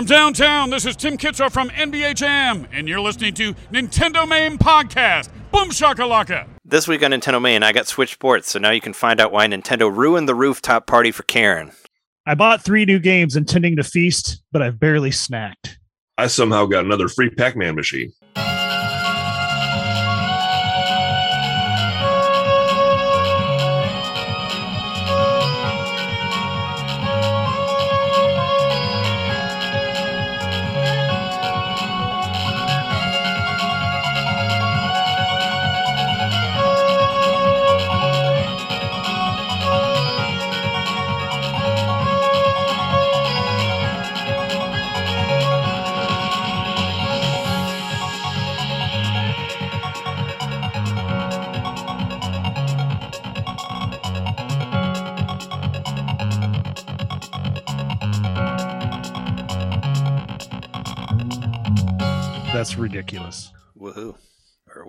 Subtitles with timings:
[0.00, 4.56] From downtown, this is Tim Kitzrow from NBA Jam, and you're listening to Nintendo Main
[4.56, 5.28] Podcast.
[5.52, 6.48] Boom shakalaka!
[6.64, 9.30] This week on Nintendo Main, I got Switch Sports, so now you can find out
[9.30, 11.72] why Nintendo ruined the rooftop party for Karen.
[12.24, 15.76] I bought three new games intending to feast, but I've barely snacked.
[16.16, 18.10] I somehow got another free Pac Man machine.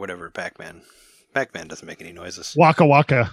[0.02, 0.82] Whatever, Pac Man.
[1.32, 2.56] Pac Man doesn't make any noises.
[2.58, 3.30] Waka waka.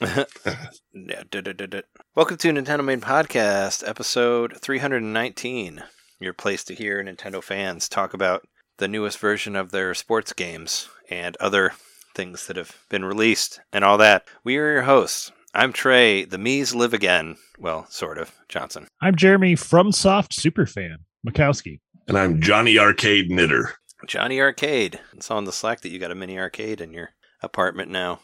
[0.00, 1.82] Yeah, duh, duh, duh, duh.
[2.14, 5.82] Welcome to Nintendo Main Podcast, episode 319.
[6.20, 8.46] Your place to hear Nintendo fans talk about
[8.78, 11.72] the newest version of their sports games and other
[12.14, 14.24] things that have been released and all that.
[14.44, 15.32] We are your hosts.
[15.54, 16.24] I'm Trey.
[16.24, 17.36] The me's live again.
[17.58, 18.32] Well, sort of.
[18.48, 18.86] Johnson.
[19.00, 20.98] I'm Jeremy from Soft Superfan.
[21.26, 21.80] Mikowski.
[22.06, 23.74] And I'm Johnny Arcade Knitter.
[24.06, 25.00] Johnny Arcade.
[25.14, 27.10] It's on the Slack that you got a mini arcade in your
[27.42, 28.20] apartment now.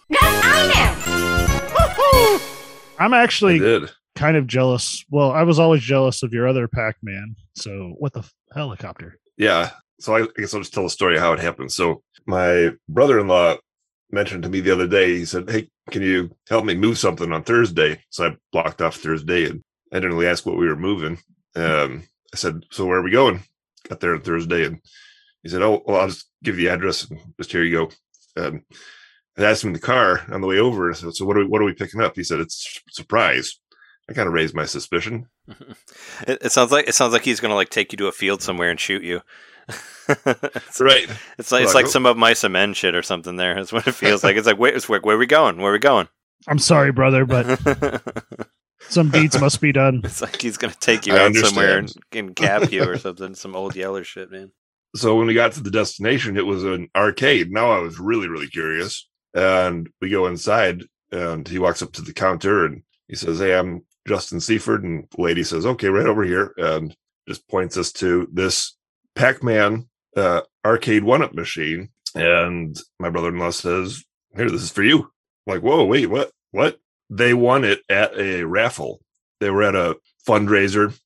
[3.00, 5.04] I'm actually kind of jealous.
[5.10, 7.36] Well, I was always jealous of your other Pac-Man.
[7.54, 9.18] So what the f- helicopter?
[9.36, 9.70] Yeah.
[10.00, 11.70] So I, I guess I'll just tell the story of how it happened.
[11.72, 13.56] So my brother in law
[14.10, 17.32] mentioned to me the other day, he said, Hey, can you help me move something
[17.32, 18.02] on Thursday?
[18.10, 21.18] So I blocked off Thursday and I didn't really ask what we were moving.
[21.54, 23.42] Um, I said, So where are we going?
[23.88, 24.80] Got there on Thursday and
[25.42, 27.91] he said, Oh, well, I'll just give you the address and just here you
[28.36, 28.42] go.
[28.44, 28.62] Um,
[29.36, 30.92] I asked him in the car on the way over.
[30.94, 32.15] So, so what are we, what are we picking up?
[32.16, 33.59] He said, It's a surprise.
[34.10, 35.27] I kind of raised my suspicion.
[36.27, 38.43] It, it sounds like it sounds like he's gonna like take you to a field
[38.43, 39.21] somewhere and shoot you.
[40.09, 41.09] it's, Right.
[41.38, 43.37] it's like it's Like, like some Of Mice and Men shit or something.
[43.37, 44.37] There, that's what it feels like.
[44.37, 45.59] It's like wait, it's like where are we going?
[45.59, 46.09] Where are we going?
[46.48, 47.47] I'm sorry, brother, but
[48.88, 50.00] some deeds must be done.
[50.04, 53.34] it's like he's gonna take you I out somewhere and, and cap you or something.
[53.34, 54.50] Some old yeller shit, man.
[54.97, 57.50] So when we got to the destination, it was an arcade.
[57.50, 59.09] Now I was really, really curious.
[59.34, 63.56] And we go inside and he walks up to the counter and he says, Hey,
[63.56, 64.84] I'm Justin Seaford.
[64.84, 66.53] And the lady says, Okay, right over here.
[66.56, 66.94] And
[67.28, 68.77] just points us to this
[69.15, 71.91] Pac-Man uh, arcade one-up machine.
[72.15, 74.03] And my brother-in-law says,
[74.34, 75.00] Here, this is for you.
[75.00, 76.31] I'm like, whoa, wait, what?
[76.50, 76.78] What?
[77.10, 79.00] They won it at a raffle.
[79.41, 79.97] They were at a
[80.27, 80.98] fundraiser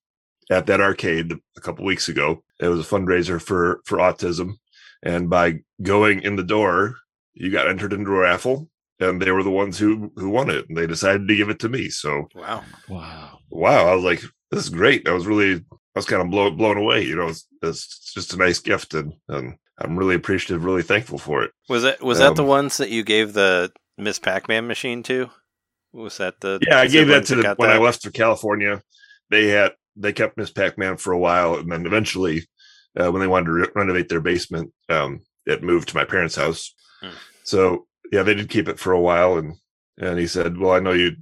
[0.50, 2.42] at that arcade a couple weeks ago.
[2.62, 4.54] It was a fundraiser for for autism,
[5.02, 6.96] and by going in the door,
[7.34, 8.68] you got entered into a raffle,
[9.00, 11.58] and they were the ones who who won it, and they decided to give it
[11.60, 11.90] to me.
[11.90, 12.64] So Wow.
[12.88, 13.40] Wow.
[13.50, 15.08] wow, I was like, this is great.
[15.08, 17.02] I was really, I was kind of blown blown away.
[17.04, 21.18] You know, it's, it's just a nice gift, and and I'm really appreciative, really thankful
[21.18, 21.50] for it.
[21.68, 25.30] Was that was that the Um, ones that you gave the Miss Pac-Man machine to?
[25.92, 28.82] Was that the Yeah, I gave that to the got when I left for California.
[29.30, 32.46] They had they kept Miss Pac Man for a while, and then eventually,
[33.00, 36.36] uh, when they wanted to re- renovate their basement, um, it moved to my parents'
[36.36, 36.74] house.
[37.00, 37.10] Hmm.
[37.44, 39.54] So yeah, they did keep it for a while, and
[39.98, 41.12] and he said, "Well, I know you,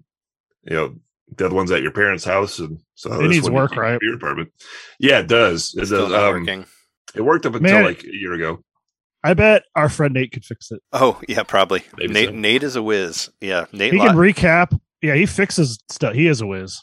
[0.65, 0.97] you know,
[1.37, 3.99] the other one's at your parents' house, and so It needs work, keep in right?
[4.03, 4.53] Your apartment,
[4.99, 5.75] yeah, it does.
[5.77, 6.11] It Still does.
[6.13, 6.67] not Um, working.
[7.15, 7.85] it worked up until Man.
[7.85, 8.63] like a year ago.
[9.23, 10.81] I bet our friend Nate could fix it.
[10.93, 11.83] Oh yeah, probably.
[11.99, 12.35] Maybe Nate so.
[12.35, 13.31] Nate is a whiz.
[13.41, 13.93] Yeah, Nate.
[13.93, 14.81] He Lock- can recap.
[15.03, 16.15] Yeah, he fixes stuff.
[16.15, 16.81] He is a whiz.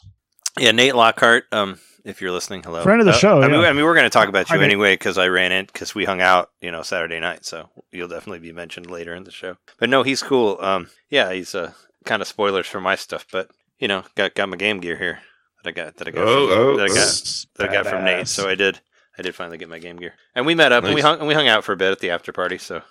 [0.58, 1.44] Yeah, Nate Lockhart.
[1.52, 2.82] Um, if you're listening, hello.
[2.82, 3.60] Friend of the Uh, show, I mean.
[3.60, 5.66] I mean, we're going to talk about I you mean- anyway because I ran in
[5.66, 7.44] because we hung out, you know, Saturday night.
[7.44, 9.56] So you'll definitely be mentioned later in the show.
[9.78, 10.58] But no, he's cool.
[10.60, 11.72] Um, yeah, he's uh,
[12.04, 15.20] kind of spoilers for my stuff, but you know, got got my Game Gear here
[15.62, 16.94] that I got that I got Oh, from, oh, that I oh.
[16.94, 18.28] got that I got from Nate.
[18.28, 18.80] So I did
[19.18, 21.28] I did finally get my Game Gear, and we met up and we hung and
[21.28, 22.56] we hung out for a bit at the after party.
[22.58, 22.82] So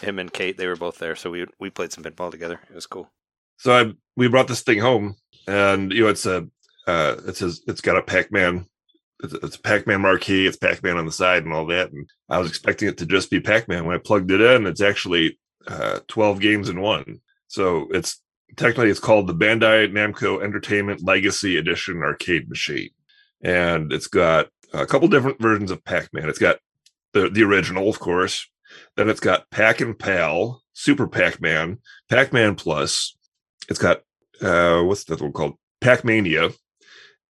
[0.00, 1.16] him and Kate, they were both there.
[1.16, 2.60] So we we played some pinball together.
[2.70, 3.10] It was cool.
[3.56, 5.16] So I we brought this thing home,
[5.48, 6.46] and you know it's a
[6.86, 8.66] uh, it says it's got a Pac Man.
[9.22, 10.46] It's, a Pac Man marquee.
[10.46, 11.92] It's Pac Man on the side and all that.
[11.92, 13.84] And I was expecting it to just be Pac Man.
[13.84, 17.20] When I plugged it in, it's actually uh, twelve games in one.
[17.48, 18.22] So it's
[18.56, 22.90] technically it's called the Bandai Namco Entertainment Legacy Edition arcade machine,
[23.42, 26.28] and it's got a couple different versions of Pac Man.
[26.28, 26.58] It's got
[27.12, 28.48] the the original, of course.
[28.96, 31.78] Then it's got Pac and Pal, Super Pac Man,
[32.08, 33.16] Pac Man Plus.
[33.68, 34.02] It's got
[34.40, 35.54] uh what's that one called?
[35.80, 36.50] Pac Mania.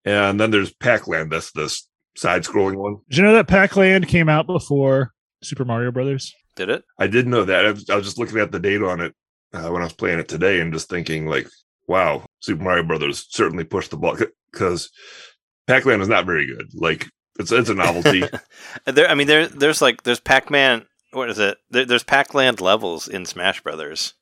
[0.05, 1.31] And then there's Pac Land.
[1.33, 1.87] That's this
[2.17, 2.97] side scrolling one.
[3.09, 5.13] Did you know that Pac-Land came out before
[5.43, 6.35] Super Mario Brothers?
[6.57, 6.85] Did it?
[6.99, 7.67] I did know that.
[7.67, 9.15] I was, I was just looking at the date on it
[9.53, 11.47] uh, when I was playing it today and just thinking, like,
[11.87, 14.17] wow, Super Mario Brothers certainly pushed the ball
[14.53, 14.91] because
[15.67, 16.69] Pac-Man is not very good.
[16.75, 17.09] Like,
[17.39, 18.25] it's it's a novelty.
[18.87, 20.85] there, I mean, there, there's like there's Pac-Man.
[21.13, 21.59] What is it?
[21.71, 24.15] There, there's Pac-Land levels in Smash Brothers.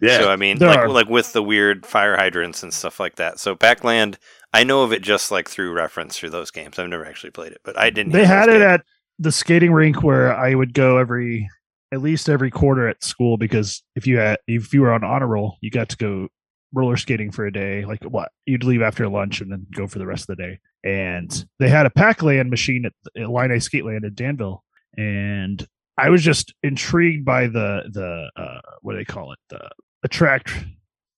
[0.00, 0.88] yeah, So I mean, There like are.
[0.88, 3.38] like with the weird fire hydrants and stuff like that.
[3.40, 4.18] So Pac-Land,
[4.52, 6.78] I know of it just like through reference through those games.
[6.78, 8.12] I've never actually played it, but I didn't.
[8.12, 8.62] They had it good.
[8.62, 8.84] at
[9.18, 11.48] the skating rink where I would go every
[11.92, 15.26] at least every quarter at school because if you had if you were on honor
[15.26, 16.28] roll, you got to go
[16.74, 17.84] roller skating for a day.
[17.84, 18.30] Like what?
[18.46, 20.58] You'd leave after lunch and then go for the rest of the day.
[20.84, 24.64] And they had a Pac-Land machine at, at Line Ice Skate Land in Danville,
[24.96, 25.64] and
[25.96, 29.70] I was just intrigued by the the uh, what do they call it the
[30.02, 30.52] attract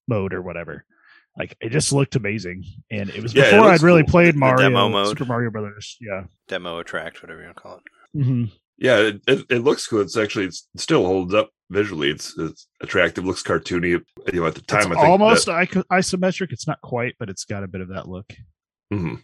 [0.06, 0.84] mode or whatever.
[1.36, 4.10] Like it just looked amazing, and it was Yeah, before looks I'd really cool.
[4.10, 5.08] played Mario, demo mode.
[5.08, 5.96] Super Mario Brothers.
[6.00, 8.22] Yeah, demo attract, whatever you want to call it.
[8.24, 8.44] hmm
[8.76, 10.00] yeah, it, it, it looks cool.
[10.00, 12.10] It's actually it's, it still holds up visually.
[12.10, 13.24] It's it's attractive.
[13.24, 14.02] Looks cartoony.
[14.32, 16.52] You know, at the time, it's I think almost that- isometric.
[16.52, 18.32] It's not quite, but it's got a bit of that look.
[18.92, 19.22] Mhm.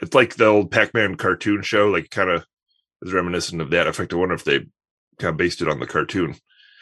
[0.00, 1.88] It's like the old Pac-Man cartoon show.
[1.88, 2.46] Like, kind of
[3.02, 3.86] is reminiscent of that.
[3.88, 4.58] In fact, I wonder if they
[5.18, 6.36] kind of based it on the cartoon.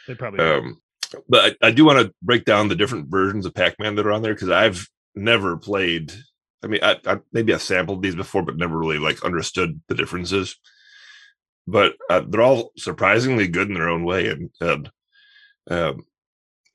[0.07, 0.81] They probably Um,
[1.27, 4.11] but I, I do want to break down the different versions of Pac-Man that are
[4.11, 6.13] on there because I've never played.
[6.63, 9.95] I mean, I, I maybe I've sampled these before, but never really like understood the
[9.95, 10.57] differences.
[11.67, 14.91] But uh, they're all surprisingly good in their own way, and, and
[15.69, 16.05] um,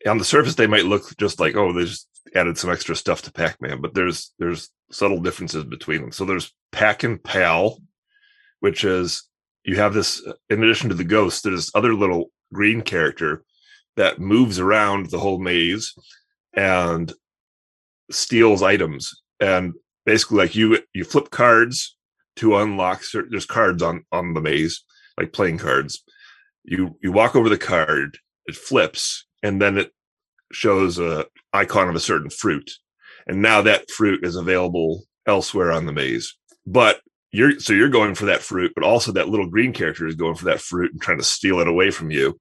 [0.06, 3.22] on the surface they might look just like oh, they just added some extra stuff
[3.22, 6.12] to Pac-Man, but there's there's subtle differences between them.
[6.12, 7.78] So there's Pac and Pal,
[8.60, 9.28] which is
[9.64, 13.44] you have this in addition to the ghost, there's other little green character
[13.98, 15.92] that moves around the whole maze
[16.54, 17.12] and
[18.10, 19.12] steals items.
[19.40, 19.74] And
[20.06, 21.96] basically like you you flip cards
[22.36, 24.82] to unlock certain there's cards on on the maze
[25.18, 26.02] like playing cards.
[26.64, 29.92] You you walk over the card it flips and then it
[30.52, 32.70] shows a icon of a certain fruit.
[33.26, 36.34] And now that fruit is available elsewhere on the maze.
[36.66, 37.00] But
[37.32, 40.34] you're so you're going for that fruit but also that little green character is going
[40.34, 42.38] for that fruit and trying to steal it away from you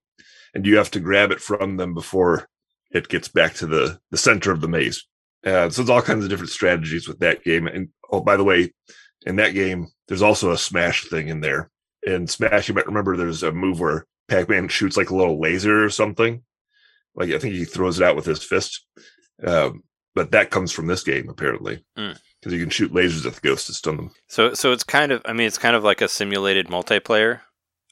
[0.54, 2.48] and you have to grab it from them before
[2.92, 5.06] it gets back to the the center of the maze.
[5.46, 7.68] Uh, so there's all kinds of different strategies with that game.
[7.68, 8.74] And oh by the way
[9.26, 11.70] in that game there's also a smash thing in there.
[12.04, 15.84] In smash you might remember there's a move where pac-man shoots like a little laser
[15.84, 16.44] or something.
[17.16, 18.86] Like i think he throws it out with his fist.
[19.46, 19.84] Um,
[20.16, 22.14] but that comes from this game apparently Hmm.
[22.40, 24.12] because you can shoot lasers at the ghosts to stun them.
[24.30, 27.42] So so it's kind of I mean it's kind of like a simulated multiplayer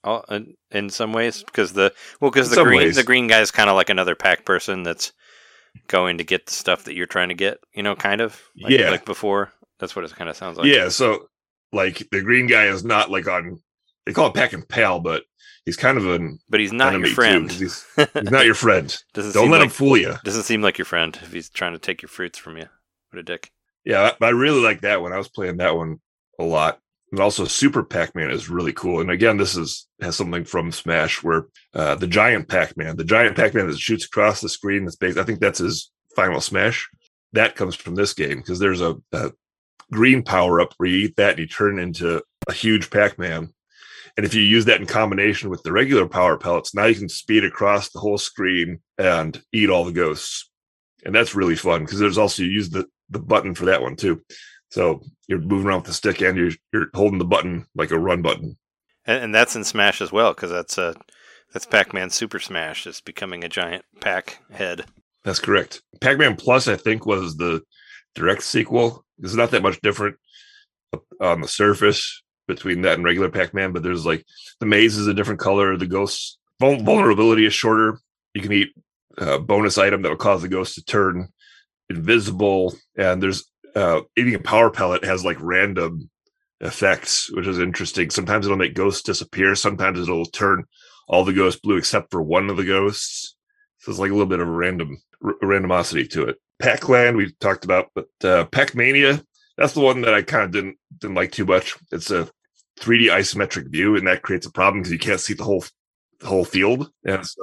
[0.05, 2.95] all, in, in some ways because the well because the green ways.
[2.95, 5.11] the green guy is kind of like another pack person that's
[5.87, 8.71] going to get the stuff that you're trying to get you know kind of like,
[8.71, 8.89] Yeah.
[8.91, 11.27] like before that's what it kind of sounds like yeah so
[11.73, 13.59] like the green guy is not like on
[14.05, 15.23] they call it Pac and Pal but
[15.65, 18.97] he's kind of an but he's not your friend too, he's, he's not your friend
[19.13, 21.73] doesn't don't let like, him fool you doesn't seem like your friend if he's trying
[21.73, 22.67] to take your fruits from you
[23.11, 23.51] what a dick
[23.85, 25.13] Yeah, I I really like that one.
[25.13, 25.99] I was playing that one
[26.39, 26.79] a lot.
[27.11, 28.99] And also Super Pac-Man is really cool.
[28.99, 33.35] And again, this is has something from Smash where uh, the giant Pac-Man, the giant
[33.35, 36.89] Pac-Man that shoots across the screen that's based, I think that's his final smash.
[37.33, 39.31] That comes from this game because there's a, a
[39.91, 43.53] green power up where you eat that and you turn into a huge Pac-Man.
[44.17, 47.09] And if you use that in combination with the regular power pellets, now you can
[47.09, 50.49] speed across the whole screen and eat all the ghosts.
[51.05, 53.95] And that's really fun because there's also you use the the button for that one
[53.95, 54.21] too.
[54.75, 57.97] So you're moving around with the stick and you're you're holding the button like a
[57.97, 58.57] run button.
[59.05, 60.93] and, and that's in smash as well because that's uh
[61.53, 64.83] that's pac-man super smash is becoming a giant pack head
[65.23, 65.81] That's correct.
[66.01, 67.61] Pac-Man Plus, I think, was the
[68.15, 69.05] direct sequel.
[69.19, 70.17] It's not that much different
[71.21, 74.25] on the surface between that and regular Pac-Man, but there's like
[74.59, 75.77] the maze is a different color.
[75.77, 77.97] The ghosts vulnerability is shorter.
[78.33, 78.73] You can eat
[79.17, 81.29] a bonus item that will cause the ghost to turn
[81.89, 86.09] invisible, and there's uh, eating a power pellet has like random
[86.61, 88.09] effects, which is interesting.
[88.09, 89.55] Sometimes it'll make ghosts disappear.
[89.55, 90.63] Sometimes it'll turn
[91.07, 93.35] all the ghosts blue except for one of the ghosts.
[93.79, 96.37] So it's like a little bit of a random r- randomosity to it.
[96.59, 99.21] Pac-Land we talked about, but uh, Pac-Mania
[99.57, 101.75] that's the one that I kind of didn't didn't like too much.
[101.91, 102.29] It's a
[102.79, 105.63] 3D isometric view, and that creates a problem because you can't see the whole
[106.19, 107.41] the whole field, and so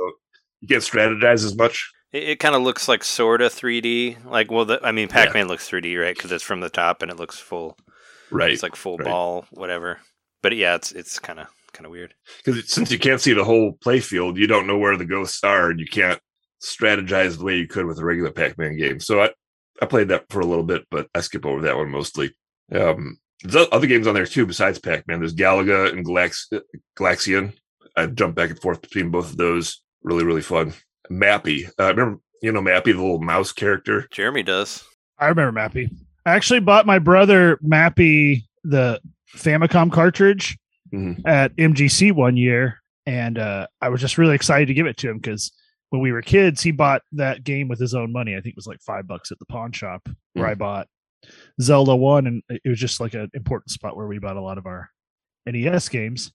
[0.61, 1.91] you can't strategize as much.
[2.13, 4.25] It, it kind of looks like sort of 3D.
[4.25, 6.15] Like, well, the, I mean, Pac-Man looks 3D, right?
[6.15, 7.77] Because it's from the top and it looks full.
[8.31, 8.53] Right.
[8.53, 9.07] It's like full right.
[9.07, 9.99] ball, whatever.
[10.43, 12.15] But yeah, it's it's kind of kind of weird.
[12.45, 15.43] because since you can't see the whole play field, you don't know where the ghosts
[15.45, 16.21] are, and you can't
[16.63, 19.01] strategize the way you could with a regular Pac-Man game.
[19.01, 19.31] So I,
[19.81, 22.35] I played that for a little bit, but I skip over that one mostly.
[22.73, 25.19] Um, There's other games on there too besides Pac-Man.
[25.21, 26.53] There's Galaga and Galax-
[26.97, 27.55] Galaxian.
[27.97, 29.83] I jump back and forth between both of those.
[30.03, 30.73] Really, really fun.
[31.11, 31.69] Mappy.
[31.79, 34.09] Uh, remember, you know, Mappy, the little mouse character.
[34.11, 34.85] Jeremy does.
[35.19, 35.91] I remember Mappy.
[36.27, 39.01] I actually bought my brother Mappy the
[39.37, 40.57] Famicom cartridge
[40.93, 41.21] Mhm.
[41.27, 45.11] at MGC one year, and uh, I was just really excited to give it to
[45.11, 45.51] him because
[45.91, 48.33] when we were kids, he bought that game with his own money.
[48.35, 50.87] I think it was like five bucks at the pawn shop where I bought
[51.61, 54.59] Zelda one, and it was just like an important spot where we bought a lot
[54.59, 54.91] of our
[55.47, 56.33] NES games.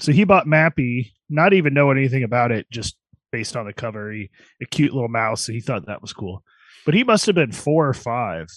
[0.00, 2.96] So he bought Mappy, not even know anything about it, just
[3.32, 4.12] based on the cover.
[4.12, 4.30] He
[4.62, 6.42] a cute little mouse, and he thought that was cool.
[6.84, 8.48] But he must have been four or five,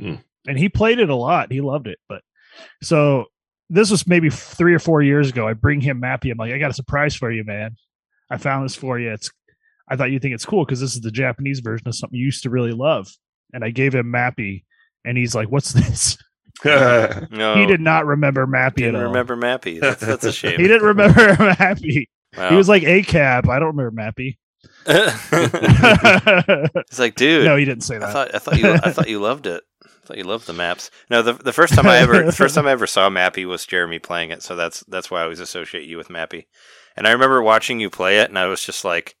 [0.00, 0.22] Mm.
[0.46, 1.50] and he played it a lot.
[1.52, 1.98] He loved it.
[2.08, 2.22] But
[2.82, 3.26] so
[3.70, 5.46] this was maybe three or four years ago.
[5.48, 6.30] I bring him Mappy.
[6.30, 7.76] I'm like, I got a surprise for you, man.
[8.30, 9.12] I found this for you.
[9.12, 9.30] It's
[9.88, 12.24] I thought you'd think it's cool because this is the Japanese version of something you
[12.26, 13.08] used to really love.
[13.52, 14.64] And I gave him Mappy,
[15.04, 16.16] and he's like, "What's this?"
[16.64, 19.08] No, He did not remember Mappy didn't at all.
[19.08, 19.78] remember Mappy.
[19.80, 20.58] That's, that's a shame.
[20.58, 22.06] He didn't remember Mappy.
[22.36, 22.50] Wow.
[22.50, 23.48] He was like a cab.
[23.48, 24.36] I don't remember Mappy.
[24.86, 27.44] He's like, dude.
[27.44, 28.12] no, he didn't say I that.
[28.12, 29.62] thought I thought you I thought you loved it.
[29.84, 30.90] I thought you loved the maps.
[31.10, 33.66] No, the the first time I ever the first time I ever saw Mappy was
[33.66, 36.46] Jeremy playing it, so that's that's why I always associate you with Mappy.
[36.96, 39.16] And I remember watching you play it, and I was just like,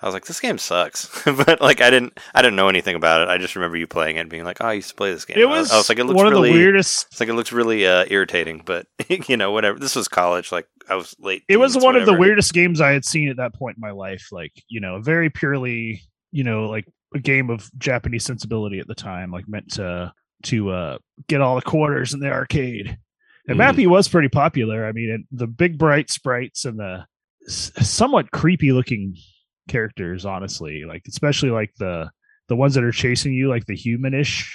[0.00, 1.08] I was like, this game sucks.
[1.24, 3.28] but like, I didn't I didn't know anything about it.
[3.28, 5.24] I just remember you playing it, and being like, oh, I used to play this
[5.24, 5.38] game.
[5.38, 6.50] it I was, I was like, it looks one of really.
[6.50, 7.06] the weirdest.
[7.10, 8.86] It's like it looks really uh, irritating, but
[9.28, 9.78] you know, whatever.
[9.78, 10.52] This was college.
[10.52, 11.42] Like I was late.
[11.48, 13.90] It was one of the weirdest games I had seen at that point in my
[13.90, 14.28] life.
[14.30, 18.94] Like you know, very purely you know, like a game of Japanese sensibility at the
[18.94, 20.12] time, like meant to
[20.44, 22.96] to uh get all the quarters in the arcade.
[23.48, 23.74] And Mhm.
[23.74, 24.86] Mappy was pretty popular.
[24.86, 27.06] I mean, the big bright sprites and the
[27.48, 29.16] s- somewhat creepy looking
[29.68, 32.10] characters, honestly, like especially like the
[32.48, 34.48] the ones that are chasing you, like the humanish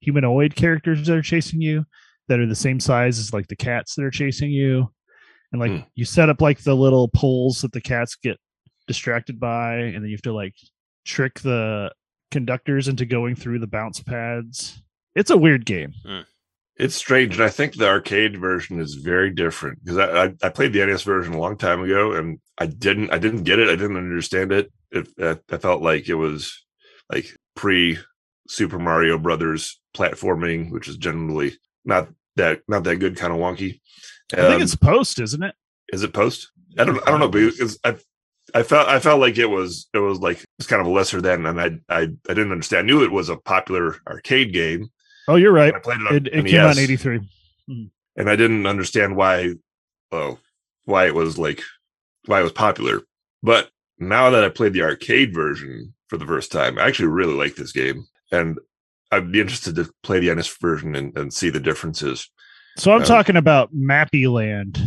[0.00, 1.84] humanoid characters that are chasing you,
[2.28, 4.90] that are the same size as like the cats that are chasing you,
[5.52, 5.78] and like Hmm.
[5.94, 8.36] you set up like the little poles that the cats get
[8.86, 10.54] distracted by, and then you have to like
[11.04, 11.90] trick the
[12.30, 14.82] conductors into going through the bounce pads.
[15.14, 15.94] It's a weird game.
[16.76, 20.48] It's strange, and I think the arcade version is very different because I, I I
[20.50, 23.68] played the NES version a long time ago, and I didn't I didn't get it.
[23.68, 24.72] I didn't understand it.
[24.90, 26.64] It I, I felt like it was
[27.12, 27.98] like pre
[28.48, 31.52] Super Mario Brothers platforming, which is generally
[31.84, 33.80] not that not that good, kind of wonky.
[34.32, 35.54] I think Um, it's post, isn't it?
[35.92, 36.50] is it post?
[36.78, 37.96] I don't I don't know, but it's, I
[38.54, 41.20] I felt I felt like it was it was like it's kind of a lesser
[41.20, 42.84] than, and I I I didn't understand.
[42.84, 44.88] I knew it was a popular arcade game.
[45.28, 45.74] Oh, you're right.
[45.74, 47.20] I played it on It, it came out in '83.
[48.16, 49.54] and I didn't understand why,
[50.12, 50.38] oh,
[50.86, 51.62] why it was like,
[52.28, 53.00] why it was popular.
[53.42, 57.34] But now that I played the arcade version for the first time, I actually really
[57.34, 58.58] like this game, and
[59.10, 62.28] I'd be interested to play the NES version and, and see the differences.
[62.76, 64.78] So I'm Uh, talking about Mappy Land.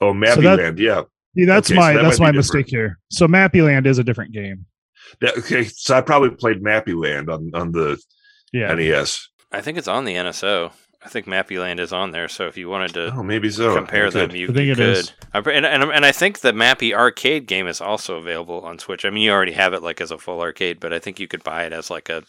[0.00, 1.02] Oh, Mappy that- Land, yeah.
[1.36, 2.98] See, that's okay, so my that that's my mistake here.
[3.10, 4.66] So Mappy Land is a different game.
[5.20, 7.98] That- okay, so I probably played Mappy Land on on the
[8.52, 8.74] Yeah.
[8.74, 9.28] NES.
[9.52, 10.72] I think it's on the NSO.
[11.02, 12.28] I think Mappy Land is on there.
[12.28, 13.74] So if you wanted to Oh, maybe so.
[13.74, 14.38] compare I them, could.
[14.38, 14.88] you, I think you it could.
[14.98, 15.12] is.
[15.32, 19.04] I- And, and and I think the Mappy arcade game is also available on Switch.
[19.04, 21.26] I mean, you already have it like as a full arcade, but I think you
[21.28, 22.22] could buy it as like a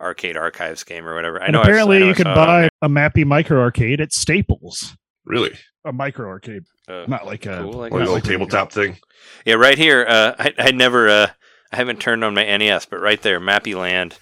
[0.00, 1.40] arcade archives game or whatever.
[1.42, 1.60] I And know.
[1.60, 4.00] I've- apparently I know I you could saw it on buy a Mappy micro arcade
[4.00, 4.96] at Staples.
[5.26, 5.52] Really,
[5.84, 6.62] A micro arcade.
[6.88, 8.98] Uh, not like a Cool, like like not a little like a- tabletop thing.
[9.46, 10.04] Yeah, right here.
[10.08, 11.26] Uh, I I never uh,
[11.72, 14.18] I haven't turned on my NES, but right there, Mappy Land.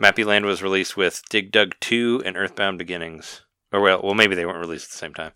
[0.00, 3.42] Mappy Land was released with Dig Dug Two and Earthbound Beginnings.
[3.72, 5.32] Or well, well, maybe they weren't released at the same time.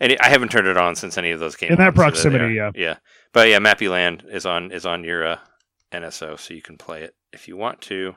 [0.00, 1.70] And I haven't turned it on since any of those came.
[1.70, 2.50] In that on, so there they proximity, are.
[2.52, 2.70] yeah.
[2.74, 2.96] yeah.
[3.32, 5.38] But yeah, Mappy Land is on is on your uh,
[5.92, 8.14] NSO, so you can play it if you want to.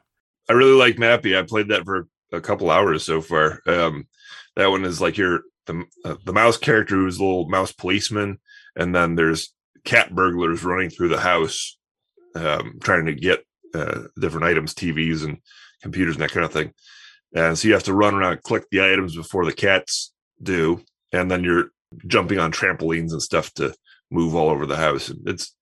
[0.50, 1.38] I really like Mappy.
[1.38, 3.62] I played that for a couple hours so far.
[3.66, 4.08] Um,
[4.56, 8.40] that one is like your the uh, the mouse character who's a little mouse policeman,
[8.76, 9.54] and then there's
[9.86, 11.78] cat burglars running through the house,
[12.36, 15.38] um, trying to get uh, different items, TVs and
[15.82, 16.74] computers and that kind of thing.
[17.36, 20.82] And so you have to run around, collect the items before the cats do,
[21.12, 21.72] and then you're
[22.06, 23.74] jumping on trampolines and stuff to
[24.10, 25.10] move all over the house.
[25.10, 25.54] And It's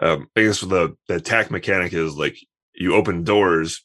[0.00, 2.36] um, I guess the the attack mechanic is like
[2.74, 3.84] you open doors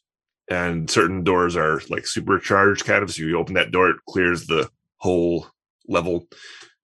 [0.49, 4.47] and certain doors are like supercharged kind of so you open that door it clears
[4.47, 5.47] the whole
[5.87, 6.25] level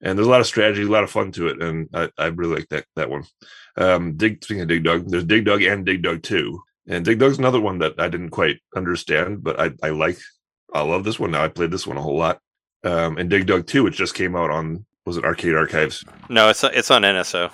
[0.01, 2.27] and there's a lot of strategy a lot of fun to it and i, I
[2.27, 3.23] really like that that one
[3.77, 7.19] um dig speaking of dig dug there's dig dug and dig dug 2 and dig
[7.19, 10.17] dug's another one that i didn't quite understand but i i like
[10.73, 12.39] i love this one now i played this one a whole lot
[12.83, 16.49] um and dig dug 2 which just came out on was it arcade archives No,
[16.49, 17.51] it's it's on NSO.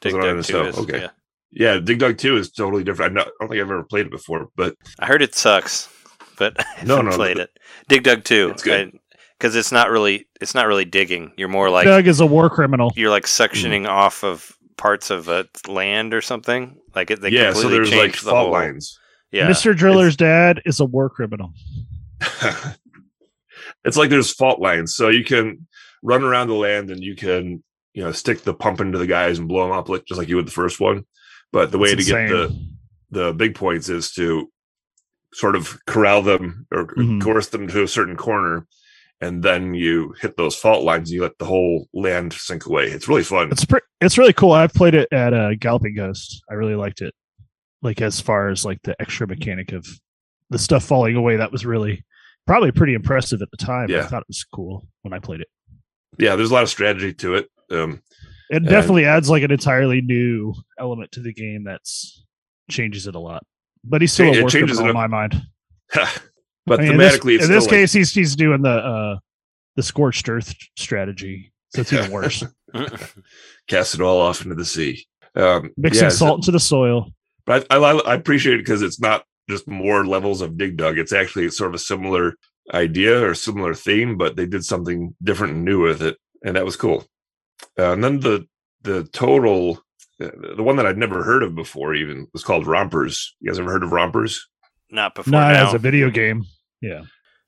[0.00, 1.00] Dig it on Dug 2 is, Okay.
[1.00, 1.10] yeah.
[1.50, 4.06] yeah dig dug 2 is totally different i, not, I don't think i've ever played
[4.06, 5.88] it before but I heard it sucks,
[6.36, 7.50] but I No, haven't no, played the- it.
[7.88, 8.50] Dig Dug Two.
[8.50, 8.88] It's good.
[8.94, 8.98] I-
[9.38, 11.30] because it's not really it's not really digging.
[11.36, 12.92] You're more like Doug is a war criminal.
[12.96, 16.76] you're like suctioning off of parts of a land or something.
[16.94, 18.52] Like it, they yeah, so completely there's like the fault whole.
[18.52, 18.98] lines.
[19.30, 19.76] Yeah, Mr.
[19.76, 21.52] Driller's dad is a war criminal.
[23.84, 25.66] it's like there's fault lines, so you can
[26.02, 27.62] run around the land and you can
[27.94, 30.28] you know stick the pump into the guys and blow them up like just like
[30.28, 31.04] you would the first one.
[31.52, 32.68] But the way It's to get the
[33.10, 34.50] the big points is to
[35.34, 37.20] sort of corral them or Mhm.
[37.22, 38.66] coerce them to a certain corner,
[39.20, 42.84] and then you hit those fault lines and you let the whole land sink away.
[42.86, 43.50] It's really fun.
[43.50, 44.52] It's pre- it's really cool.
[44.52, 46.42] I've played it at uh, Galloping Ghost.
[46.50, 47.14] I really liked it.
[47.82, 49.86] Like as far as like the extra mechanic of
[50.50, 52.04] the stuff falling away, that was really
[52.46, 53.88] probably pretty impressive at the time.
[53.94, 55.48] I thought it was cool when I played it.
[56.18, 57.48] yeah, there's a lot of strategy to it.
[57.70, 58.02] Um,
[58.50, 62.24] It And- definitely adds like an entirely new element to the game that's
[62.70, 63.44] changes it a lot.
[63.84, 65.40] But he's still It a it in my mind.
[66.68, 68.70] but I mean, in this, thematically, it's in this like- case, he's he's doing the
[68.70, 69.18] uh,
[69.76, 72.44] the scorched earth strategy, so it's even worse.
[73.68, 75.06] cast it all off into the sea.
[75.34, 77.10] Um, Mixing yeah, so- salt into the soil.
[77.46, 80.98] But I, I, I appreciate it because it's not just more levels of Dig Dug.
[80.98, 82.34] It's actually sort of a similar
[82.74, 86.66] idea or similar theme, but they did something different and new with it, and that
[86.66, 87.06] was cool.
[87.78, 88.46] Uh, and then the
[88.82, 89.82] the total,
[90.22, 93.34] uh, the one that I'd never heard of before, even was called Rompers.
[93.40, 94.46] You guys ever heard of Rompers?
[94.90, 95.68] not before Not now.
[95.68, 96.44] as a video game.
[96.80, 97.02] Yeah,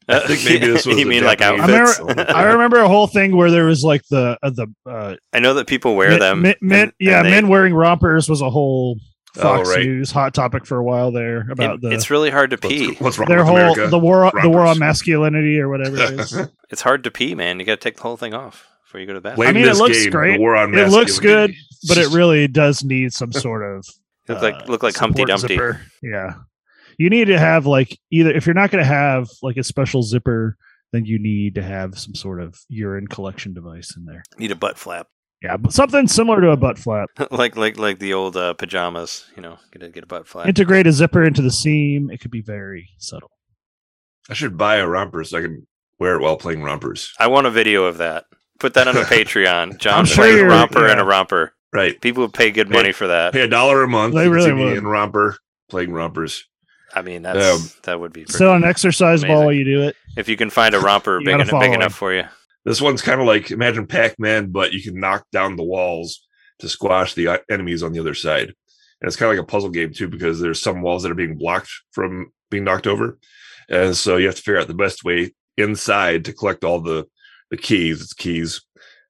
[0.08, 2.00] I think maybe this was you mean like outfits?
[2.30, 5.54] I remember a whole thing where there was like the uh, the uh, I know
[5.54, 6.42] that people wear men, them.
[6.42, 8.96] men, men- and- yeah, and they- men wearing rompers was a whole
[9.34, 9.86] Fox Oh, right.
[9.86, 12.94] News hot topic for a while there about it- the it's really hard to pee.
[12.96, 13.86] what's wrong their with whole America?
[13.88, 16.36] the war the war on masculinity or whatever it is.
[16.70, 17.58] It's hard to pee, man.
[17.60, 19.34] You got to take the whole thing off before you go to bed.
[19.36, 20.32] Blame I mean, it looks game, great.
[20.34, 21.52] The war on It looks good,
[21.88, 23.84] but it really does need some sort of
[24.28, 25.48] Look like uh, look like Humpty Dumpty.
[25.54, 25.80] zipper.
[26.02, 26.34] Yeah,
[27.00, 30.02] you need to have like either if you're not going to have like a special
[30.02, 30.56] zipper,
[30.92, 34.22] then you need to have some sort of urine collection device in there.
[34.38, 35.06] Need a butt flap,
[35.42, 37.08] Yeah, but something similar to a butt flap.
[37.30, 39.24] like like like the old uh, pajamas.
[39.36, 40.46] You know, get a get a butt flap.
[40.46, 42.10] Integrate a zipper into the seam.
[42.10, 43.30] It could be very subtle.
[44.28, 45.66] I should buy a romper so I can
[45.98, 47.12] wear it while playing rompers.
[47.18, 48.24] I want a video of that.
[48.58, 49.78] Put that on a Patreon.
[49.78, 51.52] John I'm sure plays you're- romper and a romper.
[51.72, 52.00] Right.
[52.00, 53.32] People would pay good Pay- money for that.
[53.32, 54.14] Pay a dollar a month.
[54.14, 54.76] They really see me would.
[54.78, 55.36] in romper
[55.70, 56.46] playing rompers.
[56.94, 59.44] I mean, that's Um, that would be pretty, Sit on an exercise ball amazing.
[59.44, 59.96] while you do it.
[60.16, 62.24] if you can find a romper big, gotta enough, big enough for you.
[62.64, 66.26] This one's kind of like imagine Pac-Man, but you can knock down the walls
[66.58, 68.48] to squash the uh, enemies on the other side.
[68.48, 71.14] And it's kind of like a puzzle game too, because there's some walls that are
[71.14, 73.18] being blocked from being knocked over,
[73.70, 77.06] and so you have to figure out the best way inside to collect all the
[77.50, 78.02] the keys.
[78.02, 78.60] It's keys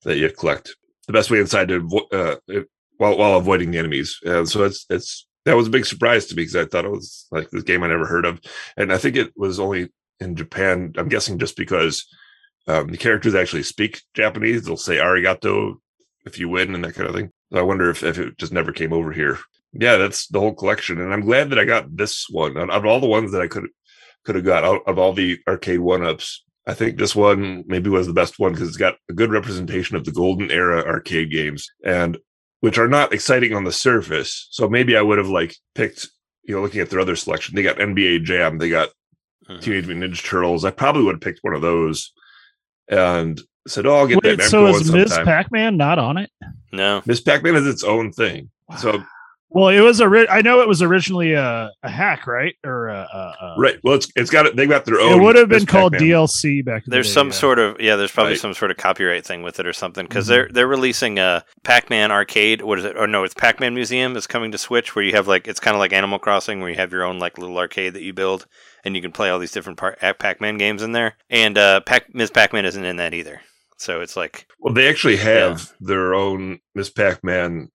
[0.04, 0.76] that you collect.
[1.08, 2.62] The best way inside to avo- uh,
[2.98, 4.16] while while avoiding the enemies.
[4.24, 6.90] And so it's it's that was a big surprise to me because I thought it
[6.90, 8.40] was like this game I never heard of,
[8.76, 10.92] and I think it was only in Japan.
[10.96, 12.06] I'm guessing just because
[12.66, 14.64] um, the characters actually speak Japanese.
[14.64, 15.74] They'll say arigato
[16.26, 17.30] if you win and that kind of thing.
[17.52, 19.38] So I wonder if, if it just never came over here.
[19.72, 21.00] Yeah, that's the whole collection.
[21.00, 22.56] And I'm glad that I got this one.
[22.56, 23.68] Out of all the ones that I could
[24.24, 27.88] could have got out of all the arcade one ups, I think this one maybe
[27.88, 31.30] was the best one because it's got a good representation of the golden era arcade
[31.30, 32.18] games and
[32.60, 34.48] which are not exciting on the surface.
[34.50, 36.08] So maybe I would have like picked,
[36.44, 37.54] you know, looking at their other selection.
[37.54, 38.90] They got NBA Jam, they got
[39.48, 39.60] Mhm.
[39.60, 40.64] Teenage Mutant Ninja Turtles.
[40.64, 42.12] I probably would have picked one of those
[42.88, 45.18] and said, "Oh, I'll get Wait, that." so is one Ms.
[45.24, 46.30] Pac-Man not on it?
[46.72, 48.50] No, Miss Pac-Man is its own thing.
[48.78, 49.02] So
[49.52, 50.04] Well, it was a.
[50.04, 52.54] Ori- I know it was originally a, a hack, right?
[52.64, 54.54] Or a, a, a right, well, it's it's got it.
[54.54, 55.12] They got their own.
[55.20, 56.08] It would have been called Pac-Man.
[56.08, 56.84] DLC back.
[56.86, 57.32] In there's the day, some yeah.
[57.32, 57.96] sort of yeah.
[57.96, 58.40] There's probably Right.
[58.40, 60.28] some sort of copyright thing with it or something because Mhm.
[60.28, 62.62] they're they're releasing a Pac-Man arcade.
[62.62, 62.96] What is it?
[62.96, 65.74] Or no, it's Pac-Man Museum is coming to Switch where you have like it's kind
[65.74, 68.46] of like Animal Crossing where you have your own like little arcade that you build
[68.84, 71.16] and you can play all these different par- Pac-Man games in there.
[71.28, 72.30] And uh, Pac- Ms.
[72.30, 73.40] Pac-Man isn't in that either.
[73.78, 77.70] So it's like Well, they actually have their own Miss Pac-Man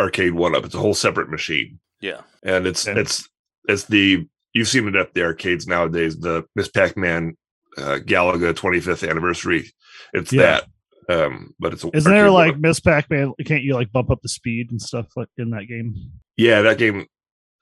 [0.00, 0.64] arcade one up.
[0.64, 3.00] It's a whole separate machine, yeah, and it's Okay.
[3.00, 3.28] it's
[3.68, 6.18] it's the you've seen it at the arcades nowadays.
[6.18, 7.36] The Miss Pac-Man
[7.76, 9.70] uh, Galaga 25th anniversary.
[10.12, 10.60] It's Yeah.
[11.08, 12.60] that, um, but it's a Isn't there like one-up.
[12.62, 13.34] Miss Pac-Man?
[13.44, 15.94] Can't you like bump up the speed and stuff like in that game?
[16.36, 17.06] yeah that game?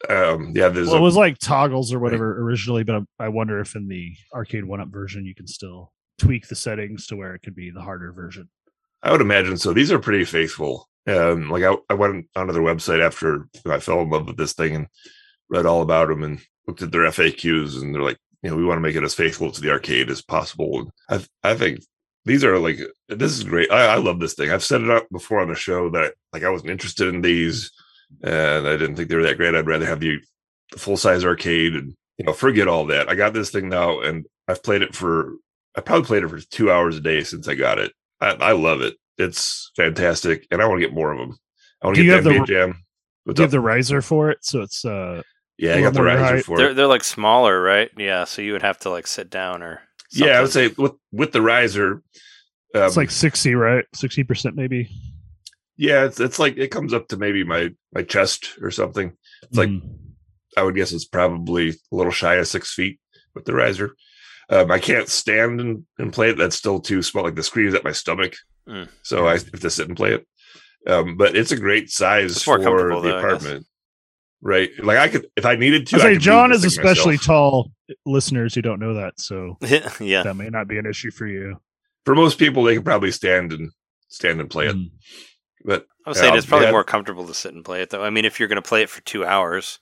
[0.08, 3.28] Um, yeah, there's Well, a- it was like toggles or whatever originally, but I, I
[3.28, 7.34] wonder if in the arcade one-up version you can still tweak the settings to where
[7.34, 8.48] it could be the harder version.
[9.02, 9.72] I would imagine so.
[9.72, 10.88] These are pretty faithful.
[11.06, 14.54] Um, like I, I went onto their website after I fell in love with this
[14.54, 14.86] thing and
[15.48, 18.64] read all about them and looked at their FAQs and they're like, you know, we
[18.64, 20.90] want to make it as faithful to the arcade as possible.
[21.08, 21.80] And I, I think
[22.24, 23.70] these are like, this is great.
[23.70, 24.50] I, I love this thing.
[24.50, 27.70] I've said it up before on the show that like I wasn't interested in these
[28.22, 29.54] and I didn't think they were that great.
[29.54, 30.18] I'd rather have the,
[30.72, 33.08] the full size arcade and you know, forget all that.
[33.08, 35.34] I got this thing now and I've played it for
[35.76, 37.92] I probably played it for two hours a day since I got it.
[38.20, 38.96] I, I love it.
[39.18, 41.36] It's fantastic, and I want to get more of them.
[41.82, 42.82] I want Do to you get the have NBA the- Jam.
[43.24, 44.38] What's Do you have the riser for it?
[44.42, 45.22] So it's uh
[45.58, 46.44] yeah, I a got the riser height?
[46.44, 46.74] for They're it.
[46.74, 47.90] they're like smaller, right?
[47.96, 49.80] Yeah, so you would have to like sit down or
[50.12, 52.02] Yeah, I would say with with the riser,
[52.74, 53.84] um, it's like sixty, right?
[53.94, 54.88] Sixty percent maybe.
[55.76, 59.12] yeah, it's it's like it comes up to maybe my my chest or something.
[59.42, 59.98] It's like Mhm.
[60.56, 63.00] I would guess it's probably a little shy of six feet
[63.34, 63.94] with the riser.
[64.48, 66.38] Um, I can't stand and, and play it.
[66.38, 67.24] That's still too small.
[67.24, 68.34] Like the screen is at my stomach,
[68.68, 68.88] Mm.
[69.02, 70.26] so I have to sit and play it.
[70.86, 73.66] Um, but it's a great size for the though, apartment.
[74.42, 75.96] Right, like I could if I needed to.
[75.96, 77.26] I I say could John is especially myself.
[77.26, 77.72] tall.
[78.04, 79.56] Listeners who don't know that, so
[80.00, 80.22] yeah.
[80.22, 81.56] that may not be an issue for you.
[82.04, 83.70] For most people, they can probably stand and
[84.08, 84.76] stand and play it.
[84.76, 84.90] Mm.
[85.64, 86.72] But I was saying Yeah, it's probably yeah.
[86.72, 88.04] more comfortable to sit and play it though.
[88.04, 89.78] I mean, if you're going to play it for two hours,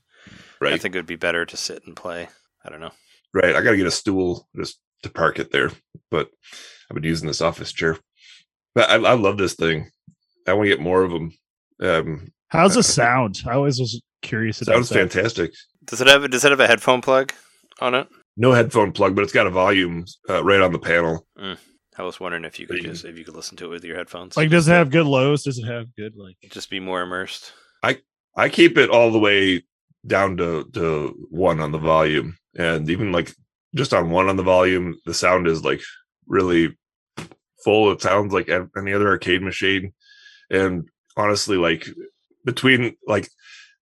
[0.62, 2.29] I think it would be better to sit and play.
[2.64, 2.92] I don't know.
[3.35, 3.55] right.
[3.55, 5.70] I got to get a stool just to park it there.
[6.11, 6.31] But
[6.90, 7.99] I've been using this office chair.
[8.75, 9.91] But I, I love this thing.
[10.47, 11.33] I want to get more of them.
[11.81, 13.43] Um, How's the sound?
[13.47, 14.95] I always was curious about sounds that.
[15.13, 15.53] fantastic.
[15.85, 17.33] Does it have does it have a headphone plug
[17.81, 18.09] on it?
[18.37, 21.27] No headphone plug, but it's got a volume uh, right on the panel.
[21.97, 23.97] I was wondering if you could just if you could listen to it with your
[23.97, 24.37] headphones.
[24.37, 25.45] Like, does it have good lows?
[25.45, 26.37] Does it have good like?
[26.51, 27.53] just be more immersed?
[27.83, 27.99] I
[28.37, 29.63] I keep it all the way
[30.07, 33.33] down to to one on the volume, and even like
[33.75, 35.81] just on one on the volume, the sound is like
[36.27, 36.77] really
[37.64, 37.90] full.
[37.92, 39.92] It sounds like any other arcade machine,
[40.50, 41.87] and honestly, like
[42.44, 43.29] between like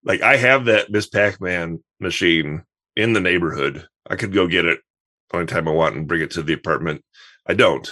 [0.05, 2.63] like I have that Miss Pac Man machine
[2.97, 3.87] in the neighborhood.
[4.09, 4.81] I could go get it
[5.33, 7.03] anytime I want and bring it to the apartment.
[7.47, 7.89] I don't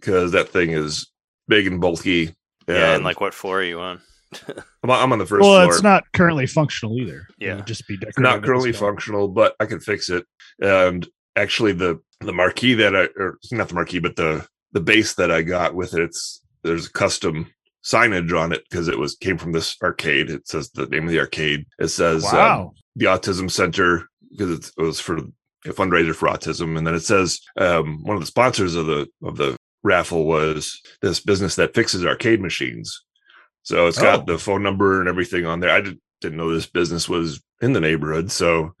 [0.00, 1.06] because that thing is
[1.48, 2.34] big and bulky.
[2.68, 4.00] Yeah, and like what floor are you on?
[4.84, 5.72] I'm, on- I'm on the first Well, floor.
[5.72, 7.26] it's not currently functional either.
[7.40, 7.56] It Yeah.
[7.56, 8.22] would just be decorative.
[8.22, 10.26] not currently functional, but I can fix it.
[10.60, 15.14] And actually, the the marquee that I or not the marquee, but the the base
[15.14, 17.50] that I got with it, it's there's a custom
[17.84, 20.30] signage on it because it was came from this arcade.
[20.30, 21.66] It says the name of the arcade.
[21.78, 26.86] It says um, the Autism Center because it was for a fundraiser for autism, and
[26.86, 31.20] then it says um, one of the sponsors of the of the raffle was this
[31.20, 33.04] business that fixes arcade machines.
[33.62, 34.32] So it's got Oh.
[34.32, 35.70] the phone number and everything on there.
[35.70, 38.74] I did, didn't know this business was in the neighborhood, so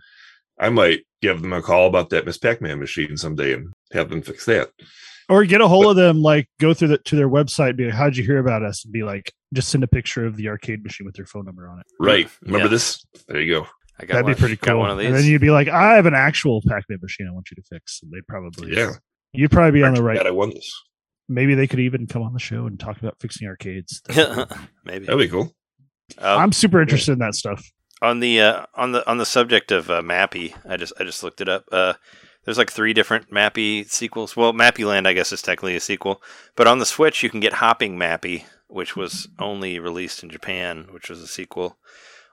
[0.58, 4.22] I might give them a call about that Miss Pac-Man machine someday and have them
[4.22, 4.70] fix that.
[5.28, 7.94] Or get a hold of them, like go through the, to their website, be like,
[7.94, 10.82] "How'd you hear about us?" And be like, just send a picture of the arcade
[10.82, 11.86] machine with their phone number on it.
[12.00, 12.30] Right?
[12.42, 12.70] Remember Yeah.
[12.70, 13.04] this?
[13.28, 13.66] There you go.
[14.00, 14.78] I got That'd one, be pretty got cool.
[14.80, 15.08] one of these.
[15.08, 17.26] And then you'd be like, "I have an actual Pac-Man machine.
[17.28, 18.92] I want you to fix." And they'd probably, Yeah,
[19.32, 20.24] you'd probably be on the right.
[20.26, 20.72] I won this.
[21.28, 24.00] Maybe they could even come on the show and talk about fixing arcades.
[24.84, 25.04] Maybe.
[25.04, 25.54] That'd be cool.
[26.16, 27.62] Um, I'm super interested in that stuff.
[28.00, 31.22] on the uh, on the on the subject of uh, Mappy, I just I just
[31.22, 31.64] looked it up.
[31.70, 31.92] Uh,
[32.48, 34.34] there's like three different Mappy sequels.
[34.34, 36.22] Well, Mappy Land, I guess, is technically a sequel,
[36.56, 40.86] but on the Switch you can get Hopping Mappy, which was only released in Japan,
[40.90, 41.76] which was a sequel.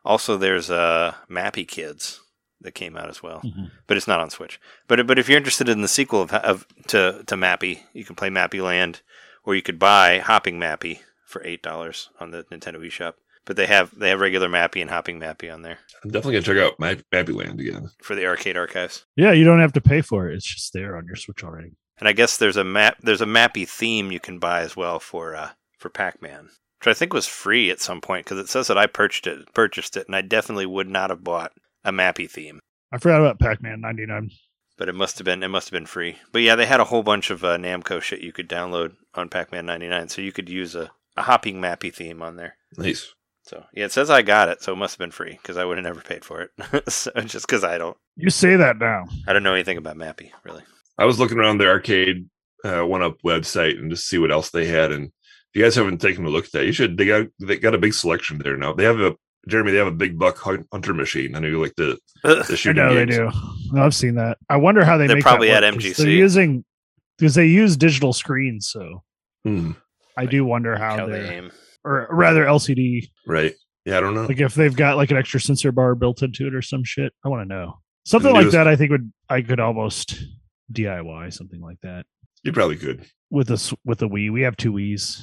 [0.06, 2.22] Also, there's uh, Mappy Kids
[2.62, 3.72] that came out as well, Mhm.
[3.88, 4.58] but it's not on Switch.
[4.88, 8.16] But but if you're interested in the sequel of, of to to Mappy, you can
[8.16, 9.02] play Mappy Land,
[9.44, 13.16] or you could buy Hopping Mappy for eight dollars on the Nintendo eShop.
[13.46, 16.60] But they have they have regular Mappy and Hopping Mappy on there I'm definitely gonna
[16.60, 17.90] check out my Mappy Land again.
[18.02, 19.06] for the arcade archives.
[19.16, 20.36] Yeah, you don't have to pay for it.
[20.36, 21.72] It's just there on your Switch already.
[21.98, 25.00] And I guess there's a map there's a Mappy theme you can buy as well
[25.00, 28.68] for uh for Pac-Man, which I think was free at some point because it says
[28.68, 31.54] that I purchased it purchased it, and I definitely would not have bought
[31.84, 32.60] a Mappy theme.
[32.92, 34.32] I forgot about Pac-Man 99.
[34.78, 36.18] But it must have been it must have been free.
[36.32, 39.30] But yeah, they had a whole bunch of uh, Namco shit you could download on
[39.30, 42.58] Pac-Man 99, so you could use a, a hopping Mappy theme on there.
[42.78, 43.14] Nice.
[43.48, 45.66] So yeah, it says I got it, so it must have been free because I
[45.66, 46.90] would have never paid for it.
[46.92, 49.06] so just because I don't You say that now.
[49.28, 50.64] I don't know anything about Mappy really.
[50.98, 52.28] I was looking around the arcade
[52.64, 54.92] uh, one up website and just see what else they had.
[54.92, 55.12] And if
[55.54, 56.98] you guys haven't taken a look at that, you should.
[56.98, 58.74] They got they got a big selection there now.
[58.74, 59.16] They have a
[59.48, 59.72] Jeremy.
[59.74, 61.36] They have a big buck hunter machine.
[61.36, 62.84] I know you like the the I shooting.
[62.84, 63.30] know they do.
[63.72, 64.40] No, I've seen that.
[64.50, 65.98] I wonder how they They're make probably that at work, 'cause MGC.
[65.98, 66.66] They're using
[67.20, 69.04] because they use digital screens, so
[69.44, 69.72] Hmm,
[70.18, 71.52] I do wonder how, How they aim.
[71.86, 73.10] Or rather LCD.
[73.28, 73.54] right.
[73.86, 74.26] Yeah, I don't know.
[74.26, 77.14] Like if they've got like an extra sensor bar built into it or some shit.
[77.24, 78.68] I want to know something like that.
[78.68, 80.18] I think would I could almost
[80.74, 82.08] DIY something like that
[82.44, 83.06] You probably could.
[83.30, 84.34] with this with a Wii.
[84.34, 85.22] We have two Wii's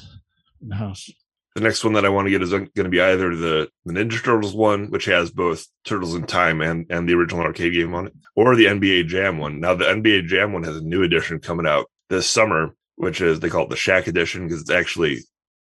[0.60, 1.10] in the house.
[1.56, 3.68] The next one that I want to get is uh, going to be either the,
[3.84, 7.74] the Ninja Turtles one, which has both Turtles in Time and, and the original arcade
[7.74, 9.60] game on it, or the NBA Jam one.
[9.60, 13.40] Now, the NBA Jam one has a new edition coming out this summer, which is
[13.40, 15.18] they call it the Shaq Edition because it's actually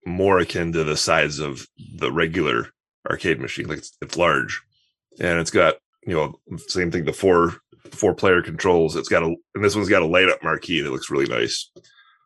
[0.06, 2.68] more akin to the size of the regular
[3.10, 3.68] arcade machine.
[3.68, 4.62] Like it's, it's large,
[5.20, 6.34] and it's got you know
[6.68, 7.54] same thing the four
[7.92, 8.96] four player controls.
[8.96, 11.70] It's got a and this one's got a light up marquee that looks really nice.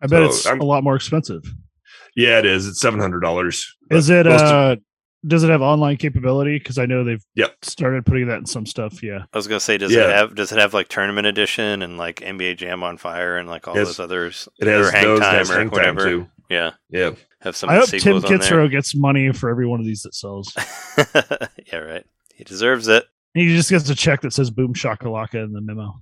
[0.02, 1.44] I bet So, it's I'm- a lot more expensive.
[2.16, 2.68] Yeah, it is.
[2.68, 3.76] It's seven hundred dollars.
[3.92, 4.26] Is it?
[4.26, 4.76] most of- uh
[5.26, 6.58] Does it have online capability?
[6.58, 7.58] Because I know they've Yep.
[7.64, 9.02] started putting that in some stuff.
[9.04, 9.24] Yeah.
[9.34, 10.10] I was gonna say, does Yeah.
[10.10, 13.50] it have does it have like tournament edition and like NBA Jam on Fire and
[13.50, 13.88] like all Yes.
[13.88, 14.48] those others?
[14.60, 16.04] It has hang those, time or hang time, whatever.
[16.06, 16.28] too.
[16.50, 17.12] Yeah, Yeah,
[17.42, 20.02] have some I of hope Tim sequels Kitzrow gets money for every one of these
[20.04, 20.54] that sells.
[21.72, 22.06] yeah, right.
[22.34, 23.06] He deserves it.
[23.34, 26.02] he just gets a check that says "Boom Shakalaka" in the memo.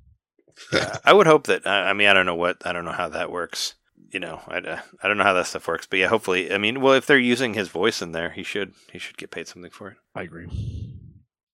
[0.71, 1.67] Uh, I would hope that.
[1.67, 2.57] I I mean, I don't know what.
[2.65, 3.75] I don't know how that works.
[4.11, 5.87] You know, I, uh, I don't know how that stuff works.
[5.89, 8.73] But yeah, hopefully, I mean, well, if they're using his voice in there, he should
[8.91, 9.97] he should get paid something for it.
[10.13, 10.47] I agree.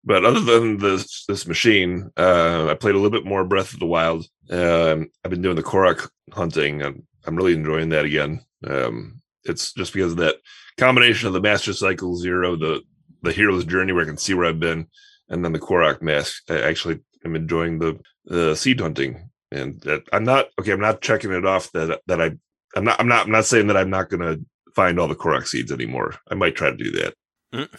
[0.03, 3.79] but other than this this machine, uh, I played a little bit more Breath of
[3.79, 4.27] the Wild.
[4.49, 8.45] Um, I've been doing the Korok hunting, and I'm really enjoying that again.
[8.67, 10.35] Um, it's just because of that
[10.77, 12.81] combination of the Master Cycle Zero, the
[13.21, 14.87] the hero's journey where I can see where I've been,
[15.29, 16.43] and then the Korok mask.
[16.49, 20.71] I actually am enjoying the the seed hunting, and that I'm not okay.
[20.71, 22.31] I'm not checking it off that that I
[22.75, 24.43] I'm not I'm not I'm not saying that I'm not going to
[24.75, 26.15] find all the Korok seeds anymore.
[26.29, 27.13] I might try to do that.
[27.53, 27.69] Mm.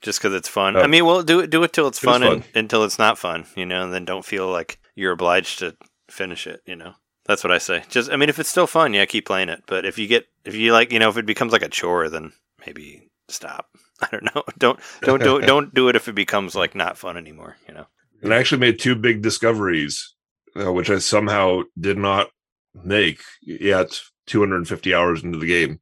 [0.00, 0.76] Just because it's fun.
[0.76, 0.80] Oh.
[0.80, 2.52] I mean, well, do it do it till it's It was fun, and, fun.
[2.54, 3.46] until it's not fun.
[3.56, 5.76] You know, and then don't feel like you're obliged to
[6.10, 6.60] finish it.
[6.66, 6.94] You know,
[7.26, 7.84] that's what I say.
[7.88, 9.62] Just, I mean, if it's still fun, yeah, keep playing it.
[9.66, 12.08] But if you get if you like, you know, if it becomes like a chore,
[12.08, 12.32] then
[12.66, 13.66] maybe stop.
[14.02, 14.42] I don't know.
[14.58, 15.42] Don't don't do it.
[15.46, 17.56] Don't do it if it becomes like not fun anymore.
[17.68, 17.86] You know.
[18.22, 20.14] and I actually made two big discoveries,
[20.56, 22.28] uh, which I somehow did not
[22.74, 24.00] make yet.
[24.26, 25.80] 250 hours into the game,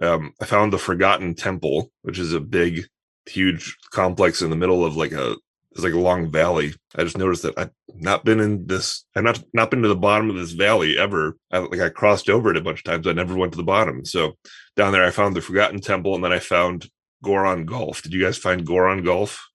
[0.00, 2.86] um, I found the Forgotten Temple, which is a big,
[3.26, 5.36] huge complex in the middle of like a
[5.84, 6.74] it's like a long valley.
[6.96, 9.04] I just noticed that I've not been in this.
[9.16, 11.36] I've not not been to the bottom of this valley ever.
[11.50, 13.06] I, like I crossed over it a bunch of times.
[13.06, 14.04] I never went to the bottom.
[14.04, 14.34] So
[14.76, 16.88] down there, I found the Forgotten Temple, and then I found
[17.24, 18.02] Goron Golf.
[18.02, 19.46] Did you guys find Goron Golf?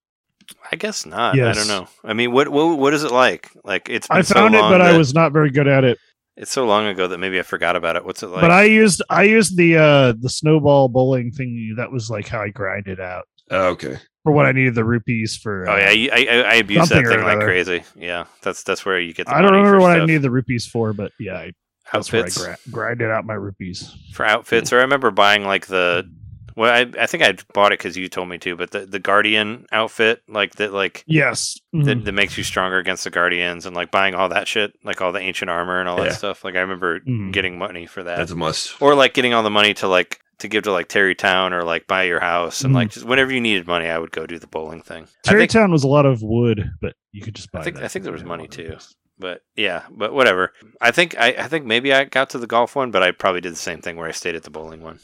[0.71, 1.39] I guess not.
[1.39, 1.88] I don't know.
[2.03, 3.51] I mean, what what what is it like?
[3.63, 5.97] Like it's been I so found it, but I was not very good at it.
[6.38, 8.03] It's so long ago that maybe I forgot about it.
[8.03, 8.41] What's it like?
[8.41, 11.75] but I used I used the uh the snowball bowling thing.
[11.77, 13.97] That was like how I grinded out Oh, okay.
[14.25, 15.69] For what I needed the rupees for.
[15.69, 17.83] Oh uh, yeah, I, I, I abuse that thing like crazy.
[17.95, 19.27] Yeah, that's that's where you get.
[19.27, 21.51] The I don't remember for what I needed the rupees for, but yeah, I,
[21.93, 23.95] that's where I outfits gra- grinded out my rupees.
[24.13, 24.73] for outfits.
[24.73, 26.11] Or I remember buying like the.
[26.57, 28.97] Well, I, I think I bought it because you told me to, but the, the
[28.97, 31.83] Guardian outfit, like that, like Yes, Mhm.
[31.83, 35.01] that, that makes you stronger against the Guardians, and like buying all that shit, like
[35.01, 36.05] all the ancient armor and all Yeah.
[36.05, 36.45] that stuff.
[36.45, 37.33] Like I remember Mhm.
[37.33, 38.81] getting money for that, That's a must.
[38.81, 41.63] or like getting all the money to like to give to like Tarrey Town or
[41.63, 42.75] like buy your house, and Mhm.
[42.75, 45.03] like just whenever you needed money, I would go do the bowling thing.
[45.25, 47.59] I think- Tarrey Town was a lot of wood, but you could just buy.
[47.59, 48.77] I think that I think there was money too.
[49.17, 50.51] But yeah, but whatever.
[50.81, 53.39] I think I, I think maybe I got to the golf one, but I probably
[53.41, 54.99] did the same thing where I stayed at the bowling one.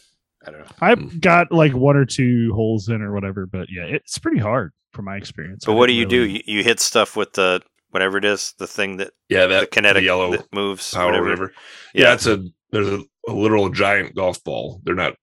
[0.45, 0.67] I don't know.
[0.81, 1.19] I Hmm.
[1.19, 5.05] got like one or two holes in or whatever, but yeah, it's pretty hard from
[5.05, 5.63] my experience.
[5.65, 6.33] But I what do you didn't do?
[6.33, 9.67] You, you hit stuff with the whatever it is, the thing that Yeah, that the
[9.67, 11.29] kinetic the yellow that moves, power, or whatever.
[11.29, 11.53] whatever.
[11.93, 14.81] Yeah, it's a there's a, a literal giant golf ball.
[14.83, 15.15] They're not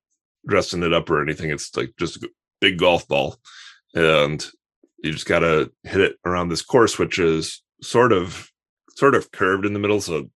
[0.48, 1.50] dressing it up or anything.
[1.50, 2.28] It's like just a
[2.60, 3.36] big golf ball,
[3.94, 4.44] and
[5.02, 8.50] you just gotta hit it around this course, which is sort of
[8.96, 10.00] sort of curved in the middle.
[10.00, 10.30] So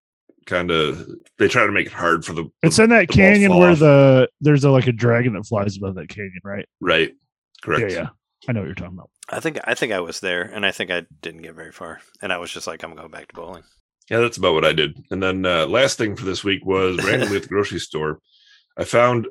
[0.47, 3.57] kind of they try to make it hard for the It's in that the canyon
[3.57, 3.79] where off.
[3.79, 6.69] the there's a like a dragon that flies above that canyon, right?
[6.81, 7.13] right.
[7.63, 7.93] Correct.
[7.93, 8.09] Yeah, yeah.
[8.49, 9.11] I know what you're talking about.
[9.29, 12.01] I think I think I was there, and I think I didn't get very far,
[12.21, 13.63] and I was just like, I'm going back to bowling.
[14.11, 14.99] Yeah, that's about what I did.
[15.11, 18.19] And then uh, last thing for this week was randomly at the grocery store,
[18.77, 19.29] I found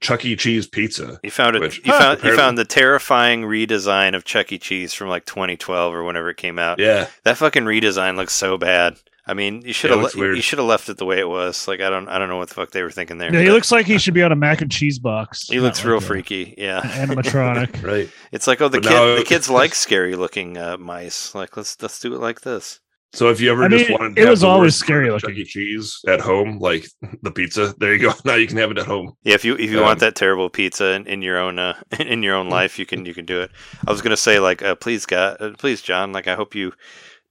[0.00, 0.36] Chuck E.
[0.36, 1.18] Cheese pizza.
[1.22, 1.60] You found it.
[1.62, 1.98] Which- you Huh.
[2.16, 4.58] found you found the terrifying redesign of Chuck E.
[4.58, 6.78] Cheese from like 2012 or whenever it came out.
[6.78, 8.96] Yeah, That fucking redesign looks so bad.
[9.28, 11.66] I mean, you should have le- you should have left it the way it was.
[11.66, 13.32] Like I don't I don't know what the fuck they were thinking there.
[13.34, 15.48] Yeah, he looks like he should be on a mac and cheese box.
[15.48, 16.54] he looks Not real like a- freaky.
[16.56, 16.80] Yeah.
[17.26, 17.82] animatronic.
[17.84, 18.08] right.
[18.32, 21.34] It's like oh the But kid now- the kids like scary looking uh, mice.
[21.34, 22.78] Like let's let's do it like this.
[23.16, 24.78] So if you ever I just mean, wanted, to it have was the always worst
[24.80, 25.40] scary Chuck looking.
[25.40, 25.44] E.
[25.44, 26.86] Cheese at home, like
[27.22, 27.74] the pizza.
[27.78, 28.12] There you go.
[28.24, 29.14] Now you can have it at home.
[29.24, 31.74] Yeah, if you if you Um, want that terrible pizza in, in your own uh,
[31.98, 33.50] in your own life, you can you can do it.
[33.86, 36.72] I was gonna say like uh, please God, uh, please John, like I hope you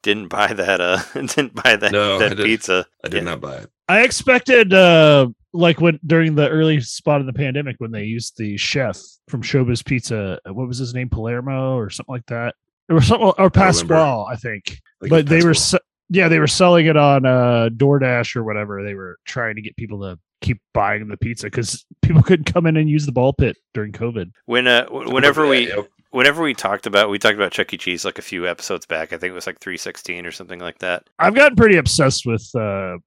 [0.01, 2.45] didn't buy that uh didn't buy that No, that didn't.
[2.45, 2.85] pizza.
[3.03, 3.29] I did Yeah.
[3.31, 3.69] not buy it.
[3.87, 8.37] I expected uh like when during the early spot of the pandemic when they used
[8.37, 12.55] the chef from Showbiz Pizza, uh, what was his name, Palermo or something like that.
[12.87, 13.59] There was something or remember.
[13.59, 14.79] Pasqually, I think.
[15.01, 18.83] Like but they were se- yeah, they were selling it on uh DoorDash or whatever.
[18.83, 22.65] They were trying to get people to keep buying the pizza because people couldn't come
[22.67, 24.31] in and use the ball pit during COVID.
[24.45, 25.73] When uh whenever we
[26.11, 27.77] whenever we talked about we talked about Chuck E.
[27.77, 29.13] Cheese like a few episodes back.
[29.13, 31.07] I think it was like three sixteen or something like that.
[31.19, 32.97] I've gotten pretty obsessed with uh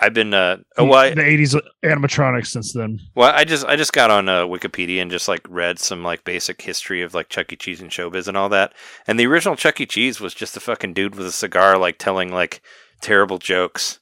[0.00, 3.00] I've been uh oh well, I, the '80s animatronics since then.
[3.14, 6.24] well I just I just got on uh, Wikipedia and just like read some like
[6.24, 7.56] basic history of like Chuck E.
[7.56, 8.72] Cheese and showbiz and all that.
[9.06, 9.86] And the original Chuck E.
[9.86, 12.60] Cheese was just a fucking dude with a cigar like telling like
[13.00, 14.00] terrible jokes.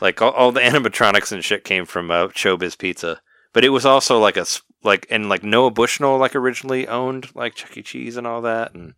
[0.00, 3.20] Like all, all the animatronics and shit came from uh, Showbiz Pizza,
[3.52, 7.34] but it was also like a s- like and like Nolan Bushnell like originally owned
[7.36, 7.82] like Chuck E.
[7.82, 8.94] Cheese and all that, and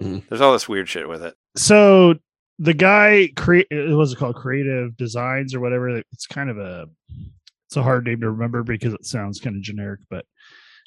[0.00, 0.28] Mhm.
[0.28, 1.36] there's all this weird shit with it.
[1.56, 2.14] So
[2.58, 5.88] the guy create it was it called Creative Designs or whatever.
[6.12, 6.86] It's kind of a
[7.66, 10.24] it's a hard name to remember because it sounds kind of generic, but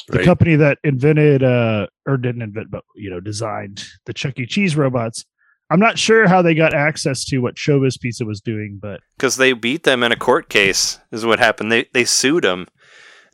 [0.07, 4.45] the company that invented uh or didn't invent but you know designed the Chuck E.
[4.45, 5.25] Cheese robots.
[5.71, 9.35] I'm not sure how they got access to what Showbiz Pizza was doing, but because
[9.35, 12.67] they beat them in a court case is what happened they they sued them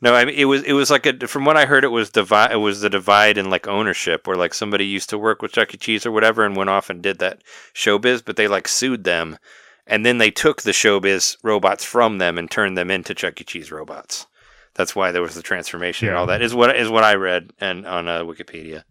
[0.02, 2.10] no i mean it was it was like a from what i heard it was
[2.10, 5.52] divide it was the divide in like ownership where like somebody used to work with
[5.52, 5.76] chuck e.
[5.76, 7.42] Cheese or whatever and went off and did that
[7.74, 9.38] showbiz but they like sued them
[9.86, 13.44] and then they took the showbiz robots from them and turned them into chuck e.
[13.44, 14.26] Cheese robots.
[14.74, 17.50] That's why there was the transformation and all that is what is what i read
[17.58, 18.82] and on uh, wikipedia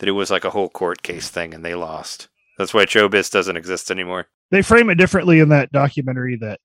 [0.00, 2.28] that it was like a whole court case thing and they lost.
[2.58, 4.26] That's why showbiz doesn't exist anymore.
[4.50, 6.60] They frame it differently in that documentary that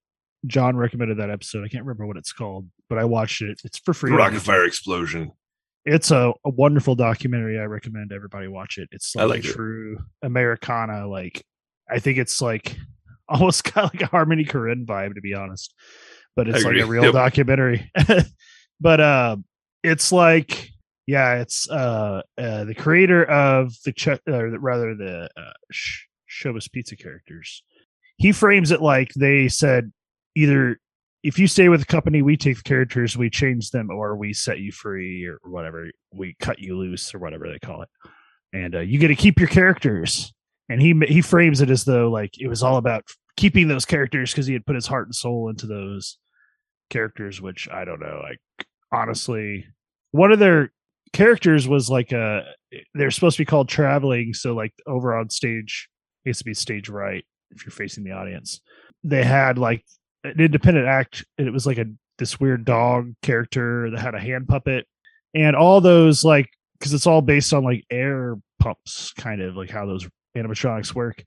[0.48, 1.64] John recommended that episode.
[1.64, 3.62] I can't remember what it's called, but I watched it.
[3.64, 4.12] It's for free.
[4.12, 5.32] Rock-afire Explosion.
[5.86, 7.60] It's a, a wonderful documentary.
[7.60, 8.90] I recommend everybody watch it.
[8.92, 9.54] It's like, like a it.
[9.54, 11.08] true Americana.
[11.08, 11.44] Like
[11.90, 12.76] I think it's like
[13.30, 15.74] almost got like a Harmony Korine vibe, to be honest.
[16.36, 17.14] But it's like a real Yep.
[17.14, 17.92] documentary.
[18.80, 19.38] but uh,
[19.84, 20.70] it's like
[21.08, 26.72] yeah, it's uh, uh the creator of the Chuck, or rather the uh, Sh- Showbiz
[26.72, 27.64] Pizza characters.
[28.18, 29.92] He frames it like they said
[30.36, 30.80] either
[31.24, 34.32] if you stay with the company, we take the characters, we change them, or we
[34.32, 35.89] set you free, or whatever.
[36.13, 37.89] We cut you loose, or whatever they call it,
[38.54, 40.34] and uh, you get to keep your characters.
[40.69, 43.04] And he he frames it as though like it was all about
[43.38, 46.17] keeping those characters because he had put his heart and soul into those
[46.89, 47.41] characters.
[47.41, 48.21] Which I don't know.
[48.24, 49.65] Like honestly,
[50.12, 50.71] one of their
[51.12, 52.43] characters was like a
[52.93, 54.34] they're supposed to be called traveling.
[54.34, 55.89] So like over on stage,
[56.24, 58.62] it used to be stage right if you're facing the audience.
[59.04, 59.84] They had like
[60.26, 61.86] an independent act and it was like a
[62.18, 64.88] this weird dog character that had a hand puppet.
[65.34, 69.70] And all those like because it's all based on like air pumps kind of like
[69.70, 71.24] how those animatronics work.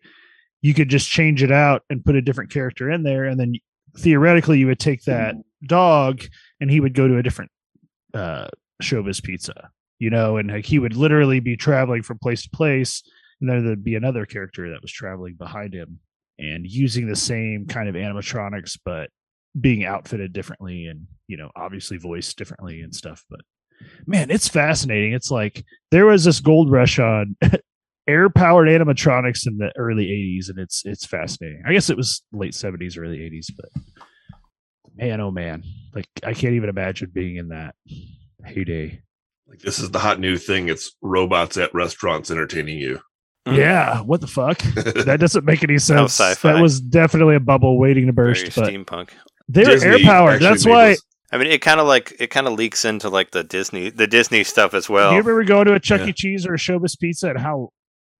[0.60, 3.54] You could just change it out and put a different character in there and then
[3.96, 5.34] theoretically you would take that
[5.66, 6.22] dog
[6.60, 7.50] and he would go to a different
[8.14, 8.48] uh
[8.82, 13.02] showbiz pizza you know and like he would literally be traveling from place to place
[13.40, 15.98] and then there'd be another character that was traveling behind him
[16.38, 19.10] and using the same kind of animatronics but
[19.58, 23.40] being outfitted differently and you know obviously voiced differently and stuff but
[24.06, 27.36] man it's fascinating it's like there was this gold rush on
[28.08, 32.22] air powered animatronics in the early 80s and it's it's fascinating i guess it was
[32.32, 33.70] late 70s early 80s but
[34.96, 35.62] man oh man
[35.94, 37.74] like i can't even imagine being in that
[38.44, 39.00] heyday
[39.48, 40.68] Like this is the hot new thing.
[40.68, 43.00] It's robots at restaurants entertaining you.
[43.48, 43.56] Mm.
[43.56, 46.52] yeah what the fuck that doesn't make any sense sci-fi.
[46.54, 49.10] that was definitely a bubble waiting to Very burst but steampunk.
[49.48, 52.46] they're Disney air powered that's why this- I mean, it kind of like it kind
[52.46, 55.10] of leaks into like the Disney the Disney stuff as well.
[55.10, 56.06] Do you remember going to a Chuck Yeah.
[56.06, 56.12] E.
[56.14, 57.68] Cheese or a Showbiz Pizza and how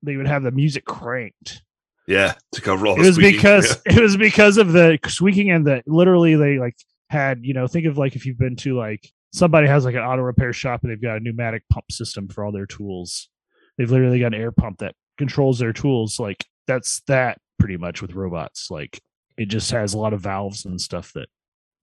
[0.02, 1.62] they would have the music cranked?
[2.06, 3.36] Yeah, to cover all It the was squeaking.
[3.38, 6.76] because it was because of the squeaking and that literally they like
[7.08, 10.02] had you know think of like if you've been to like somebody has like an
[10.02, 13.30] auto repair shop and they've got a pneumatic pump system for all their tools.
[13.78, 16.18] They've literally got an air pump that controls their tools.
[16.18, 18.70] Like that's that pretty much with robots.
[18.70, 19.00] Like
[19.36, 21.28] it just has a lot of valves and stuff that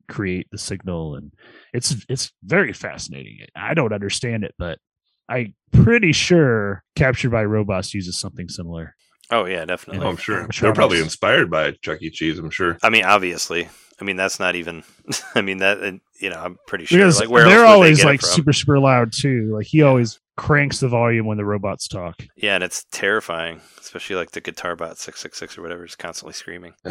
[0.08, 1.32] create the signal and
[1.74, 3.40] it's it's very fascinating.
[3.56, 4.80] I don't understand it, but
[5.28, 8.96] I'm pretty sure Captured by Robots uses something similar.
[9.32, 10.06] oh yeah, definitely.
[10.06, 10.62] Oh, I'm sure Animatronics.
[10.62, 12.10] they're probably inspired by Chuck E.
[12.10, 12.40] Cheese.
[12.40, 12.78] I'm sure.
[12.84, 13.68] I mean, obviously.
[14.00, 14.84] I mean, that's not even.
[15.36, 16.00] I mean that.
[16.20, 17.00] You know, I'm pretty sure.
[17.00, 19.52] because like, where they're always they like super super loud too.
[19.56, 22.26] Like he always cranks the volume when the robots talk.
[22.36, 25.96] Yeah, and it's terrifying, especially like the Guitar Bot six six six or whatever is
[25.96, 26.74] constantly screaming.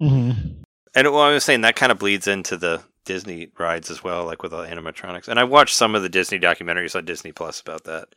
[0.00, 0.62] Mm-hmm.
[0.94, 4.24] And well, I was saying that kind of bleeds into the Disney rides as well,
[4.24, 5.28] like with all the animatronics.
[5.28, 8.08] And I watched some of the Disney documentaries on Disney Plus about that.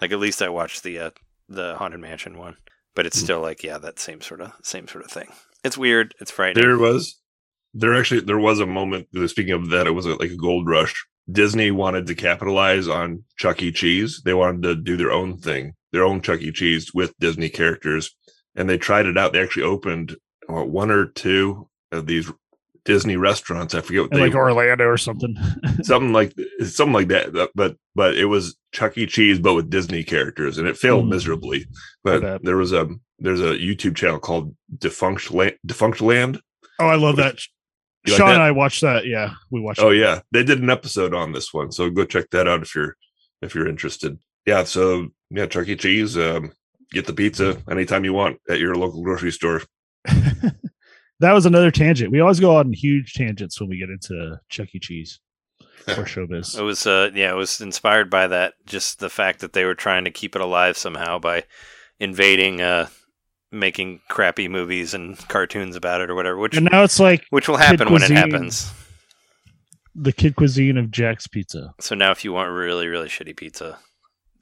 [0.00, 1.10] Like at least I watched the uh,
[1.48, 2.56] the Haunted Mansion one,
[2.94, 3.24] but it's Hmm.
[3.24, 5.28] still like yeah, that same sort of same sort of thing.
[5.64, 6.14] It's weird.
[6.20, 6.62] It's frightening.
[6.62, 7.18] There was,
[7.74, 9.08] there actually, there was a moment.
[9.28, 11.06] Speaking of that, it was like a gold rush.
[11.30, 13.72] Disney wanted to capitalize on Chuck E.
[13.72, 14.22] Cheese.
[14.24, 16.52] They wanted to do their own thing, their own Chuck E.
[16.52, 18.14] Cheese with Disney characters,
[18.56, 19.32] and they tried it out.
[19.32, 20.16] They actually opened
[20.46, 22.30] what, one or two of these
[22.84, 23.74] Disney restaurants.
[23.74, 25.36] I forget what they like Orlando or something.
[25.82, 27.50] something like something like that.
[27.54, 29.06] But but it was Chuck E.
[29.06, 31.10] Cheese, but with Disney characters, and it failed Mm.
[31.10, 31.66] miserably.
[32.02, 36.40] But there was a there's a YouTube channel called Defunctland, Defunct Land,
[36.78, 37.38] oh, I love that
[38.06, 38.34] You Sean that?
[38.34, 39.06] and I watched that.
[39.06, 39.80] Yeah, we watched.
[39.80, 39.98] Oh it.
[39.98, 42.96] yeah, they did an episode on this one, so go check that out if you're
[43.42, 44.18] if you're interested.
[44.46, 45.76] Yeah, so yeah, Chuck E.
[45.76, 46.52] Cheese, um,
[46.92, 49.62] get the pizza anytime you want at your local grocery store.
[50.04, 52.10] that was another tangent.
[52.10, 54.78] We always go on huge tangents when we get into Chuck E.
[54.78, 55.20] Cheese
[55.88, 56.58] or showbiz.
[56.58, 59.74] It was uh yeah, it was inspired by that just the fact that they were
[59.74, 61.44] trying to keep it alive somehow by
[61.98, 62.88] invading uh
[63.52, 67.48] making crappy movies and cartoons about it or whatever, which and now it's like which
[67.48, 68.72] will happen when it happens.
[69.94, 71.74] the kid cuisine of Jack's Pizza.
[71.80, 73.78] So now if you want really really shitty pizza,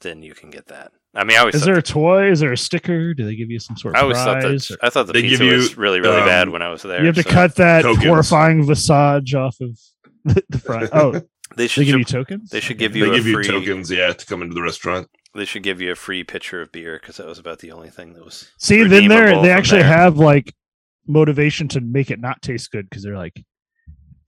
[0.00, 0.92] then you can get that.
[1.14, 2.30] I mean, I always Is thought there a toy?
[2.30, 3.14] Is there a sticker?
[3.14, 4.68] Do they give you some sort I of always thought prize?
[4.68, 6.68] that I thought the They pizza give you, was really really um, bad when I
[6.68, 7.00] was there.
[7.00, 8.04] you have to so cut that Tokens.
[8.04, 9.78] horrifying visage off of
[10.50, 10.90] the front.
[10.92, 11.20] Oh, They
[11.56, 12.50] they should give you tokens.
[12.50, 12.86] they should Okay.
[12.88, 15.08] give you they a give you tokens, yeah, to come into the restaurant.
[15.38, 17.88] They should give you a free pitcher of beer because that was about the only
[17.90, 19.90] thing that was See, then there they actually there.
[19.92, 20.54] have like
[21.06, 23.42] motivation to make it not taste good because they're like,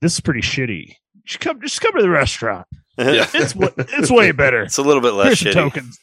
[0.01, 0.87] this is pretty shitty.
[0.87, 2.65] You should come, just come to the restaurant.
[2.97, 3.27] Yeah.
[3.33, 4.63] It's it's way better.
[4.63, 5.99] it's a little bit less Here's some tokens.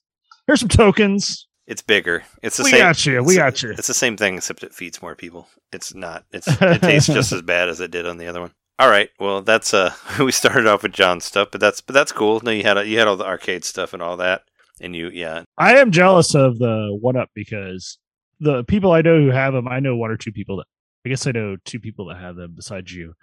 [0.47, 1.47] Here's some tokens.
[1.67, 2.23] It's bigger.
[2.43, 2.81] It's the We same.
[2.81, 3.23] got you.
[3.23, 3.71] We got you.
[3.73, 5.49] It's the same thing except it feeds more people.
[5.73, 6.25] It's not.
[6.33, 8.53] It's it tastes just as bad as it did on the other one.
[8.79, 9.11] All right.
[9.21, 12.41] Well, that's uh we started off with John's stuff, but that's but that's cool.
[12.43, 14.43] No, you had you had all the arcade stuff and all that,
[14.81, 17.99] and you yeah I am jealous of the one up because
[18.41, 20.67] the people I know who have them, I know one or two people that
[21.05, 23.15] I guess I know two people that have them besides you.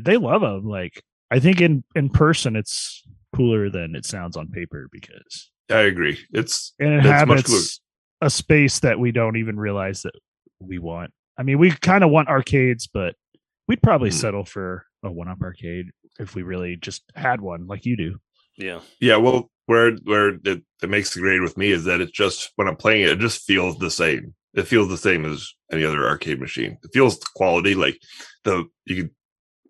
[0.00, 0.64] They love them.
[0.66, 1.00] Like
[1.30, 3.04] I think in in person it's
[3.34, 6.18] cooler than it sounds on paper because I agree.
[6.32, 7.80] It's and it That's much inhabits
[8.20, 10.14] a space that we don't even realize that
[10.60, 11.12] we want.
[11.38, 13.14] I mean, we kind of want arcades, but
[13.68, 14.16] we'd probably Hmm.
[14.16, 18.18] settle for a one up arcade if we really just had one like you do.
[18.58, 19.16] Yeah yeah.
[19.16, 22.68] Well, where where it, it makes the grade with me is that it's just when
[22.68, 24.34] I'm playing it, it just feels the same.
[24.54, 26.78] It feels the same as any other arcade machine.
[26.82, 27.98] It feels quality like
[28.44, 29.10] the you can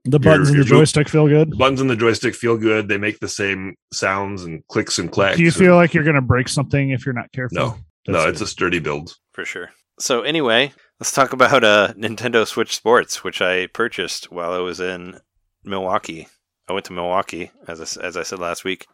[0.04, 1.50] The buttons and the joystick feel good.
[1.50, 2.86] the buttons and the joystick feel good.
[2.88, 5.36] They make the same sounds and clicks and clacks.
[5.38, 7.56] Do you and- feel like you're going to break something if you're not careful?
[7.58, 7.66] no,
[8.06, 8.12] no?
[8.24, 9.14] That's It's a sturdy build.
[9.32, 9.70] for sure.
[9.98, 14.78] So anyway, let's talk about uh Nintendo Switch Sports, which I purchased while I was
[14.78, 15.18] in
[15.64, 16.28] Milwaukee.
[16.68, 18.86] I went to Milwaukee as I, as I said last week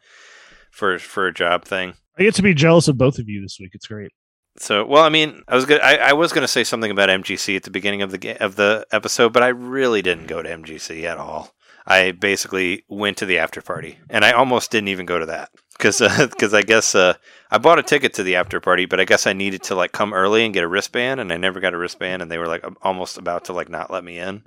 [0.70, 1.94] for for a job thing.
[2.18, 3.70] I get to be jealous of both of you this week.
[3.74, 4.10] It's great.
[4.58, 7.08] So, well, I mean, I was gonna, I, I was going to say something about
[7.08, 10.48] MGC at the beginning of the of the episode, but I really didn't go to
[10.48, 11.54] MGC at all.
[11.86, 15.50] I basically went to the after party, and I almost didn't even go to that
[15.72, 17.14] because because I guess uh,
[17.50, 19.92] I bought a ticket to the after party, but I guess I needed to like
[19.92, 22.46] come early and get a wristband, and I never got a wristband, and they were
[22.46, 24.44] like almost about to like not let me in,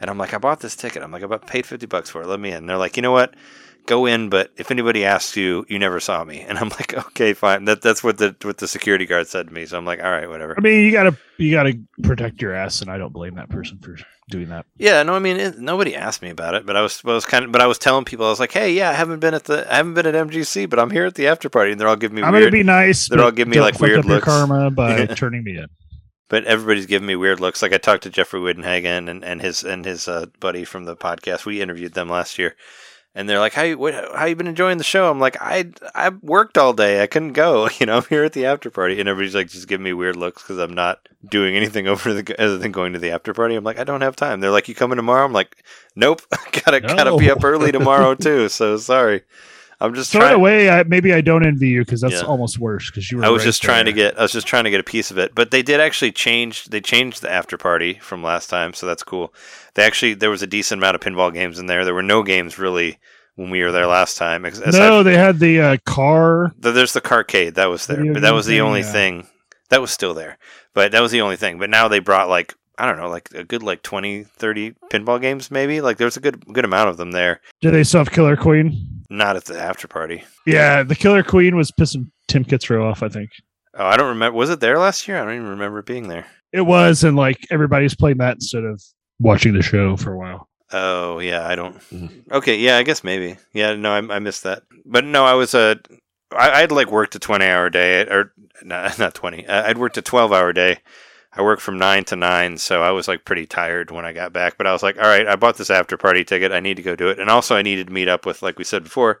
[0.00, 2.22] and I'm like, I bought this ticket, I'm like, I about paid fifty bucks for
[2.22, 2.56] it, let me in.
[2.58, 3.34] And they're like, you know what?
[3.86, 7.34] Go in, but if anybody asks you, you never saw me, and I'm like, okay,
[7.34, 7.66] fine.
[7.66, 9.64] That that's what the what the security guard said to me.
[9.64, 10.56] So I'm like, all right, whatever.
[10.58, 13.78] I mean, you gotta you gotta protect your ass, and I don't blame that person
[13.78, 13.96] for
[14.28, 14.66] doing that.
[14.76, 17.24] Yeah, no, I mean it, nobody asked me about it, but I was I was
[17.24, 19.34] kind of but I was telling people I was like, hey, yeah, I haven't been
[19.34, 21.80] at the I haven't been at MGC, but I'm here at the after party, and
[21.80, 22.46] they're all giving me I'm weird.
[22.46, 23.08] gonna be nice.
[23.08, 24.24] they're all giving me, like, weird looks.
[24.24, 25.66] karma by turning me in.
[26.28, 27.62] But everybody's giving me weird looks.
[27.62, 30.96] Like I talked to Jeffrey Woodenhagen and, and his and his uh, buddy from the
[30.96, 31.46] podcast.
[31.46, 32.56] We interviewed them last year,
[33.14, 35.70] and they're like, "How you what, how you been enjoying the show?" I'm like, "I
[35.94, 37.02] I worked all day.
[37.02, 37.68] I couldn't go.
[37.78, 40.16] You know, I'm here at the after party." And everybody's like, just giving me weird
[40.16, 43.54] looks because I'm not doing anything over the other than going to the after party.
[43.54, 44.40] I'm like, I don't have time.
[44.40, 45.64] They're like, "You coming tomorrow?" I'm like,
[45.94, 46.22] "Nope.
[46.64, 48.48] gotta gotta be up early tomorrow too.
[48.48, 49.22] So sorry."
[49.80, 50.40] I'm just So in a trying.
[50.40, 52.22] way, I, maybe I don't envy you because that's Yeah.
[52.22, 52.90] almost worse.
[52.90, 53.24] Because you were.
[53.24, 55.10] I was right just trying to get I was just trying to get a piece
[55.10, 55.34] of it.
[55.34, 59.02] But they did actually change they changed the after party from last time, so that's
[59.02, 59.34] cool.
[59.74, 61.84] They actually there was a decent amount of pinball games in there.
[61.84, 62.98] There were no games really
[63.34, 64.46] when we were there last time.
[64.72, 66.54] No, they had the uh, car.
[66.58, 68.92] the- there's the carcade that was there, but that was the only yeah.
[68.92, 69.26] thing
[69.68, 70.38] that was still there.
[70.72, 71.58] But that was the only thing.
[71.58, 75.20] But now they brought like I don't know, like a good like 20, 30 pinball
[75.20, 75.80] games maybe.
[75.82, 77.40] Like there's a good good amount of them there.
[77.60, 78.95] Do they still have Killer Queen?
[79.10, 80.24] Not at the after party.
[80.46, 83.02] Yeah, the Killer Queen was pissing Tim Kitzrow off.
[83.02, 83.30] I think
[83.78, 84.36] Oh, I don't remember.
[84.36, 85.18] Was it there last year?
[85.20, 86.26] I don't even remember it being there.
[86.52, 88.82] it was, and like everybody's playing that instead of
[89.20, 90.48] watching the show for a while.
[90.72, 91.78] Oh yeah, I don't.
[91.90, 92.30] Mhm.
[92.32, 93.36] Okay, yeah, I guess maybe.
[93.52, 94.62] Yeah, no, I, I missed that.
[94.84, 95.74] But no, I was uh,
[96.32, 98.32] I, I'd like worked a twenty hour day, or
[98.62, 99.46] not not twenty.
[99.46, 100.78] Uh, I'd worked a twelve hour day.
[101.36, 104.32] I worked from nine to nine, so I was like pretty tired when I got
[104.32, 104.56] back.
[104.56, 106.50] But I was like, all right, I bought this after party ticket.
[106.50, 108.58] I need to go do it, and also I needed to meet up with, like
[108.58, 109.20] we said before,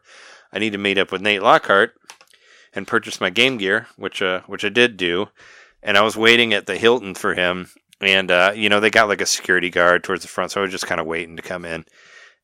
[0.52, 1.94] I need to meet up with Nate Lockhart
[2.74, 5.28] and purchase my Game Gear, which uh, which I did do.
[5.82, 7.68] And I was waiting at the Hilton for him,
[8.00, 10.62] and uh, you know they got like a security guard towards the front, so I
[10.62, 11.84] was just kind of waiting to come in.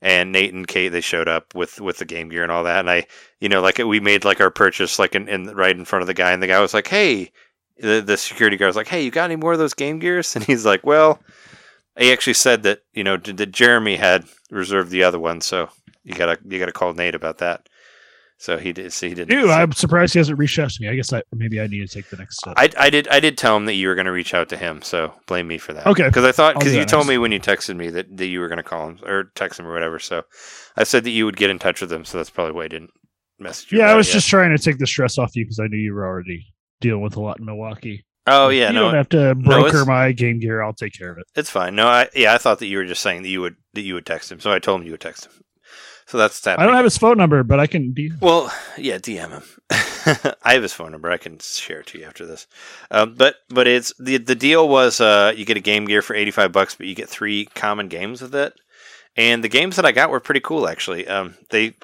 [0.03, 2.81] And Nate and Kate they showed up with with the Game Gear and all that,
[2.81, 3.07] and I,
[3.41, 6.09] you know, like we made like our purchase like in, in right in front of
[6.09, 7.31] the guy, and the guy was like, "Hey,"
[7.83, 10.35] the the security guard was like, "Hey, you got any more of those Game Gears?"
[10.37, 11.21] And he's like, "Well."
[11.99, 15.69] He actually said that you know that Jeremy had reserved the other one, so
[16.05, 17.69] you gotta you gotta call Nate about that.
[18.43, 18.93] So he did.
[18.93, 19.31] So he didn't.
[19.31, 20.89] Ew, I'm surprised he hasn't reached out to me.
[20.89, 22.55] I guess I, maybe I need to take the next step.
[22.57, 24.57] I, I did I did tell him that you were going to reach out to
[24.57, 25.87] him, so blame me for that.
[25.87, 26.09] Okay.
[26.09, 28.49] Because I thought because you told me when you texted me that, that you were
[28.49, 30.01] going to call him or text him or whatever.
[30.01, 30.25] So
[30.77, 32.05] I said that you would get in touch with him.
[32.05, 32.91] So that's probably why I didn't
[33.39, 33.79] message you.
[33.79, 34.15] yeah, I was yet.
[34.15, 36.45] just trying to take the stress off you because I knew you were already
[36.83, 38.05] dealing with a lot in Milwaukee.
[38.27, 40.63] Oh yeah, you no, don't have to broker it's- my game gear.
[40.63, 41.25] I'll take care of it.
[41.35, 41.75] it's fine.
[41.75, 43.95] No, I yeah, I thought that you were just saying that you would that you
[43.95, 44.39] would text him.
[44.41, 45.33] So I told him you would text him.
[46.07, 46.61] So that's that.
[46.61, 47.93] I don't have his phone number, but I can.
[47.93, 49.43] Be, Well, yeah, DM him.
[50.43, 51.11] I have his phone number.
[51.11, 52.47] I can share it to you after this.
[52.91, 56.15] Um, but but it's the the deal was uh, you get a Game Gear for
[56.15, 58.53] eighty five bucks, but you get three common games with it.
[59.17, 61.07] And the games that I got were pretty cool, actually.
[61.09, 61.75] Um, they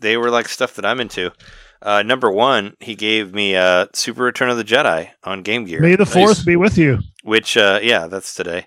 [0.00, 1.30] they were like stuff that I'm into.
[1.80, 5.80] Uh, number one, he gave me uh, Super Return of the Jedi on Game Gear
[5.80, 6.12] May the Nice.
[6.12, 6.98] fourth be with you.
[7.22, 8.66] which uh, yeah, that's today.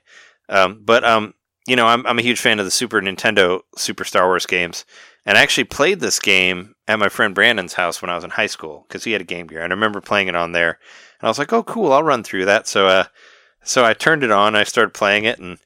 [0.49, 1.33] Um, but um,
[1.67, 4.85] you know, I'm I'm a huge fan of the Super Nintendo Super Star Wars games,
[5.25, 8.29] and I actually played this game at my friend Brandon's house when I was in
[8.31, 10.71] high school because he had a Game Gear, and I remember playing it on there,
[11.19, 12.67] and I was like, oh, cool, I'll run through that.
[12.67, 13.03] So uh,
[13.63, 15.57] so I turned it on, I started playing it, and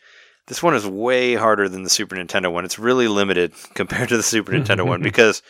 [0.47, 2.65] this one is way harder than the Super Nintendo one.
[2.65, 5.41] It's really limited compared to the Super Nintendo one because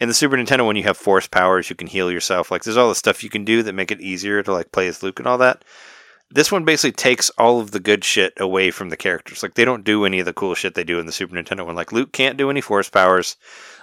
[0.00, 2.50] in the Super Nintendo one you have force powers, you can heal yourself.
[2.50, 4.88] Like there's all the stuff you can do that make it easier to like play
[4.88, 5.64] as Luke and all that.
[6.30, 9.42] This one basically takes all of the good shit away from the characters.
[9.42, 11.64] Like they don't do any of the cool shit they do in the Super Nintendo
[11.64, 11.76] one.
[11.76, 13.36] Like Luke can't do any force powers.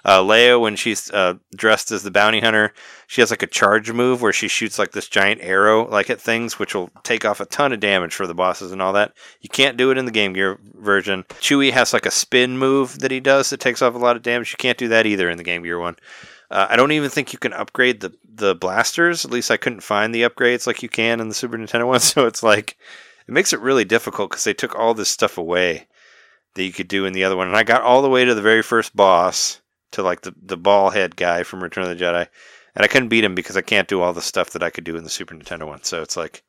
[0.03, 2.73] Uh, Leia, when she's uh, dressed as the bounty hunter,
[3.07, 6.19] she has like a charge move where she shoots like this giant arrow like at
[6.19, 9.13] things, which will take off a ton of damage for the bosses and all that.
[9.39, 11.23] You can't do it in the Game Gear version.
[11.39, 14.21] Chewie has like a spin move that he does that takes off a lot of
[14.21, 14.51] damage.
[14.51, 15.95] You can't do that either in the Game Gear one.
[16.51, 19.25] Uh, I don't even think you can upgrade the the blasters.
[19.25, 21.99] At least I couldn't find the upgrades like you can in the Super Nintendo one.
[21.99, 22.77] So it's like
[23.27, 25.87] it makes it really difficult because they took all this stuff away
[26.55, 27.47] that you could do in the other one.
[27.47, 29.61] And I got all the way to the very first boss
[29.91, 32.27] to like the the ball head guy from Return of the Jedi,
[32.75, 34.83] and I couldn't beat him because I can't do all the stuff that I could
[34.83, 35.83] do in the Super Nintendo one.
[35.83, 36.43] So it's like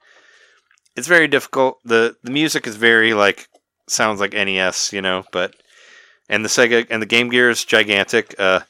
[0.97, 1.79] it's very difficult.
[1.85, 3.49] the The music is very like
[3.87, 5.55] sounds like NES, you know, but
[6.29, 8.35] and the Sega and the Game Gear is gigantic.
[8.39, 8.61] Uh,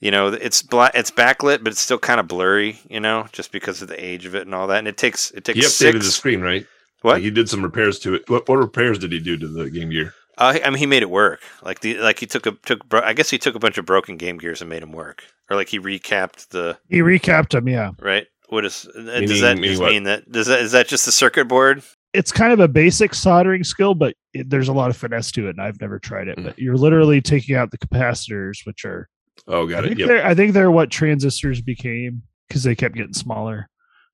[0.00, 3.52] you know, it's black, it's backlit, but it's still kind of blurry, you know, just
[3.52, 4.78] because of the age of it and all that.
[4.78, 6.06] And it takes it takes He updated six.
[6.06, 6.66] the screen, right?
[7.02, 7.14] What?
[7.14, 8.28] Like he did some repairs to it.
[8.28, 10.12] What, what repairs did he do to the Game Gear?
[10.38, 11.40] Uh, I mean, he made it work.
[11.62, 12.86] Like the like he took a took.
[12.88, 15.24] bro- I guess he took a bunch of broken Game Gears and made them work,
[15.50, 18.26] or like he recapped the He recapped them, Yeah, right.
[18.50, 19.92] What is uh, does Meaning- that meaning just what?
[19.92, 21.82] mean that does that is that just the circuit board?
[22.12, 25.46] it's kind of a basic soldering skill, but it, there's a lot of finesse to
[25.48, 26.38] it, and I've never tried it.
[26.38, 26.44] Mm.
[26.44, 29.08] But you're literally taking out the capacitors, which are
[29.46, 29.98] Oh, I got think it.
[30.00, 30.08] Yep.
[30.08, 33.68] they're I think they're what transistors became because they kept getting smaller.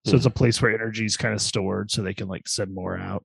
[0.05, 2.75] So it's a place where energy is kind of stored, so they can like send
[2.75, 3.25] more out.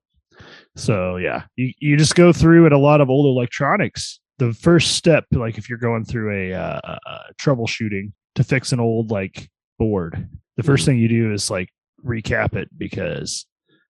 [0.76, 4.20] So yeah, you you just go through at a lot of old electronics.
[4.38, 6.98] The first step, like if you're going through a uh,
[7.42, 9.48] troubleshooting to fix an old like
[9.80, 10.92] board, the first Hmm.
[10.92, 11.68] thing you do is like
[12.06, 13.44] recap it because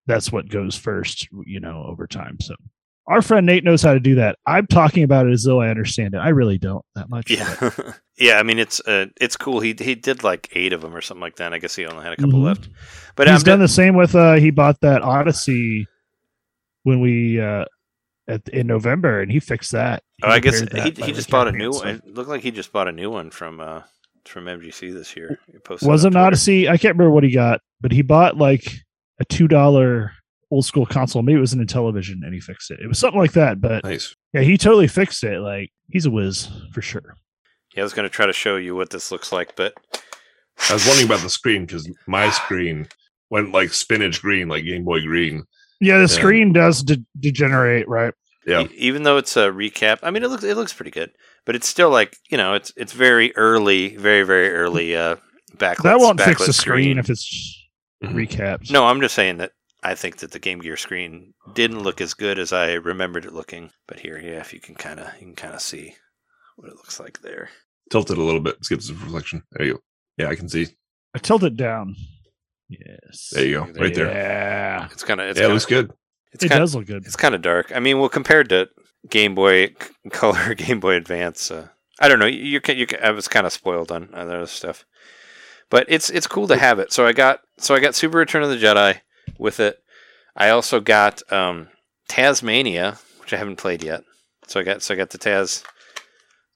[0.07, 2.39] that's what goes first, you know, over time.
[2.41, 2.55] So
[3.09, 4.37] our friend Nate knows how to do that.
[4.47, 6.19] I'm talking about it as though I understand it.
[6.19, 7.31] I really don't that much.
[7.31, 7.71] Yeah,
[8.19, 8.35] yeah.
[8.39, 9.61] I mean, it's uh, it's cool.
[9.61, 11.53] He he did like eight of them or something like that.
[11.55, 12.45] I guess he only had a couple Mhm.
[12.45, 12.69] left.
[13.17, 15.87] But he's um, done the same with uh he bought that Odyssey
[16.83, 17.65] when we uh
[18.29, 20.03] at in November and he fixed that.
[20.19, 21.89] He Oh, I guess he he just bought a new one.
[21.89, 23.83] It looked like he just bought a new one from uh
[24.27, 25.39] from MGC this year.
[25.51, 26.69] He Was an Odyssey?
[26.69, 28.71] I can't remember what he got, but he bought like
[29.19, 30.13] a two dollar
[30.51, 31.23] old school console.
[31.23, 32.81] Maybe it was in a television and he fixed it.
[32.81, 33.61] It was something like that.
[33.61, 34.15] But Nice.
[34.33, 35.41] yeah, he totally fixed it.
[35.41, 37.15] Like he's a whiz for sure.
[37.75, 39.75] Yeah, I was going to try to show you what this looks like, but
[40.71, 42.89] I was wondering about the screen because my screen
[43.31, 45.45] went like spinach green, like Game Boy Green.
[45.81, 46.07] Yeah, the Yeah.
[46.07, 48.15] screen does de- degenerate, right?
[48.47, 48.63] Yeah.
[48.63, 51.11] E- even though it's a recap, I mean, it looks it looks pretty good,
[51.45, 55.17] but it's still like you know, it's it's very early, very very early uh,
[55.57, 55.83] backlit.
[55.83, 57.69] that won't fix the screen if it's
[58.03, 58.15] Mhm.
[58.15, 58.71] recapped.
[58.71, 59.53] No, I'm just saying that
[59.83, 63.33] I think that the Game Gear screen didn't look as good as I remembered it
[63.33, 63.71] looking.
[63.87, 65.95] But here, yeah, if you can kind of you can kind of see
[66.57, 67.51] what it looks like there.
[67.91, 69.43] Tilt it a little bit, skips the reflection.
[69.53, 69.81] There you go.
[70.19, 70.67] Yeah, I can see.
[71.15, 71.95] I tilt it down.
[72.69, 73.31] Yes.
[73.33, 73.81] There you go.
[73.81, 74.09] Right there.
[74.09, 74.89] Yeah.
[74.93, 75.91] It's kind of it's yeah, it kinda, looks good.
[76.33, 77.07] It's it kinda, does look good.
[77.07, 77.73] It's kind of dark.
[77.75, 78.69] I mean, well, compared to
[79.09, 79.75] Game Boy C-
[80.11, 81.69] Color, Game Boy Advance, uh,
[82.01, 82.27] I don't know.
[82.27, 84.85] You, you can, you can, I was kind of spoiled on other stuff,
[85.71, 86.93] but it's it's cool to have it.
[86.93, 89.01] So I got so I got Super Return of the Jedi
[89.39, 89.79] with it.
[90.37, 91.69] I also got um,
[92.09, 94.03] Taz-Mania, which I haven't played yet.
[94.47, 95.63] So I got so I got the Taz.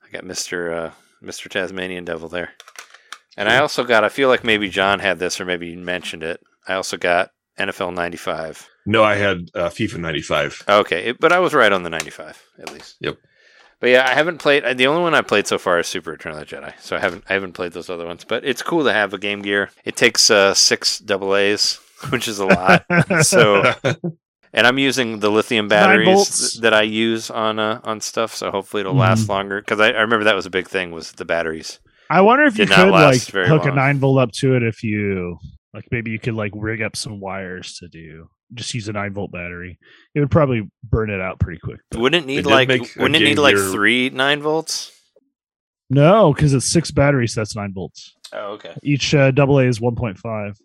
[0.05, 2.51] I got Mister uh, Mister Tasmanian Devil there,
[3.37, 4.05] and I also got.
[4.05, 6.41] I feel like maybe John had this, or maybe you mentioned it.
[6.67, 8.69] I also got NFL '95.
[8.87, 10.65] No, I had uh, FIFA 95.
[10.69, 12.97] Okay, it- but I was right on the 95 at least.
[12.99, 13.17] Yep.
[13.79, 14.65] But yeah, I haven't played.
[14.77, 16.73] The only one I played so far is Super Return of the Jedi.
[16.81, 18.25] So I haven't I haven't played those other ones.
[18.25, 19.71] But it's cool to have a Game Gear.
[19.85, 21.79] It takes uh, six double A's,
[22.11, 22.85] which is a lot.
[23.23, 23.63] so
[24.53, 28.35] and I'm using the lithium batteries th- that I use on uh, on stuff.
[28.35, 29.29] So hopefully it'll last Mhm.
[29.31, 29.61] longer.
[29.61, 31.79] Because I, I remember that was a big thing was the batteries.
[32.11, 34.55] I wonder if you Did not could like very hook a nine volt up to
[34.57, 35.39] it if you
[35.73, 39.15] like maybe you could like rig up some wires to do just use a nine
[39.15, 39.79] volt battery.
[40.15, 41.81] It would probably burn it out pretty quick.
[41.91, 44.93] but- Wouldn't it need did like wouldn't it need like Gear- three nine volts?
[45.89, 47.35] No, because it's six batteries.
[47.35, 48.15] That's nine volts.
[48.35, 48.75] Oh okay.
[48.83, 50.59] Each uh, double A is one point five.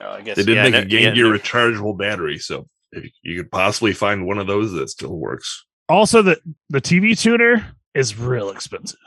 [0.00, 2.38] Oh, I guess They did yeah, make no- a Game yeah, Gear no- rechargeable battery,
[2.38, 5.64] so if you could possibly find one of those that still works.
[5.88, 6.38] Also, the
[6.70, 8.98] the TV tuner is real expensive.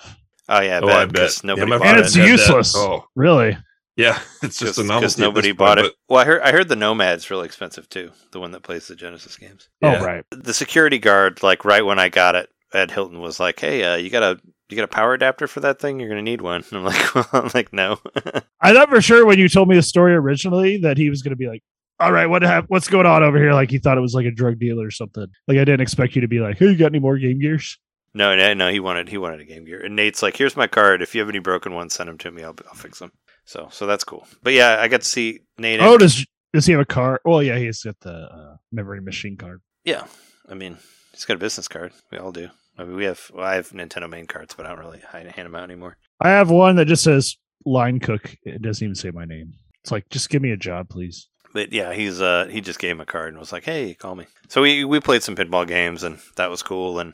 [0.49, 1.15] Oh yeah, I oh, bet, I bet.
[1.15, 2.25] 'cause Yeah, nobody my bought And it's it.
[2.27, 2.73] useless.
[2.75, 3.57] Oh, Really,
[3.97, 4.99] yeah, it's just a novelty.
[5.01, 5.95] because nobody this bought point, it.
[6.07, 8.11] Well, I heard I heard the Nomad's really expensive too.
[8.31, 9.67] The one that plays the Genesis games.
[9.81, 9.99] but- yeah.
[10.01, 10.25] oh right.
[10.31, 13.95] The security guard, like right when I got it at Hilton, was like, "Hey, uh,
[13.95, 15.99] you got a you got a power adapter for that thing?
[15.99, 17.99] You're gonna need one." And I'm like, well, "I'm like, no."
[18.61, 21.31] I thought for sure when you told me the story originally that he was going
[21.31, 21.63] to be like,
[21.99, 24.31] "All right, what what's going on over here?" Like he thought it was like a
[24.31, 25.27] drug dealer or something.
[25.47, 27.77] Like I didn't expect you to be like, "Hey, you got any more Game Gears?"
[28.13, 28.69] no, no, no.
[28.71, 31.01] He wanted he wanted a Game Gear, and Nate's like, "Here's my card.
[31.01, 32.43] If you have any broken ones, send them to me.
[32.43, 33.11] I'll I'll fix them."
[33.45, 34.27] So so that's cool.
[34.43, 35.79] But yeah, I got to see Nate.
[35.79, 37.21] and- Oh, does does he have a car?
[37.25, 39.61] Well, yeah, he's got the uh, memory machine card.
[39.83, 40.05] yeah.
[40.49, 40.77] I mean,
[41.11, 41.91] he's got a business card.
[42.11, 42.49] We all do.
[42.77, 43.31] I mean, we have.
[43.33, 45.97] Well, I have Nintendo main cards, but I don't really hand them out anymore.
[46.21, 48.35] I have one that just says line cook.
[48.43, 49.53] It doesn't even say my name.
[49.81, 51.27] It's like, just give me a job, please.
[51.53, 54.15] But yeah, he's uh he just gave him a card and was like, "Hey, call
[54.15, 56.99] me." So we we played some pinball games and that was cool.
[56.99, 57.13] And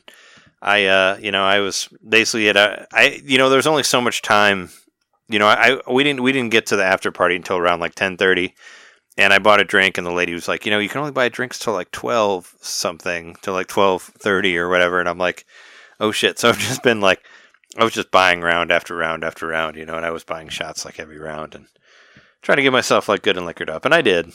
[0.62, 4.02] I uh you know I was basically at a I you know there's only so
[4.02, 4.70] much time.
[5.30, 7.80] You know I, I we didn't we didn't get to the after party until around
[7.80, 8.56] like ten thirty.
[9.18, 11.12] And I bought a drink, and the lady was like, "You know, you can only
[11.12, 15.46] buy drinks till like twelve something, till like twelve thirty or whatever." And I'm like,
[16.00, 17.24] "Oh shit!" So I've just been like,
[17.78, 20.50] I was just buying round after round after round, you know, and I was buying
[20.50, 21.66] shots like every round and
[22.42, 24.32] trying to get myself like good and liquored up, and I did.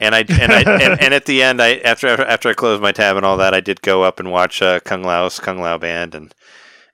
[0.00, 2.92] And I and I and, and at the end, I after after I closed my
[2.92, 5.76] tab and all that, I did go up and watch uh, Kung Lao's Kung Lao
[5.76, 6.34] band, and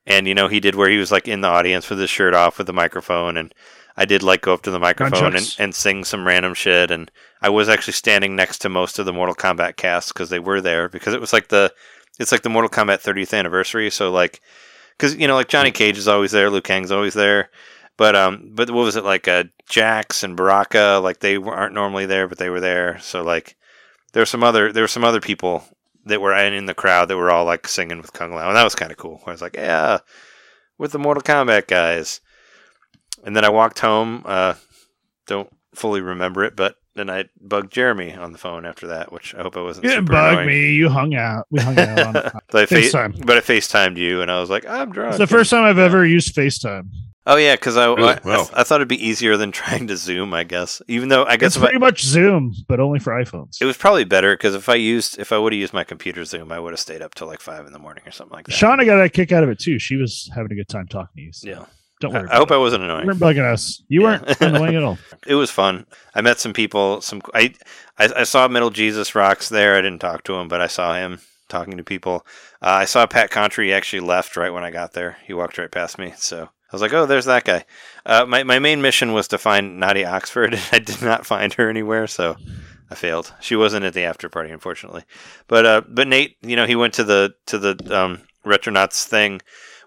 [0.07, 2.35] and you know he did where he was like in the audience with his shirt
[2.35, 3.55] off with the microphone, and
[3.97, 7.11] I did like go up to the microphone and, and sing some random shit, and
[7.41, 10.61] I was actually standing next to most of the Mortal Kombat cast because they were
[10.61, 11.73] there because it was like the
[12.19, 14.41] it's like the Mortal Kombat 30th anniversary, so like
[14.97, 17.51] because you know like Johnny Cage is always there, Liu Kang's always there.
[17.97, 19.29] But um, but what was it like?
[19.29, 22.99] Uh, Jax and Baraka, like they aren't normally there, but they were there.
[23.01, 23.57] So like,
[24.13, 25.65] there were some other there were some other people
[26.07, 28.57] that were in, in the crowd that were all like singing with Kung Lao, and
[28.57, 29.23] that was kind of cool.
[29.27, 29.99] I was like, yeah,
[30.79, 32.21] with the Mortal Kombat guys.
[33.25, 34.23] And then I walked home.
[34.25, 34.55] Uh,
[35.27, 39.35] don't fully remember it, but then I bugged Jeremy on the phone after that, which
[39.35, 39.85] I hope I wasn't.
[39.85, 40.47] You didn't super bug annoying.
[40.47, 40.71] me.
[40.73, 41.47] You hung out.
[41.51, 42.13] We hung out on.
[42.51, 43.27] but, I fa- FaceTime.
[43.27, 45.11] but I FaceTimed you, and I was like, I'm drunk.
[45.11, 46.89] It's the first time I've ever used FaceTime.
[47.27, 48.11] Oh yeah, because I, Really?
[48.13, 48.47] I, Wow.
[48.53, 50.35] I thought it'd be easier than trying to Zoom.
[50.35, 53.15] I guess, even though I guess It's if I, pretty much Zoom, but only for
[53.15, 53.57] iPhones.
[53.63, 56.25] it was probably better because if I used if I would have used my computer
[56.27, 58.47] Zoom, I would have stayed up till like five in the morning or something like
[58.47, 58.53] that.
[58.53, 59.79] Shauna got a kick out of it too.
[59.79, 61.33] She was having a good time talking to you.
[61.33, 61.65] so yeah.
[62.05, 62.29] Don't I, worry.
[62.31, 63.03] I hope I wasn't annoying.
[63.03, 63.83] You weren't bugging us.
[63.89, 64.07] You Yeah.
[64.23, 64.99] weren't annoying at all.
[65.27, 65.87] it was fun.
[66.15, 67.01] I met some people.
[67.01, 67.55] Some I,
[67.99, 69.75] I I saw Metal Jesus Rocks there.
[69.77, 72.27] I didn't talk to him, but I saw him talking to people.
[72.63, 73.73] Uh, I saw Pat Contri.
[73.73, 75.17] Actually left right when I got there.
[75.27, 76.13] He walked right past me.
[76.17, 77.65] So I was like, oh, there's that guy.
[78.07, 80.55] Uh, my my main mission was to find Nadia Oxford.
[80.55, 82.37] And I did not find her anywhere, so
[82.91, 83.33] I failed.
[83.41, 85.05] She wasn't at the after party, unfortunately.
[85.49, 89.41] But uh, but Nate, you know, he went to the to the um, Retronauts thing,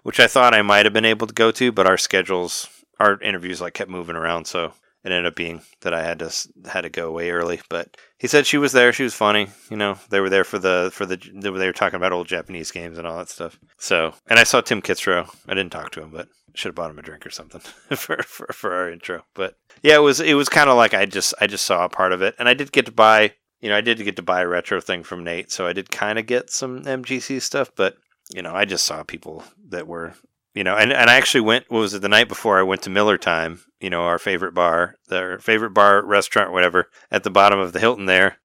[0.08, 2.66] which I thought I might have been able to go to, but our schedules,
[2.98, 4.72] our interviews, like kept moving around, so
[5.04, 6.34] it ended up being that I had to
[6.66, 7.60] had to go away early.
[7.68, 8.90] But he said she was there.
[8.90, 9.48] She was funny.
[9.68, 12.70] You know, they were there for the for the they were talking about old Japanese
[12.70, 13.58] games and all that stuff.
[13.76, 15.28] So, and I saw Tim Kitzrow.
[15.46, 17.60] I didn't talk to him, but should have bought him a drink or something
[17.94, 19.24] for, for for our intro.
[19.34, 21.90] But yeah, it was it was kind of like I just I just saw a
[21.90, 23.34] part of it, and I did get to buy.
[23.60, 25.90] You know, I did get to buy a retro thing from Nate, so I did
[25.90, 27.70] kind of get some MGC stuff.
[27.76, 27.98] But
[28.34, 30.14] you know, I just saw people that were
[30.54, 31.70] you know, and, and I actually went.
[31.70, 32.58] What was it the night before?
[32.58, 33.60] I went to Miller Time.
[33.80, 37.78] You know, our favorite bar, their favorite bar, restaurant, whatever, at the bottom of the
[37.78, 38.38] Hilton there.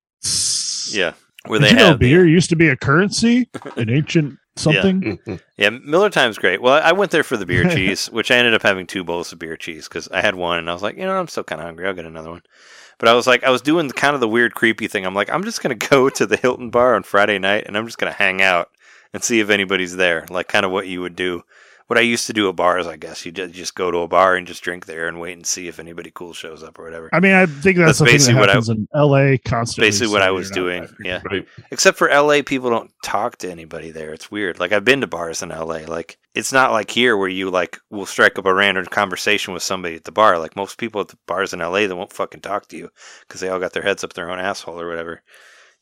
[0.91, 1.13] Yeah,
[1.47, 5.17] where Did they you know the- beer used to be a currency, an ancient something?
[5.57, 6.61] Yeah, Miller Time's great.
[6.61, 9.31] Well, I went there for the beer cheese, which I ended up having two bowls
[9.33, 11.43] of beer cheese because I had one and I was like, you know, I'm still
[11.43, 11.87] kind of hungry.
[11.87, 12.43] I'll get another one.
[12.99, 15.05] But I was like, I was doing kind of the weird, creepy thing.
[15.05, 17.75] I'm like, I'm just going to go to the Hilton bar on Friday night and
[17.75, 18.69] I'm just going to hang out
[19.13, 21.43] and see if anybody's there, like kind of what you would do
[21.87, 22.87] what I used to do at bars.
[22.87, 25.45] I guess you just go to a bar and just drink there and wait and
[25.45, 27.09] see if anybody cool shows up or whatever.
[27.11, 29.87] I mean, I think That's that's, something that basically what I- happens in LA constantly.
[29.89, 30.83] Basically, what I was doing.
[30.83, 31.21] that- Yeah.
[31.29, 31.45] Right.
[31.71, 34.13] Except for LA, people don't talk to anybody there.
[34.13, 34.59] It's weird.
[34.59, 35.79] Like I've been to bars in LA.
[35.85, 39.61] Like it's not like here where you like will strike up a random conversation with
[39.61, 40.39] somebody at the bar.
[40.39, 42.89] Like most people at the bars in LA, they won't fucking talk to you
[43.27, 45.21] because they all got their heads up their own asshole or whatever.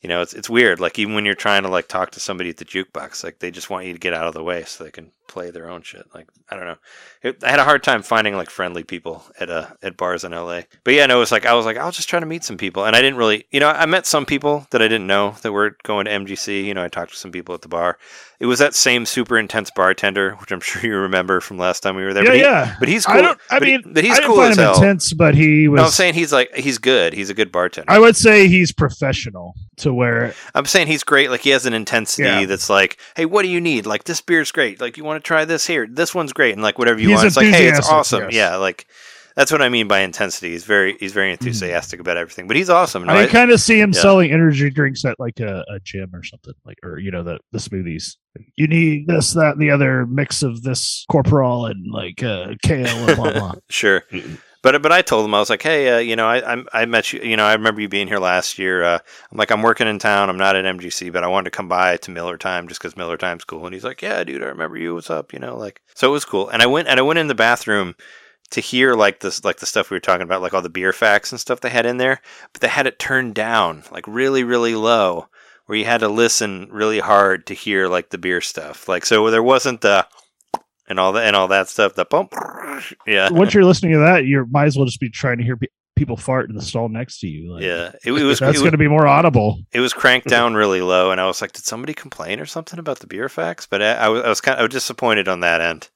[0.02, 0.80] You know, it's it's weird.
[0.80, 3.52] Like even when you're trying to like talk to somebody at the jukebox, like they
[3.52, 5.82] just want you to get out of the way so they can play their own
[5.82, 6.04] shit.
[6.14, 6.76] Like I don't know.
[7.22, 10.32] It, I had a hard time finding like friendly people at uh at bars in
[10.32, 10.62] LA.
[10.84, 12.56] But yeah, no, it was like I was like I'll just try to meet some
[12.58, 15.34] people, and I didn't really, you know, I met some people that I didn't know
[15.42, 16.64] that were going to MGC.
[16.64, 17.98] You know, I talked to some people at the bar.
[18.40, 21.94] It was that same super intense bartender, which I'm sure you remember from last time
[21.96, 22.24] we were there.
[22.24, 22.76] Yeah, but he- yeah.
[22.80, 23.14] But he's cool.
[23.16, 23.40] I don't.
[23.50, 24.74] I but he- mean, but he's I cool find as him hell.
[24.76, 25.78] intense, but he was.
[25.78, 27.12] No, I'm saying he's like he's good.
[27.14, 27.90] He's a good bartender.
[27.90, 31.30] I would say he's professional to where I'm saying he's great.
[31.30, 32.46] Like he has an intensity Yeah.
[32.46, 33.86] that's like, hey, what do you need?
[33.86, 34.80] Like this beer's great.
[34.80, 35.86] Like you want to try this here.
[35.90, 36.52] This one's great.
[36.52, 37.26] And like whatever you He's want.
[37.26, 38.24] It's like, hey, it's awesome.
[38.24, 38.34] yes.
[38.34, 38.86] Yeah, like
[39.34, 40.50] that's what I mean by intensity.
[40.50, 42.46] He's very he's very enthusiastic about everything.
[42.46, 43.04] But he's awesome.
[43.04, 44.00] No, I I- kind of see him yeah.
[44.00, 47.38] selling energy drinks at like a, a gym or something, like or you know the
[47.52, 48.16] the smoothies.
[48.56, 52.86] You need this, that, and the other mix of this corporal and like uh, kale
[52.86, 53.52] and blah blah.
[53.68, 54.02] sure.
[54.10, 54.38] Mm-mm.
[54.62, 56.86] But but I told him I was like, hey, uh, you know, I I'm- I
[56.86, 57.20] met you.
[57.20, 58.82] You know, I remember you being here last year.
[58.84, 58.98] Uh,
[59.30, 60.30] I'm like, I'm working in town.
[60.30, 62.96] I'm not at MGC, but I wanted to come by to Miller Time just because
[62.96, 63.64] Miller Time's cool.
[63.66, 64.94] And he's like, yeah, dude, I remember you.
[64.94, 65.32] What's up?
[65.32, 66.48] You know, like so it was cool.
[66.48, 67.96] And I went and I went in the bathroom
[68.50, 70.92] to hear like this like the stuff we were talking about, like all the beer
[70.92, 72.20] facts and stuff they had in there,
[72.52, 75.28] but they had it turned down like really really low.
[75.66, 79.30] Where you had to listen really hard to hear like the beer stuff, like so
[79.30, 80.06] there wasn't the
[80.88, 81.94] and all that and all that stuff.
[81.94, 82.34] The bump,
[83.06, 85.56] yeah, Once you're listening to that, you might as well just be trying to hear
[85.56, 85.66] pe-
[85.96, 87.52] people fart in the stall next to you.
[87.52, 87.92] Like, yeah.
[88.04, 89.62] It, it was that's going to be more audible.
[89.72, 92.78] it was cranked down really low, and I was like, did somebody complain or something
[92.78, 93.66] about the beer facts?
[93.70, 95.88] But I, I was I was kind of I was disappointed on that end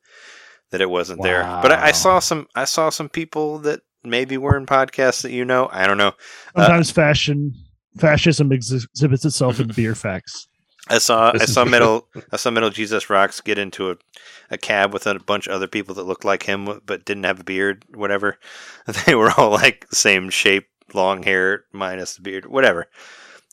[0.70, 1.42] that it wasn't there.
[1.42, 5.32] But I, I saw some I saw some people that maybe were in podcasts that
[5.32, 5.68] you know.
[5.72, 6.12] I don't know.
[6.54, 7.54] Uh, Sometimes fashion
[7.98, 10.48] fascism exhibits itself in beer facts.
[10.88, 13.96] I saw I saw middle I saw Metal Jesus Rocks get into a,
[14.50, 17.40] a cab with a bunch of other people that looked like him but didn't have
[17.40, 18.38] a beard, whatever.
[19.06, 22.86] They were all like same shape, long hair minus the beard, whatever.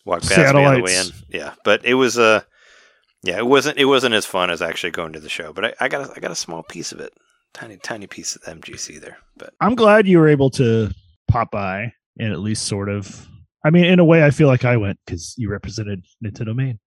[0.06, 1.08] Walked past me on the way in.
[1.30, 2.42] Yeah, but it was uh
[3.24, 5.54] yeah, it wasn't it wasn't as fun as actually going to the show.
[5.54, 7.14] But I, I got a, I got a small piece of it,
[7.54, 9.18] tiny tiny piece of the MGC there.
[9.38, 10.92] But I'm glad you were able to
[11.28, 13.28] pop by and at least sort of.
[13.66, 16.80] I mean, in a way, I feel like I went because you represented Nintendo Main.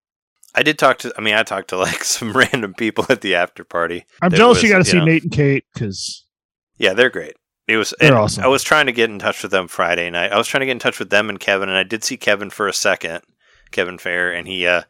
[0.56, 3.34] I did talk to I mean I talked to like some random people at the
[3.34, 4.04] after party.
[4.22, 6.24] I'm jealous you got to see know- Nate and Kate because
[6.78, 7.36] Yeah, they're great.
[7.68, 7.92] It was.
[7.98, 8.44] They're awesome.
[8.44, 10.30] I was trying to get in touch with them Friday night.
[10.32, 12.16] I was trying to get in touch with them and Kevin, and I did see
[12.16, 13.22] Kevin for a second,
[13.72, 14.82] Kevin Fair, and he uh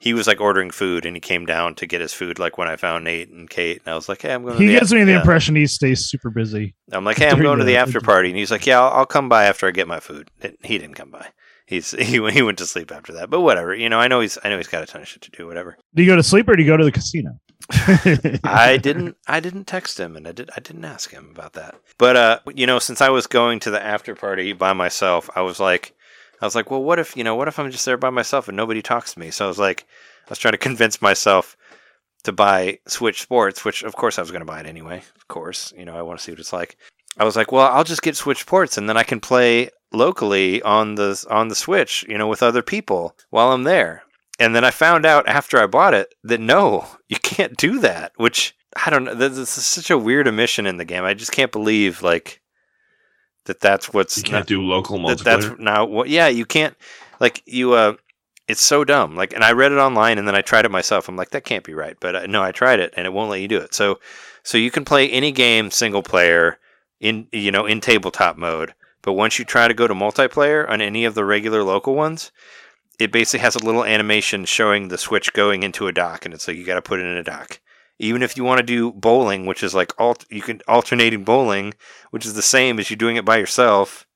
[0.00, 2.38] he was like ordering food, and he came down to get his food.
[2.40, 4.62] Like when I found Nate and Kate, and I was like, "Hey, I'm going." To
[4.62, 5.20] he gives me the yeah.
[5.20, 6.74] impression he stays super busy.
[6.90, 9.06] I'm like, "Hey, I'm going to the- after party," and he's like, "Yeah, I'll, I'll
[9.06, 10.28] come by after I get my food."
[10.64, 11.28] He didn't come by.
[11.66, 13.28] He's he went- he went to sleep after that.
[13.30, 13.98] But whatever, you know.
[13.98, 15.46] I know he's I know he's got a ton of shit to do.
[15.46, 15.76] Whatever.
[15.94, 17.38] Do you go to sleep or do you go to the casino?
[18.44, 21.74] I didn't I didn't text him and I did I didn't ask him about that.
[21.98, 25.42] But uh you know, since I was going to the after party by myself, I
[25.42, 25.94] was like
[26.40, 28.48] I was like, well what if you know, what if I'm just there by myself
[28.48, 29.30] and nobody talks to me?
[29.30, 29.86] So I was like
[30.26, 31.56] I was trying to convince myself
[32.24, 35.02] to buy Switch Sports, which of course I was gonna buy it anyway.
[35.16, 35.72] Of course.
[35.76, 36.76] You know, I want to see what it's like.
[37.18, 40.60] I was like, well, I'll just get Switch Sports, and then I can play locally
[40.62, 44.02] on the on the Switch, you know, with other people while I'm there.
[44.38, 48.12] And then I found out after I bought it that no, you can't do that.
[48.16, 48.54] Which
[48.84, 49.14] I don't know.
[49.14, 51.04] This is such a weird omission in the game.
[51.04, 52.42] I just can't believe like
[53.46, 53.60] that.
[53.60, 55.24] That's what's You can't not- do local that, multiplayer.
[55.24, 56.08] that's now what.
[56.08, 56.76] Yeah, you can't.
[57.20, 57.72] Like you.
[57.72, 57.94] uh
[58.48, 59.16] It's so dumb.
[59.16, 61.08] Like, and I read it online and then I tried it myself.
[61.08, 61.96] I'm like, that can't be right.
[61.98, 63.72] But uh, no, I tried it and it won't let you do it.
[63.74, 63.98] So,
[64.42, 66.58] so you can play any game single player
[67.00, 68.74] in you know in tabletop mode.
[69.02, 72.32] But once you try to go to multiplayer on any of the regular local ones,
[72.98, 76.48] it basically has a little animation showing the switch going into a dock, and it's
[76.48, 77.60] like you got to put it in a dock.
[77.98, 81.72] Even if you want to do bowling, which is like alt, you can alternating bowling,
[82.10, 84.06] which is the same as you doing it by yourself.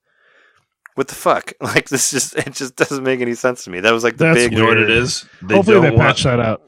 [0.96, 1.52] What the fuck?
[1.62, 3.80] Like this just it just doesn't make any sense to me.
[3.80, 5.02] That was like the That's big you know what it weird.
[5.02, 5.24] is?
[5.40, 6.62] They Hopefully, they don't want patch that out.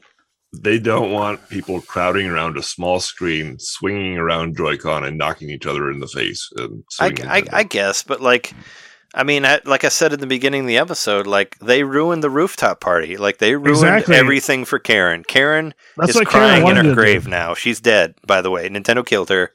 [0.61, 5.65] They don't want people crowding around a small screen, swinging around Joy-Con and knocking each
[5.65, 6.47] other in the face.
[6.57, 8.53] And I, I, I guess, but like,
[9.15, 12.23] I mean, I, like I said at the beginning of the episode, like they ruined
[12.23, 13.17] the rooftop party.
[13.17, 14.15] Like they ruined Exactly.
[14.15, 15.23] everything for Karen.
[15.23, 17.29] Karen That's is what Karen crying in her grave do.
[17.29, 17.53] now.
[17.53, 18.67] She's dead, by the way.
[18.69, 19.51] Nintendo killed her,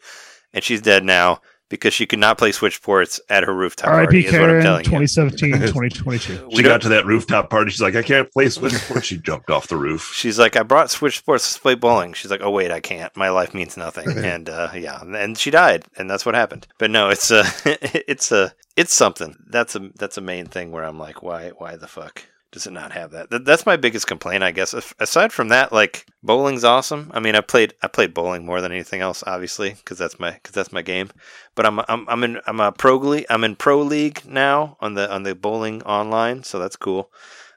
[0.52, 1.40] and she's dead now.
[1.70, 4.04] Because she could not play Switch Sports at her rooftop R.I.P.
[4.06, 4.18] party.
[4.26, 5.06] Is what I'm Karen, telling you.
[5.06, 6.46] 2017, 2022.
[6.48, 7.70] We She don't- got to that rooftop party.
[7.70, 9.06] She's like, I can't play Switch Sports.
[9.06, 10.10] She jumped off the roof.
[10.14, 12.14] She's like, I brought Switch Sports to play bowling.
[12.14, 13.14] She's like, Oh wait, I can't.
[13.16, 14.08] My life means nothing.
[14.24, 16.66] and uh, yeah, and she died, and that's what happened.
[16.78, 19.36] But no, it's a, it's a, it's something.
[19.48, 22.72] That's a, that's a main thing where I'm like, why, why the fuck does it
[22.72, 23.30] not have that?
[23.30, 24.74] Th- That's my biggest complaint, I guess.
[24.74, 27.10] As- Aside from that, like bowling's awesome.
[27.14, 30.32] I mean, I played, I played bowling more than anything else, obviously, because that's my,
[30.32, 31.10] because that's my game.
[31.54, 33.26] But I'm, I'm, I'm in, I'm a pro league.
[33.28, 37.10] I'm in pro league now on the, on the bowling online, so that's cool.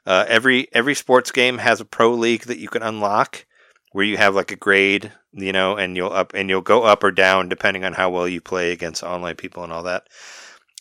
[0.04, 3.46] Uh, every every sports game has a pro league that you can unlock,
[3.92, 7.04] where you have like a grade, you know, and you'll up and you'll go up
[7.04, 10.08] or down depending on how well you play against online people and all that.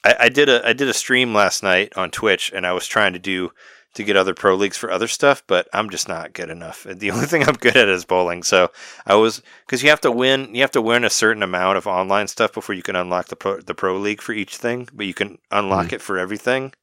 [0.04, 2.88] I, I did a I did a stream last night on Twitch, and I was
[2.88, 3.52] trying to do
[3.94, 6.86] to get other pro leagues for other stuff, but I'm just not good enough.
[7.02, 8.44] The only thing I'm good at is bowling.
[8.44, 8.72] So
[9.06, 11.88] I was because you have to win you have to win a certain amount of
[11.88, 15.06] online stuff before you can unlock the pro, the pro league for each thing, but
[15.06, 16.74] you can unlock it for everything.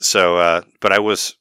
[0.00, 1.36] So, uh, but I was,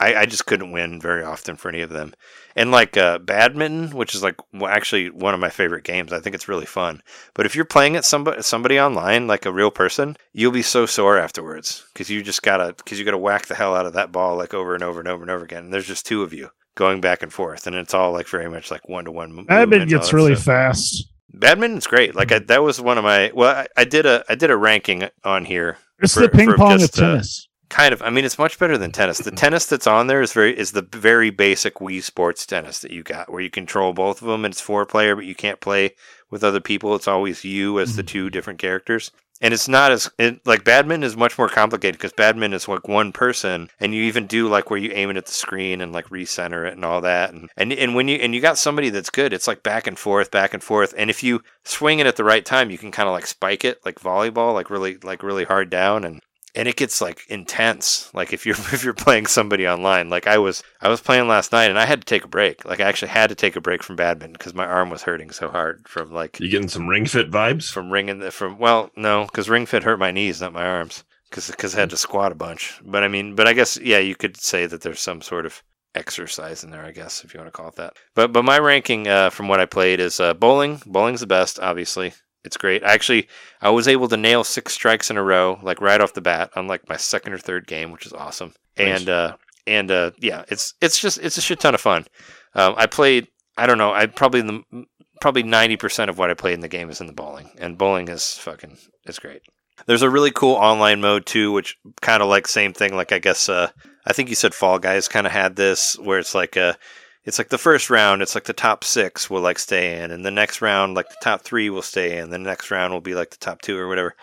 [0.00, 2.14] I, I just couldn't win very often for any of them.
[2.54, 6.20] And like uh, badminton, which is like well, actually one of my favorite games, I
[6.20, 7.02] think it's really fun.
[7.34, 10.86] But if you're playing it somebody somebody online, like a real person, you'll be so
[10.86, 14.12] sore afterwards because you just gotta because you gotta whack the hell out of that
[14.12, 15.64] ball like over and over and over and over again.
[15.64, 18.48] And there's just two of you going back and forth, and it's all like very
[18.48, 19.44] much like one to one.
[19.44, 21.04] Badminton gets really fast.
[21.30, 22.14] Badminton's great.
[22.14, 24.56] Like I, that was one of my well, I, I did a I did a
[24.56, 27.47] ranking on here It's For- the ping pong just, of uh, tennis.
[27.68, 28.02] Kind of.
[28.02, 29.18] I mean it's much better than tennis.
[29.18, 32.90] The tennis that's on there is very is the very basic wii sports tennis that
[32.90, 35.60] you got where you control both of them and it's four player but you can't
[35.60, 35.94] play
[36.30, 36.94] with other people.
[36.94, 38.08] It's always you as the mm-hmm.
[38.08, 39.10] two different characters.
[39.40, 42.88] And it's not as it, like badminton is much more complicated because badminton is like
[42.88, 45.92] one person and you even do like where you aim it at the screen and
[45.92, 47.32] like recenter it and all that.
[47.32, 49.96] And, and and when you and you got somebody that's good it's like back and
[49.96, 50.92] forth back and forth.
[50.98, 53.64] And if you swing it at the right time you can kind of like spike
[53.64, 56.04] it like volleyball like really like really hard down.
[56.04, 56.20] And
[56.58, 60.10] and it gets like intense like if you're if you're playing somebody online.
[60.10, 62.64] Like i was i was playing last night and i had to take a break.
[62.64, 65.30] Like i actually had to take a break from badminton because my arm was hurting
[65.30, 67.70] so hard from like You getting some ring fit vibes?
[67.70, 71.04] from ringing the from well no because ring fit hurt my knees not my arms
[71.30, 72.80] because because i had to squat a bunch.
[72.84, 75.62] But i mean but i guess yeah you could say that there's some sort of
[75.94, 77.94] exercise in there i guess if you want to call it that.
[78.14, 80.82] But but my ranking uh, from what i played is uh, bowling.
[80.86, 82.12] Bowling's the best obviously
[82.44, 83.28] it's great I actually
[83.60, 86.50] i was able to nail six strikes in a row like right off the bat
[86.56, 89.00] on like my second or third game which is awesome Nice.
[89.00, 89.36] and uh
[89.66, 92.06] and uh yeah it's it's just it's a shit ton of fun
[92.54, 94.86] um, i played i don't know i probably the
[95.20, 98.08] probably 90% of what I played in the game is in the bowling, and bowling
[98.08, 99.42] is fucking it's great.
[99.86, 102.94] There's a really cool online mode too, which kind of like same thing.
[102.94, 103.70] Like I guess uh,
[104.06, 106.76] I think you said Fall Guys kind of had this, where it's like a,
[107.24, 110.24] it's like the first round, it's like the top six will like stay in, and
[110.24, 113.14] the next round like the top three will stay in, the next round will be
[113.14, 114.14] like the top two or whatever.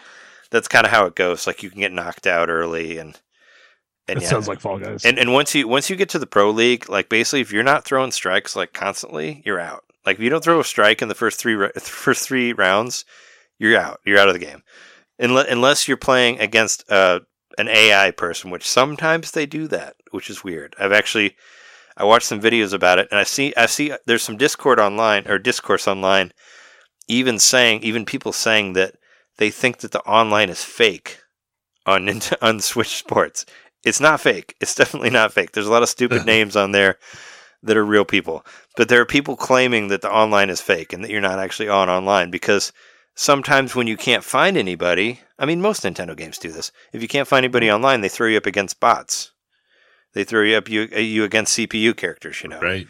[0.51, 1.47] That's kind of how it goes.
[1.47, 3.19] Like you can get knocked out early, and
[4.07, 5.03] and It yeah, sounds like Fall Guys.
[5.03, 7.63] and and once you once you get to the pro league, like basically, if you're
[7.63, 9.83] not throwing strikes like constantly, you're out.
[10.05, 13.05] Like if you don't throw a strike in the first three ra- three rounds,
[13.59, 13.99] you're out.
[14.05, 14.63] You're out of the game,
[15.19, 17.21] unless unless you're playing against uh,
[17.57, 20.75] an AI person, which sometimes they do that, which is weird.
[20.79, 21.35] I've actually
[21.97, 25.27] I watched some videos about it, and I see I see there's some Discord online
[25.27, 26.33] or discourse online,
[27.07, 28.95] even saying even people saying that
[29.37, 31.19] they think that the online is fake
[31.85, 32.09] on
[32.41, 33.45] on Switch Sports.
[33.83, 34.55] It's not fake.
[34.59, 35.51] It's definitely not fake.
[35.51, 36.97] There's a lot of stupid names on there
[37.63, 38.45] that are real people,
[38.77, 41.69] but there are people claiming that the online is fake and that you're not actually
[41.69, 42.71] on online because
[43.15, 46.71] sometimes when you can't find anybody, I mean most Nintendo games do this.
[46.93, 47.75] If you can't find anybody mm-hmm.
[47.75, 49.31] online, they throw you up against bots.
[50.16, 52.59] They throw you up you, uh, you against CPU characters, you know?
[52.59, 52.88] Right.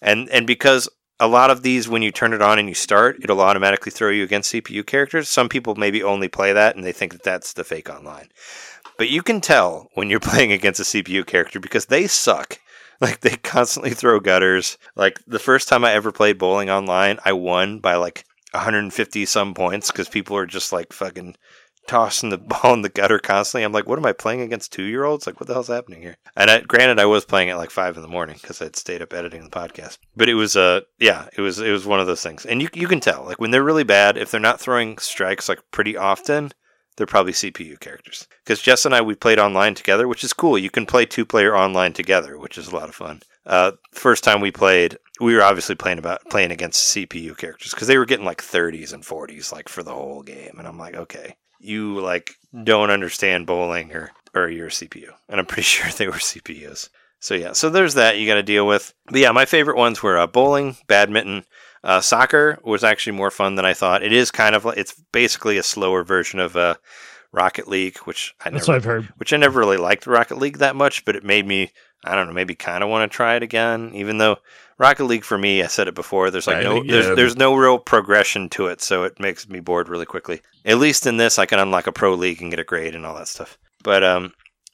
[0.00, 3.16] and and because a lot of these when you turn it on and you start
[3.22, 5.28] it'll automatically throw you against cpu characters.
[5.28, 8.28] Some people maybe only play that and they think that that's the fake online.
[8.98, 12.60] But you can tell when you're playing against a cpu character because they suck.
[12.98, 14.78] Like they constantly throw gutters.
[14.94, 19.52] Like the first time i ever played bowling online i won by like 150 some
[19.52, 21.36] points because people are just like fucking
[21.86, 23.64] tossing the ball in the gutter constantly.
[23.64, 25.26] I'm like, what am I playing against two year olds?
[25.26, 26.16] Like, what the hell's happening here?
[26.36, 29.02] And I, granted, I was playing at like five in the morning because I'd stayed
[29.02, 29.98] up editing the podcast.
[30.16, 32.46] But it was, uh, yeah, it was, it was one of those things.
[32.46, 35.48] And you, you can tell, like, when they're really bad, if they're not throwing strikes
[35.48, 36.52] like pretty often,
[36.96, 38.26] they're probably CPU characters.
[38.44, 40.58] Because Jess and I, we played online together, which is cool.
[40.58, 43.20] You can play two player online together, which is a lot of fun.
[43.44, 47.86] Uh, first time we played, we were obviously playing about playing against CPU characters because
[47.86, 50.94] they were getting like 30s and 40s like for the whole game, and I'm like,
[50.94, 56.06] okay, you like don't understand bowling or or your CPU, and I'm pretty sure they
[56.06, 56.88] were CPUs.
[57.20, 58.92] So yeah, so there's that you got to deal with.
[59.06, 61.44] But yeah, my favorite ones were uh, bowling, badminton.
[61.82, 64.02] Uh, soccer was actually more fun than I thought.
[64.02, 66.74] It is kind of like it's basically a slower version of uh,
[67.32, 69.08] Rocket League, which I That's never, what I've heard.
[69.16, 71.70] which I never really liked Rocket League that much, but it made me
[72.04, 73.92] I don't know maybe kind of want to try it again.
[73.94, 74.36] Even though
[74.78, 77.78] Rocket League for me, I said it before, there's like no there's there's no real
[77.78, 80.42] progression to it, so it makes me bored really quickly.
[80.64, 83.06] At least in this, I can unlock a pro league and get a grade and
[83.06, 83.58] all that stuff.
[83.82, 84.32] But um,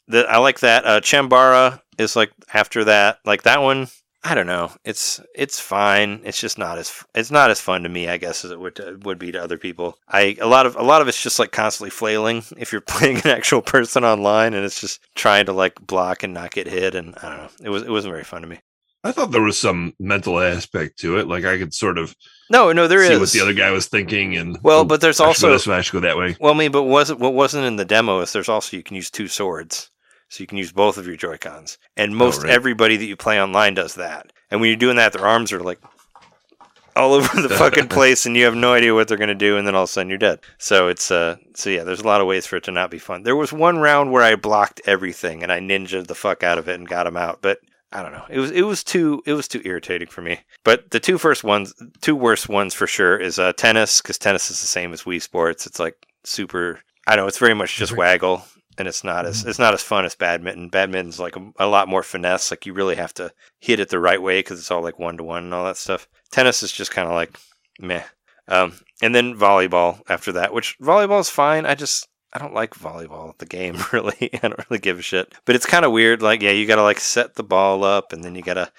[0.09, 0.85] the, I like that.
[0.85, 3.89] Uh, Chambara is like after that, like that one.
[4.25, 4.71] I don't know.
[4.85, 6.21] It's it's fine.
[6.25, 8.77] It's just not as it's not as fun to me, I guess, as it would
[8.77, 9.99] to, would be to other people.
[10.09, 13.17] I a lot of a lot of it's just like constantly flailing if you're playing
[13.19, 16.95] an actual person online, and it's just trying to like block and not get hit.
[16.95, 17.51] And I don't know.
[17.65, 18.61] It was it wasn't very fun to me.
[19.05, 21.27] I thought there was some mental aspect to it.
[21.27, 22.15] Like I could sort of
[22.51, 23.09] No, no, there is.
[23.09, 25.49] see what the other guy was thinking, and Well, oh, but there's I should go
[25.49, 26.37] also this way, I should go that way.
[26.41, 28.97] well, I mean, but wasn't what wasn't in the demo is there's also you can
[28.97, 29.91] use two swords,
[30.29, 32.51] so you can use both of your Joy Cons, and most right.
[32.51, 34.33] everybody that you play online does that.
[34.51, 35.81] And when you're doing that, their arms are like
[36.95, 39.67] all over the fucking place, and you have no idea what they're gonna do, and
[39.67, 40.39] then all of a sudden you're dead.
[40.59, 43.01] So it's uh, so yeah, there's a lot of ways for it to not be
[43.01, 43.25] fun.
[43.25, 46.69] There was one round where I blocked everything and I ninja'd the fuck out of
[46.69, 47.59] it and got him out, but.
[47.93, 48.24] I don't know.
[48.30, 50.40] It was it was too it was too irritating for me.
[50.64, 54.51] But the two first ones, two worst ones for sure, is uh, tennis because tennis
[54.51, 55.66] is the same as Wii Sports.
[55.66, 56.80] It's like super.
[57.07, 58.45] I don't know it's very much just waggle,
[58.78, 60.70] and it's not as it's not as fun as badminton.
[60.70, 62.51] Badminton's like a, a lot more finesse.
[62.51, 65.18] Like you really have to hit it the right way because it's all like one
[65.18, 66.09] to one and all that stuff.
[66.30, 67.38] Tennis is just kind of like
[67.78, 68.05] meh.
[68.49, 71.66] Um, and then volleyball after that, which volleyball is fine.
[71.66, 74.30] I just I don't like volleyball, the game really.
[74.35, 75.35] I don't really give a shit.
[75.45, 76.22] But it's kind of weird.
[76.22, 78.72] Like, yeah, you got to like set the ball up and then you got to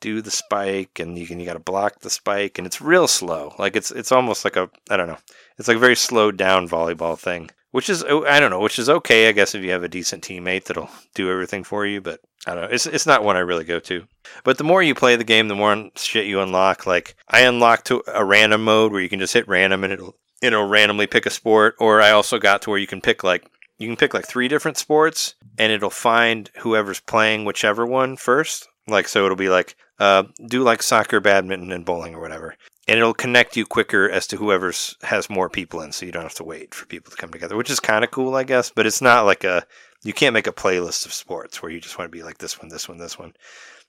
[0.00, 3.08] do the spike and you can you got to block the spike and it's real
[3.08, 3.54] slow.
[3.58, 5.18] Like it's it's almost like a I don't know.
[5.58, 8.78] It's like a very slowed down volleyball thing, which is oh, I don't know, which
[8.78, 12.00] is okay I guess if you have a decent teammate that'll do everything for you,
[12.00, 12.70] but I don't know.
[12.70, 14.06] It's it's not one I really go to.
[14.44, 16.86] But the more you play the game, the more shit you unlock.
[16.86, 20.16] Like I unlocked to a random mode where you can just hit random and it'll
[20.42, 21.74] it'll randomly pick a sport.
[21.78, 24.48] Or I also got to where you can pick like you can pick like three
[24.48, 28.68] different sports and it'll find whoever's playing whichever one first.
[28.86, 32.56] Like so it'll be like uh, do like soccer, badminton, and bowling or whatever.
[32.88, 36.22] And it'll connect you quicker as to whoever's has more people in, so you don't
[36.22, 38.70] have to wait for people to come together, which is kind of cool, I guess.
[38.70, 39.66] But it's not like a
[40.04, 42.60] you can't make a playlist of sports where you just want to be like this
[42.60, 43.34] one, this one, this one.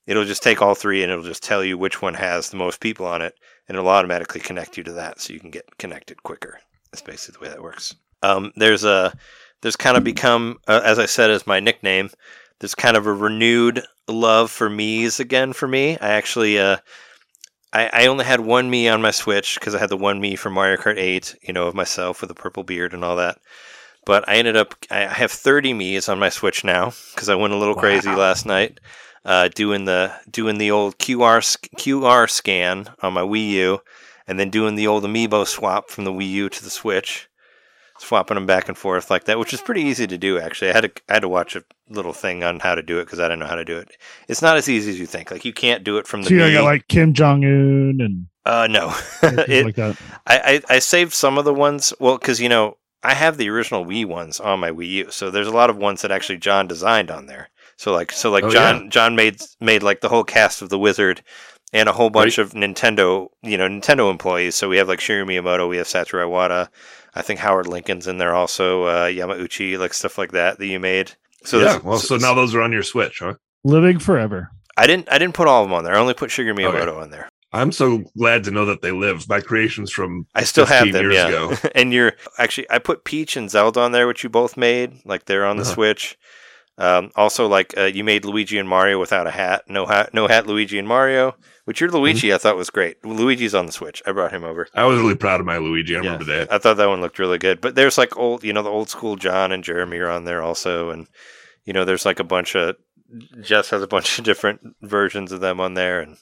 [0.07, 2.79] It'll just take all three and it'll just tell you which one has the most
[2.79, 3.35] people on it,
[3.67, 6.59] and it'll automatically connect you to that, so you can get connected quicker.
[6.91, 7.95] That's basically the way that works.
[8.23, 9.13] Um, there's a
[9.61, 12.09] there's kind of become, uh, as I said, as my nickname.
[12.59, 15.97] There's kind of a renewed love for Mii's again for me.
[15.97, 16.77] I actually, uh,
[17.73, 20.37] I, I only had one Mii on my Switch because I had the one Mii
[20.37, 23.39] from Mario Kart 8, you know, of myself with a purple beard and all that.
[24.05, 27.35] But I ended up, I I have 30 Mii's on my Switch now because I
[27.35, 28.79] went a little crazy last night,
[29.27, 31.39] uh, doing the doing the old QR
[31.77, 33.81] QR scan on my Wii U,
[34.25, 37.29] and then doing the old Amiibo swap from the Wii U to the Switch
[37.99, 40.39] swapping them back and forth like that, which is pretty easy to do.
[40.39, 42.99] Actually, I had to I had to watch a little thing on how to do
[42.99, 43.89] it because I didn't know how to do it.
[44.27, 45.31] It's not as easy as you think.
[45.31, 46.29] Like you can't do it from the.
[46.29, 49.97] So you got like Kim Jong Un and uh, no, it, like that.
[50.25, 51.93] I, I I saved some of the ones.
[51.99, 55.29] Well, because you know I have the original Wii ones on my Wii U, so
[55.29, 57.49] there's a lot of ones that actually John designed on there.
[57.77, 60.79] So like so like Oh, John John made made like the whole cast of the
[60.79, 61.21] Wizard.
[61.73, 64.55] And a whole bunch of Nintendo, you know, Nintendo employees.
[64.55, 66.69] So we have like Shigeru Miyamoto, we have Satoru Iwata,
[67.13, 70.79] I think Howard Lincoln's in there also, uh, Yamauchi, like stuff like that that you
[70.79, 71.11] made.
[71.43, 71.79] So yeah.
[71.83, 73.33] Well, so now those are on your Switch, huh?
[73.65, 74.49] Living forever.
[74.77, 75.93] I didn't I didn't put all of them on there.
[75.93, 77.01] I only put Shigeru Miyamoto Okay.
[77.01, 77.27] on there.
[77.51, 79.27] I'm so glad to know that they live.
[79.27, 81.27] My creations from I still have 15 them, years yeah.
[81.27, 81.53] ago.
[81.75, 85.25] and you're actually I put Peach and Zelda on there, which you both made, like
[85.25, 85.73] they're on the Uh-huh.
[85.73, 86.17] Switch.
[86.79, 90.27] Um, also, like uh, you made Luigi and Mario without a hat, no hat, no
[90.27, 90.45] hat.
[90.45, 93.03] Luigi and Mario, which your Luigi I thought was great.
[93.03, 94.03] Luigi's on the Switch.
[94.05, 94.67] I brought him over.
[94.75, 95.95] I was really proud of my Luigi.
[95.95, 96.11] I Yeah.
[96.11, 96.53] remember that.
[96.53, 97.61] I thought that one looked really good.
[97.61, 100.43] But there's like old, you know, the old school John and Jeremy are on there
[100.43, 101.07] also, and
[101.65, 102.75] you know, there's like a bunch of
[103.41, 106.17] Jess has a bunch of different versions of them on there, and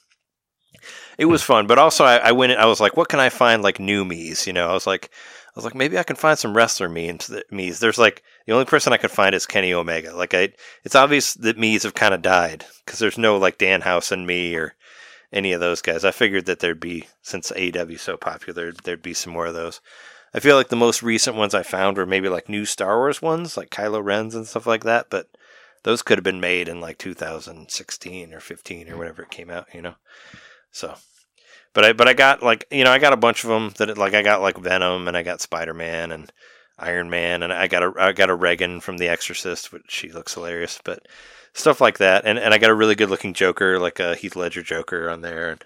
[1.17, 1.67] it was fun.
[1.67, 4.45] But also, I, I went, I was like, what can I find like new Mii's?
[4.47, 5.09] You know, I was like,
[5.55, 7.33] was like, maybe I can find some wrestler Mii's.
[7.51, 7.79] Mii's.
[7.79, 10.15] There's like the only person I could find is Kenny Omega.
[10.15, 10.49] Like I,
[10.83, 14.75] it's obvious that Mii's have kind of died because there's no like Danhausen Mii or
[15.31, 16.03] any of those guys.
[16.03, 19.81] I figured that there'd be since AEW so popular, there'd be some more of those.
[20.33, 23.21] I feel like the most recent ones I found were maybe like new Star Wars
[23.21, 25.09] ones, like Kylo Ren's and stuff like that.
[25.09, 25.29] But
[25.83, 29.67] those could have been made in like 2016 or 15 or whatever it came out,
[29.73, 29.95] you know.
[30.71, 30.95] So,
[31.75, 33.95] but I but I got like you know I got a bunch of them that
[33.97, 36.31] like I got like Venom and I got Spider Man and
[36.79, 40.11] Iron Man and I got a I got a Regan from The Exorcist, which she
[40.11, 41.05] looks hilarious, but
[41.53, 42.25] stuff like that.
[42.25, 45.21] And and I got a really good looking Joker, like a Heath Ledger Joker on
[45.21, 45.51] there.
[45.51, 45.65] And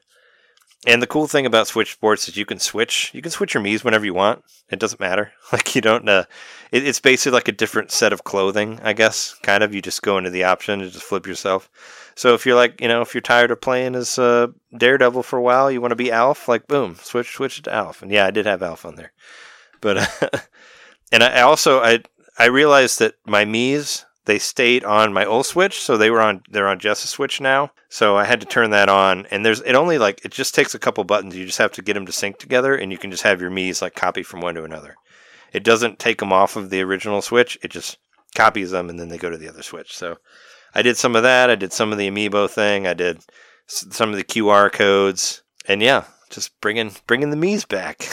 [0.87, 3.11] And the cool thing about Switch Sports is you can switch.
[3.13, 4.43] You can switch your Mii's whenever you want.
[4.69, 5.31] It doesn't matter.
[5.51, 6.07] Like you don't.
[6.07, 6.25] Uh,
[6.71, 9.35] it, it's basically like a different set of clothing, I guess.
[9.41, 9.73] Kind of.
[9.73, 11.69] You just go into the option and just flip yourself.
[12.19, 14.47] So if you're like, you know, if you're tired of playing as uh,
[14.77, 16.49] Daredevil for a while, you want to be Alf.
[16.49, 18.01] Like, boom, switch switch to Alf.
[18.01, 19.13] And yeah, I did have Alf on there.
[19.79, 20.29] But uh,
[21.13, 22.03] and I also I
[22.37, 26.43] I realized that my Mii's they stayed on my old Switch, so they were on
[26.49, 27.71] they're on just a Switch now.
[27.87, 30.75] So I had to turn that on, and there's it only like it just takes
[30.75, 31.37] a couple buttons.
[31.37, 33.49] You just have to get them to sync together, and you can just have your
[33.49, 34.97] Mii's like copy from one to another.
[35.53, 37.57] It doesn't take them off of the original Switch.
[37.63, 37.97] It just
[38.35, 39.95] copies them, and then they go to the other Switch.
[39.95, 40.17] So
[40.73, 41.49] I did some of that.
[41.49, 42.87] I did some of the Amiibo thing.
[42.87, 43.23] I did
[43.67, 48.07] some of the QR codes, and yeah, just bringing bringing the Mii's back.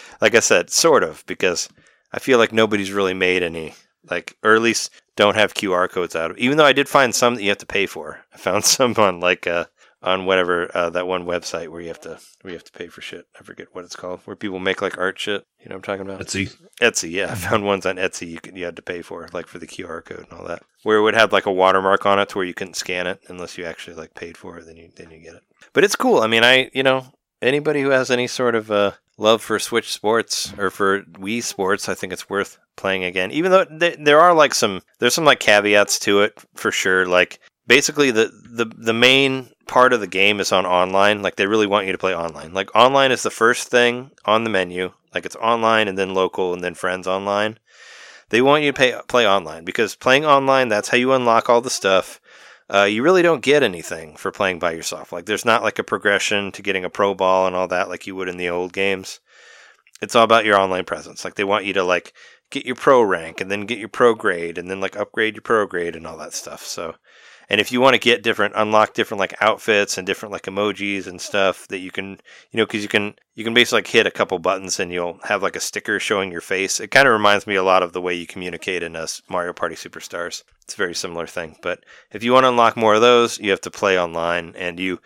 [0.20, 1.68] like I said, sort of because
[2.12, 3.74] I feel like nobody's really made any
[4.08, 6.38] like, or at least don't have QR codes out of.
[6.38, 8.20] Even though I did find some that you have to pay for.
[8.32, 9.66] I found some on like uh
[10.02, 12.88] on whatever uh, that one website where you have to where you have to pay
[12.88, 13.26] for shit.
[13.38, 14.20] I forget what it's called.
[14.24, 15.44] Where people make like art shit.
[15.60, 16.20] You know what I'm talking about?
[16.26, 16.56] Etsy.
[16.80, 17.32] Etsy, yeah.
[17.32, 19.66] I found ones on Etsy you could you had to pay for, like for the
[19.66, 20.62] QR code and all that.
[20.82, 23.20] Where it would have like a watermark on it to where you couldn't scan it
[23.28, 25.42] unless you actually like paid for it, then you then you get it.
[25.72, 26.20] But it's cool.
[26.20, 27.06] I mean I you know,
[27.42, 31.88] anybody who has any sort of uh love for Switch sports or for Wii sports,
[31.88, 33.30] I think it's worth playing again.
[33.30, 37.06] Even though th- there are like some there's some like caveats to it for sure.
[37.06, 37.38] Like
[37.70, 41.22] basically the the the main part of the game is on online.
[41.22, 42.52] Like they really want you to play online.
[42.52, 44.92] Like online is the first thing on the menu.
[45.14, 47.60] Like it's online and then local and then friends online.
[48.30, 51.60] They want you to pay, play online because playing online that's how you unlock all
[51.60, 52.20] the stuff.
[52.68, 55.12] Uh, you really don't get anything for playing by yourself.
[55.12, 58.04] Like there's not like a progression to getting a pro ball and all that like
[58.04, 59.20] you would in the old games.
[60.02, 61.24] It's all about your online presence.
[61.24, 62.14] Like they want you to like
[62.50, 65.42] get your pro rank and then get your pro grade and then like upgrade your
[65.42, 66.64] pro grade and all that stuff.
[66.64, 66.96] So
[67.50, 71.06] and if you want to get different unlock different like outfits and different like emojis
[71.06, 72.10] and stuff that you can
[72.50, 75.18] you know because you can you can basically like hit a couple buttons and you'll
[75.24, 76.78] have like a sticker showing your face.
[76.78, 79.20] It kind of reminds me a lot of the way you communicate in uh, us
[79.28, 80.44] mario party superstars.
[80.62, 81.56] It's a very similar thing.
[81.60, 84.78] But if you want to unlock more of those you have to play online and
[84.78, 85.00] you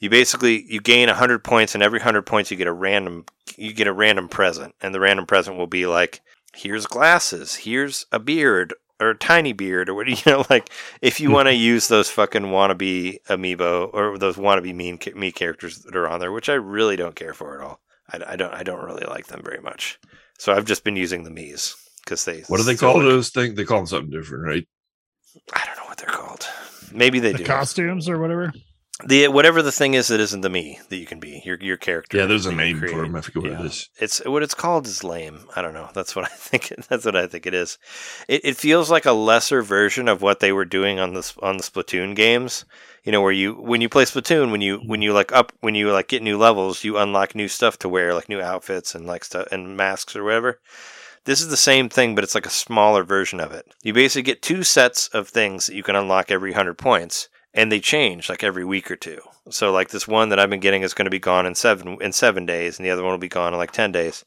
[0.00, 3.26] you basically you gain 100 points and every 100 points you get a random
[3.56, 4.74] you get a random present.
[4.80, 6.22] And the random present will be like
[6.54, 7.56] here's glasses.
[7.56, 10.70] Here's a beard or tiny beard or what you know like
[11.00, 15.78] if you want to use those fucking wannabe amiibo or those wannabe mean me characters
[15.80, 17.80] that are on there which i really don't care for at all
[18.12, 19.98] i, I don't i don't really like them very much
[20.38, 23.30] so i've just been using the Mii's because they What do they call like- those
[23.30, 23.54] things?
[23.56, 24.68] They call them something different, right?
[25.52, 26.46] i don't know what they're called
[26.92, 28.52] maybe they the do costumes or whatever.
[29.06, 31.76] The whatever the thing is that isn't the Mii that you can be your your
[31.76, 33.14] character Yeah, there's a name for them.
[33.16, 33.60] I forget what Yeah.
[33.60, 33.88] it is.
[33.98, 35.46] It's what it's called is lame.
[35.56, 35.88] I don't know.
[35.94, 36.72] That's what I think.
[36.88, 37.78] That's what I think it is.
[38.28, 41.56] It, it feels like a lesser version of what they were doing on the on
[41.56, 42.64] the Splatoon games.
[43.04, 45.74] You know, where you when you play Splatoon, when you when you like up when
[45.74, 49.06] you like get new levels, you unlock new stuff to wear, like new outfits and
[49.06, 50.58] like stuff and masks or whatever.
[51.26, 53.66] This is the same thing, but it's like a smaller version of it.
[53.82, 57.70] You basically get two sets of things that you can unlock every hundred points, and
[57.70, 59.20] they change like every week or two.
[59.50, 61.98] So like this one that I've been getting is going to be gone in seven
[62.00, 64.24] in seven days, and the other one will be gone in like ten days,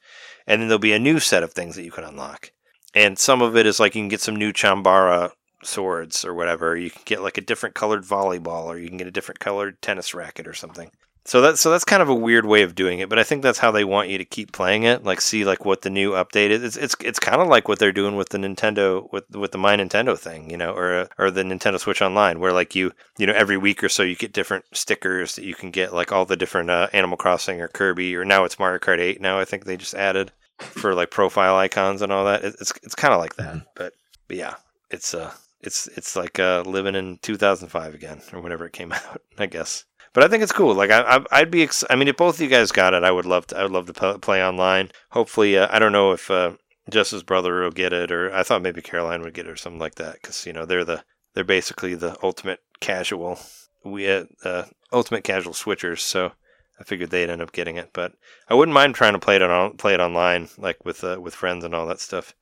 [0.48, 2.52] and then there'll be a new set of things that you can unlock.
[2.94, 5.32] And some of it is like you can get some new Chambara
[5.64, 6.76] swords or whatever.
[6.76, 9.82] You can get like a different colored volleyball, or you can get a different colored
[9.82, 10.92] tennis racket or something.
[11.26, 13.44] So that's so that's kind of a weird way of doing it, but I think
[13.44, 15.06] that's how they want you to keep playing it.
[15.06, 16.64] Like see like what the new update is.
[16.64, 19.58] It's it's, it's kind of like what they're doing with the Nintendo with with the
[19.58, 23.26] My Nintendo thing, you know, or or the Nintendo Switch Online, where like you you
[23.26, 26.26] know every week or so you get different stickers that you can get, like all
[26.26, 29.22] the different uh, Animal Crossing or Kirby, or now it's Mario Kart Eight.
[29.22, 32.44] Now I think they just added for like profile icons and all that.
[32.44, 33.94] It, it's it's kind of like that, but
[34.28, 34.56] but yeah,
[34.90, 39.22] it's uh it's it's like uh living in 2005 again or whenever it came out,
[39.38, 39.86] I guess.
[40.14, 40.76] But I think it's cool.
[40.76, 41.64] Like I, I I'd be.
[41.64, 43.58] Ex- I mean, if both of you guys got it, I would love to.
[43.58, 44.92] I would love to play online.
[45.10, 46.54] Hopefully, uh, I don't know if uh,
[46.92, 49.80] Jess's brother will get it, or I thought maybe Caroline would get it, or something
[49.80, 50.14] like that.
[50.22, 53.40] Because you know they're the they're basically the ultimate casual.
[53.84, 56.00] We uh, uh, ultimate casual switchers.
[56.00, 56.34] So
[56.80, 57.90] I figured they'd end up getting it.
[57.92, 58.14] But
[58.48, 61.34] I wouldn't mind trying to play it on play it online, like with uh, with
[61.34, 62.36] friends and all that stuff.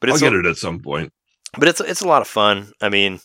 [0.00, 1.12] But I'll get a- it at some point.
[1.56, 2.72] but it's it's a lot of fun.
[2.80, 3.20] I mean,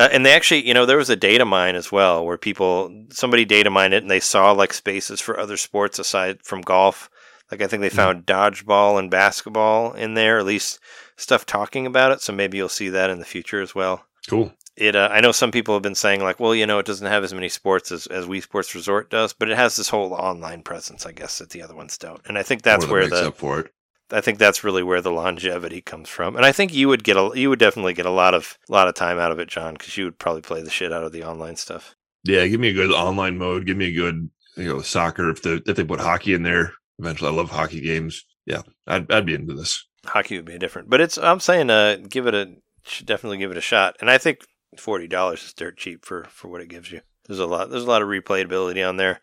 [0.00, 3.06] uh, and they actually, you know, there was a data mine as well where people
[3.10, 7.10] somebody data mined it and they saw like spaces for other sports aside from golf.
[7.50, 10.78] Like I think they found dodgeball and basketball in there, at least
[11.16, 12.22] stuff talking about it.
[12.22, 14.06] So maybe you'll see that in the future as well.
[14.26, 14.54] Cool.
[14.74, 17.06] It, uh, I know some people have been saying like, well, you know, it doesn't
[17.06, 20.14] have as many sports as, as Wii Sports Resort does, but it has this whole
[20.14, 22.22] online presence, I guess, that the other ones don't.
[22.24, 23.72] And I think that's More where the up for it.
[24.12, 27.16] I think that's really where the longevity comes from, and I think you would get
[27.16, 29.74] a you would definitely get a lot of lot of time out of it, John,
[29.74, 31.94] because you would probably play the shit out of the online stuff.
[32.24, 33.66] Yeah, give me a good online mode.
[33.66, 35.30] Give me a good you know soccer.
[35.30, 38.24] If they if they put hockey in there, eventually I love hockey games.
[38.46, 39.86] Yeah, I'd I'd be into this.
[40.04, 43.50] Hockey would be different, but it's I'm saying uh give it a should definitely give
[43.50, 44.40] it a shot, and I think
[44.78, 47.00] forty dollars is dirt cheap for for what it gives you.
[47.26, 49.20] There's a lot there's a lot of replayability on there,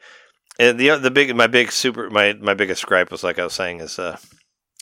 [0.59, 3.53] and the the big my big super my my biggest gripe was like I was
[3.53, 4.17] saying is uh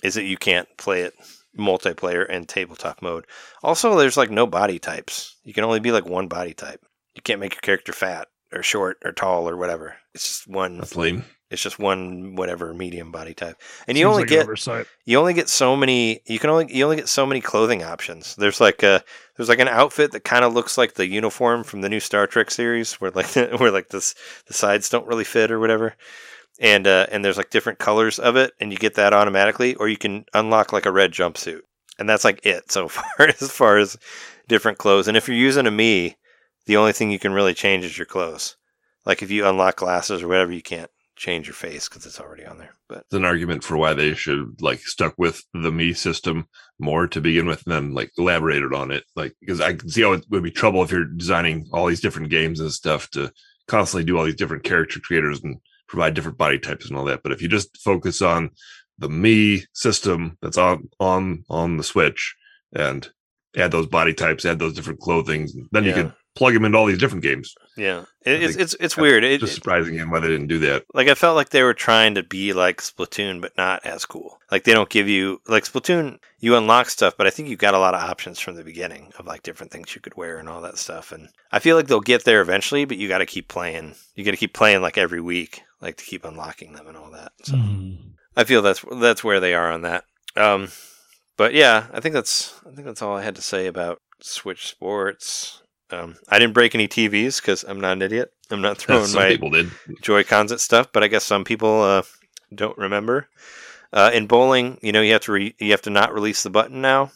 [0.04, 1.14] is that you can't play it
[1.58, 3.26] multiplayer and tabletop mode.
[3.64, 5.36] Also, there's like no body types.
[5.44, 6.86] You can only be like one body type.
[7.16, 9.96] You can't make your character fat or short or tall or whatever.
[10.14, 10.78] It's just one.
[10.78, 11.26] That's lame.
[11.52, 13.58] It's just one whatever medium body type,
[13.88, 14.48] and you only like get
[15.06, 16.22] you only get so many.
[16.26, 18.36] You can only you only get so many clothing options.
[18.36, 19.04] There's like a
[19.38, 22.26] there's like an outfit that kind of looks like the uniform from the new Star
[22.26, 23.28] Trek series, where like
[23.60, 24.16] where like this
[24.48, 25.96] the sides don't really fit or whatever.
[26.60, 29.90] And uh, and there's like different colors of it, and you get that automatically, or
[29.90, 31.62] you can unlock like a red jumpsuit,
[32.00, 33.98] and that's like it so far as far as
[34.48, 35.08] different clothes.
[35.08, 36.16] And if you're using a Mii,
[36.66, 38.56] the only thing you can really change is your clothes.
[39.06, 42.46] Like if you unlock glasses or whatever, you can't change your face because it's already
[42.46, 42.76] on there.
[42.88, 46.48] But It's an argument for why they should like stuck with the Mii system
[46.80, 49.04] more to begin with, and then like elaborated on it.
[49.16, 52.02] Like because I can see how it would be trouble if you're designing all these
[52.02, 53.32] different games and stuff to
[53.68, 55.58] constantly do all these different character creators and
[55.88, 57.24] provide different body types and all that.
[57.24, 58.52] But if you just focus on
[58.98, 62.36] the Mii system that's on on on the Switch
[62.74, 63.10] and
[63.56, 66.12] add those body types, add those different clothing, then you Yeah.
[66.36, 67.54] Could plug them into all these different games.
[67.78, 69.24] yeah, it, it's it's it's weird.
[69.24, 70.84] It, It's just surprising him why they didn't do that.
[70.94, 74.38] like I felt like they were trying to be like Splatoon, but not as cool.
[74.52, 77.74] Like they don't give you like Splatoon, you unlock stuff, but I think you've got
[77.74, 80.48] a lot of options from the beginning of like different things you could wear and
[80.50, 81.12] all that stuff.
[81.12, 83.96] And I feel like they'll get there eventually, but you got to keep playing.
[84.16, 87.12] You got to keep playing like every week, like to keep unlocking them and all
[87.12, 87.32] that.
[87.44, 87.98] So Mm.
[88.38, 90.04] I feel that's that's where they are on that.
[90.36, 90.70] Um,
[91.38, 94.68] but yeah, I think that's I think that's all I had to say about Switch
[94.68, 95.62] Sports.
[95.96, 98.32] Um, I didn't break any TVs because I'm not an idiot.
[98.52, 99.72] I'm not throwing Some my people did.
[100.02, 102.02] Joy Cons at stuff, but I guess some people uh,
[102.54, 103.28] don't remember.
[103.94, 106.50] Uh, in bowling, you know, you have to re- you have to not release the
[106.50, 107.12] button now.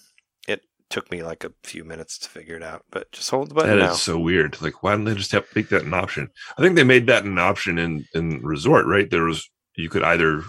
[0.47, 3.55] It took me like a few minutes to figure it out, but just hold the
[3.55, 3.91] button That now.
[3.91, 4.61] is so weird.
[4.61, 6.29] Like, why didn't they just have make that an option?
[6.57, 9.09] I think they made that an option in in resort, right?
[9.09, 10.43] There was you could either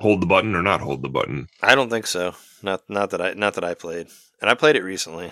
[0.00, 1.46] hold the button or not hold the button.
[1.62, 2.34] I don't think so.
[2.62, 4.08] Not not that I not that I played,
[4.40, 5.30] and I played it recently.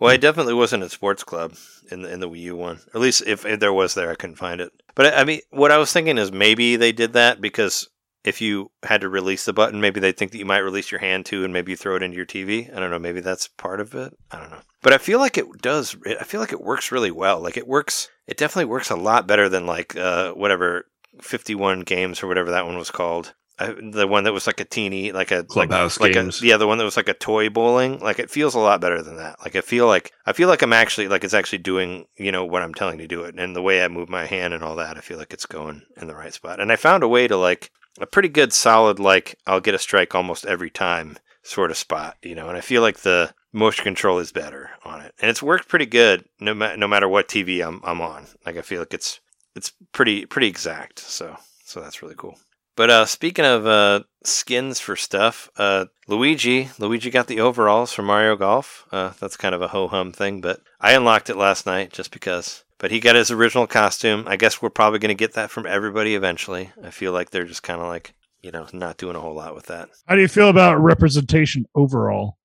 [0.00, 1.54] Well, I definitely wasn't at Sports Club
[1.90, 2.80] in the in the Wii U one.
[2.94, 4.72] At least if, if there was there, I couldn't find it.
[4.94, 7.88] But I mean, what I was thinking is maybe they did that because
[8.24, 11.00] if you had to release the button, maybe they think that you might release your
[11.00, 12.74] hand too, and maybe you throw it into your TV.
[12.74, 12.98] I don't know.
[12.98, 14.16] Maybe that's part of it.
[14.30, 14.60] I don't know.
[14.82, 15.94] But I feel like it does.
[16.06, 17.40] I feel like it works really well.
[17.40, 18.08] Like it works.
[18.26, 20.86] It definitely works a lot better than like uh, whatever
[21.20, 23.34] fifty one games or whatever that one was called.
[23.60, 26.40] The one that was like a teeny, like a Clubhouse like, games.
[26.40, 27.98] Like a, yeah, the one that was like a toy bowling.
[27.98, 29.38] Like it feels a lot better than that.
[29.40, 32.44] Like I feel like I feel like I'm actually like it's actually doing you know
[32.44, 34.76] what I'm telling to do it, and the way I move my hand and all
[34.76, 36.60] that, I feel like it's going in the right spot.
[36.60, 37.70] And I found a way to like
[38.00, 42.16] a pretty good solid like I'll get a strike almost every time sort of spot,
[42.22, 42.48] you know.
[42.48, 45.86] And I feel like the motion control is better on it, and it's worked pretty
[45.86, 48.26] good no ma- no matter what TV I'm I'm on.
[48.46, 49.20] Like I feel like it's
[49.54, 51.00] it's pretty pretty exact.
[51.00, 52.38] So so that's really cool.
[52.76, 58.02] But uh, speaking of uh, skins for stuff, uh, Luigi, Luigi got the overalls for
[58.02, 58.86] Mario Golf.
[58.90, 62.10] Uh, that's kind of a ho hum thing, but I unlocked it last night just
[62.10, 62.64] because.
[62.78, 64.24] But he got his original costume.
[64.26, 66.72] I guess we're probably going to get that from everybody eventually.
[66.82, 69.54] I feel like they're just kind of like, you know, not doing a whole lot
[69.54, 69.90] with that.
[70.06, 72.38] How do you feel about representation overall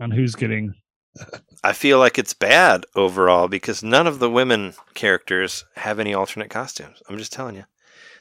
[0.00, 0.74] on who's getting?
[1.62, 6.50] I feel like it's bad overall because none of the women characters have any alternate
[6.50, 7.02] costumes.
[7.08, 7.64] I'm just telling you.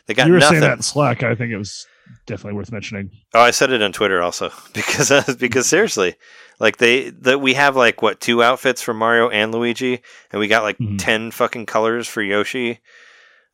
[0.07, 0.59] They got you were nothing.
[0.59, 1.23] saying that in Slack.
[1.23, 1.85] I think it was
[2.25, 3.11] definitely worth mentioning.
[3.33, 6.15] Oh, I said it on Twitter also because because seriously,
[6.59, 10.01] like they that we have like what two outfits for Mario and Luigi,
[10.31, 10.97] and we got like Mhm.
[10.99, 12.79] ten fucking colors for Yoshi.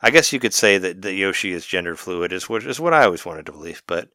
[0.02, 2.94] I guess you could say that, that Yoshi is gender fluid, is what is what
[2.94, 4.10] I always wanted to believe, but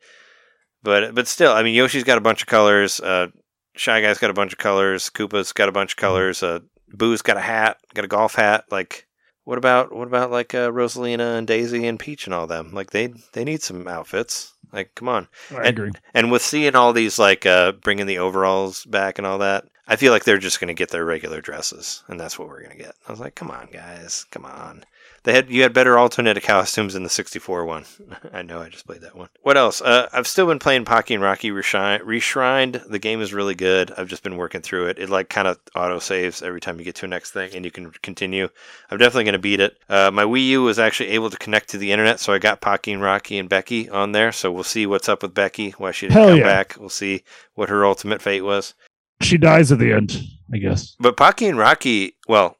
[0.82, 3.00] but but still, I mean, Yoshi's got a bunch of colors.
[3.00, 3.28] Uh,
[3.76, 5.10] Shy Guy's got a bunch of colors.
[5.10, 6.42] Koopa's got a bunch of colors.
[6.42, 8.64] Uh, Boo's got a hat, got a golf hat.
[8.70, 9.06] Like,
[9.44, 12.72] what about what about like uh, Rosalina and Daisy and Peach and all them?
[12.72, 14.52] Like, they they need some outfits.
[14.72, 15.28] Like, come on.
[15.52, 15.90] I And- agree.
[16.14, 19.96] And with seeing all these like uh, bringing the overalls back and all that, I
[19.96, 22.76] feel like they're just going to get their regular dresses, and that's what we're going
[22.76, 22.94] to get.
[23.06, 24.84] I was like, come on, guys, come on.
[25.24, 27.86] They had you had better alternate costumes in the '64 one.
[28.32, 29.30] I know, I just played that one.
[29.40, 29.80] What else?
[29.80, 32.86] Uh, I've still been playing Pocky and Rocky Reshrined.
[32.88, 33.90] The game is really good.
[33.96, 34.98] I've just been working through it.
[34.98, 37.64] It like kind of auto saves every time you get to a next thing, and
[37.64, 38.50] you can continue.
[38.90, 39.78] I'm definitely going to beat it.
[39.88, 42.60] Uh, my Wii U was actually able to connect to the internet, so I got
[42.60, 44.30] Pocky and Rocky and Becky on there.
[44.30, 45.70] So we'll see what's up with Becky.
[45.70, 46.44] Why she didn't Hell come yeah.
[46.44, 46.76] back.
[46.78, 47.24] We'll see
[47.54, 48.74] what her ultimate fate was.
[49.22, 50.20] She dies at the end,
[50.52, 50.96] I guess.
[51.00, 52.58] But Pocky and Rocky, well,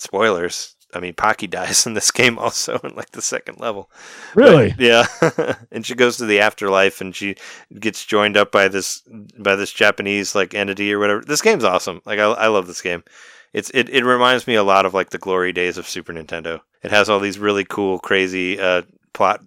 [0.00, 0.74] spoilers.
[0.96, 3.90] I mean, Pocky dies in this game also in like the second level.
[4.34, 4.70] Really?
[4.70, 5.56] But, yeah.
[5.72, 7.36] and she goes to the afterlife and she
[7.78, 9.02] gets joined up by this
[9.38, 11.22] by this Japanese like entity or whatever.
[11.22, 12.00] This game's awesome.
[12.04, 13.04] Like I, I love this game.
[13.52, 16.60] It's it, it reminds me a lot of like the glory days of Super Nintendo.
[16.82, 19.40] It has all these really cool, crazy uh, plot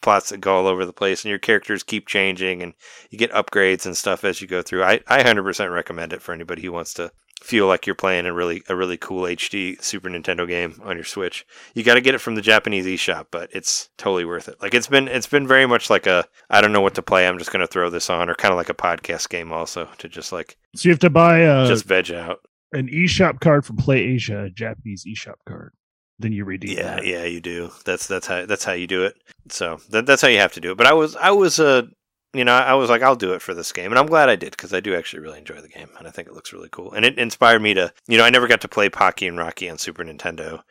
[0.00, 2.74] plots that go all over the place, and your characters keep changing, and
[3.10, 4.82] you get upgrades and stuff as you go through.
[4.82, 7.10] I I hundred percent recommend it for anybody who wants to
[7.42, 11.04] feel like you're playing a really a really cool HD Super Nintendo game on your
[11.04, 11.46] Switch.
[11.74, 14.56] You got to get it from the Japanese eShop, but it's totally worth it.
[14.62, 17.26] Like it's been it's been very much like a I don't know what to play.
[17.26, 19.88] I'm just going to throw this on, or kind of like a podcast game also
[19.98, 22.40] to just like So you have to buy a, just veg out.
[22.72, 25.72] an eShop card from Play Asia, a Japanese eShop card.
[26.20, 27.06] Then you redeem Yeah, that.
[27.06, 27.70] yeah, you do.
[27.84, 29.16] That's that's how that's how you do it.
[29.50, 30.78] So that, that's how you have to do it.
[30.78, 31.82] But I was I was uh
[32.34, 34.36] you know I was like I'll do it for this game, and I'm glad I
[34.36, 36.68] did because I do actually really enjoy the game, and I think it looks really
[36.70, 39.38] cool, and it inspired me to you know I never got to play Pocky and
[39.38, 40.62] Rocky on Super Nintendo.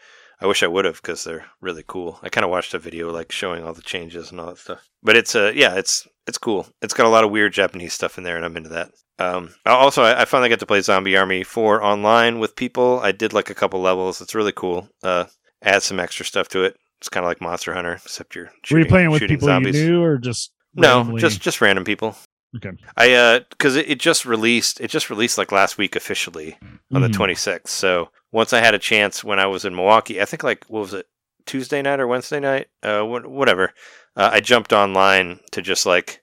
[0.41, 2.19] I wish I would have because they're really cool.
[2.21, 4.89] I kind of watched a video like showing all the changes and all that stuff.
[5.01, 6.67] But it's uh yeah it's it's cool.
[6.81, 8.91] It's got a lot of weird Japanese stuff in there, and I'm into that.
[9.19, 12.99] Um, also, I, I finally got to play Zombie Army 4 online with people.
[13.01, 14.21] I did like a couple levels.
[14.21, 14.89] It's really cool.
[15.03, 15.25] Uh,
[15.61, 16.77] add some extra stuff to it.
[16.99, 19.77] It's kind of like Monster Hunter, except you're Were shooting, you playing with people zombies.
[19.77, 22.15] you knew or just No, just just random people.
[22.55, 22.71] Okay.
[22.97, 24.79] I uh, because it, it just released.
[24.79, 26.57] It just released like last week officially
[26.93, 27.15] on the Mhm.
[27.15, 27.67] 26th.
[27.67, 30.81] So once I had a chance when I was in Milwaukee, I think like what
[30.81, 31.07] was it
[31.45, 33.73] Tuesday night or Wednesday night, uh, wh- whatever.
[34.15, 36.21] Uh, I jumped online to just like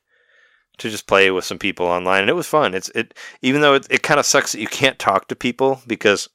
[0.78, 2.74] to just play with some people online, and it was fun.
[2.74, 5.82] It's it even though it, it kind of sucks that you can't talk to people
[5.86, 6.28] because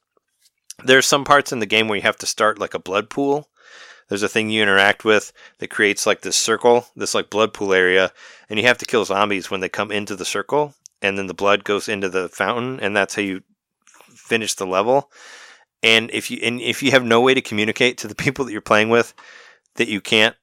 [0.84, 3.48] there's some parts in the game where you have to start like a blood pool.
[4.08, 7.72] There's a thing you interact with that creates like this circle, this like blood pool
[7.72, 8.12] area,
[8.48, 11.34] and you have to kill zombies when they come into the circle, and then the
[11.34, 13.42] blood goes into the fountain, and that's how you
[14.14, 15.10] finish the level.
[15.82, 18.52] And if you and if you have no way to communicate to the people that
[18.52, 19.14] you're playing with
[19.74, 20.36] that you can't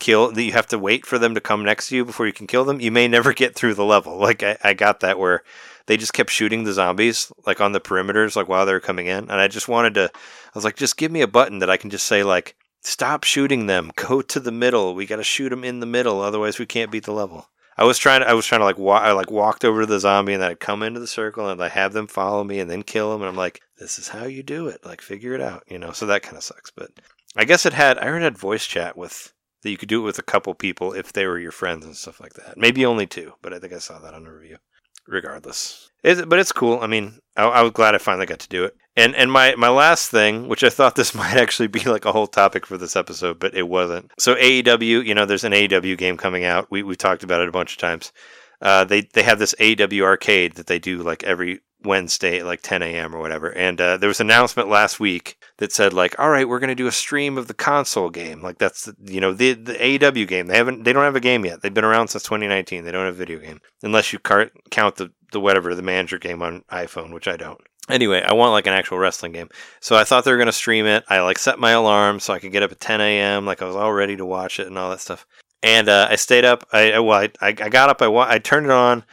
[0.00, 2.32] kill, that you have to wait for them to come next to you before you
[2.32, 4.18] can kill them, you may never get through the level.
[4.18, 5.42] Like I, I got that where
[5.86, 9.06] they just kept shooting the zombies like on the perimeters, like while they were coming
[9.06, 10.10] in, and I just wanted to.
[10.12, 13.24] I was like, just give me a button that I can just say like, stop
[13.24, 14.94] shooting them, go to the middle.
[14.94, 17.48] We got to shoot them in the middle, otherwise we can't beat the level.
[17.76, 19.86] I was trying to, I was trying to like, wa- I like walked over to
[19.86, 22.70] the zombie and I'd come into the circle and I have them follow me and
[22.70, 23.22] then kill them.
[23.22, 24.84] And I'm like, this is how you do it.
[24.84, 25.90] Like, figure it out, you know?
[25.90, 26.70] So that kind of sucks.
[26.70, 26.90] But
[27.36, 29.32] I guess it had, I heard it had voice chat with,
[29.62, 31.96] that you could do it with a couple people if they were your friends and
[31.96, 32.56] stuff like that.
[32.56, 34.58] Maybe only two, but I think I saw that on a review.
[35.06, 36.80] Regardless, it, but it's cool.
[36.80, 38.76] I mean, I, I was glad I finally got to do it.
[38.96, 42.12] And and my my last thing, which I thought this might actually be like a
[42.12, 44.10] whole topic for this episode, but it wasn't.
[44.18, 46.70] So AEW, you know, there's an AEW game coming out.
[46.70, 48.12] We we talked about it a bunch of times.
[48.60, 52.62] Uh, they they have this AEW arcade that they do like every Wednesday at like
[52.62, 53.14] 10 a.m.
[53.14, 53.50] or whatever.
[53.50, 56.68] And uh, there was an announcement last week that said like, all right, we're going
[56.68, 58.42] to do a stream of the console game.
[58.42, 60.46] Like that's you know the the AEW game.
[60.46, 61.62] They haven't they don't have a game yet.
[61.62, 62.84] They've been around since 2019.
[62.84, 66.42] They don't have a video game unless you count the the whatever the manager game
[66.42, 67.60] on iPhone, which I don't.
[67.90, 69.50] Anyway, I want like an actual wrestling game.
[69.80, 71.04] So I thought they were going to stream it.
[71.08, 73.44] I like set my alarm so I could get up at 10 a.m.
[73.44, 75.26] Like I was all ready to watch it and all that stuff.
[75.62, 76.66] And uh, I stayed up.
[76.72, 78.00] I well, I, I got up.
[78.00, 79.04] I I turned it on,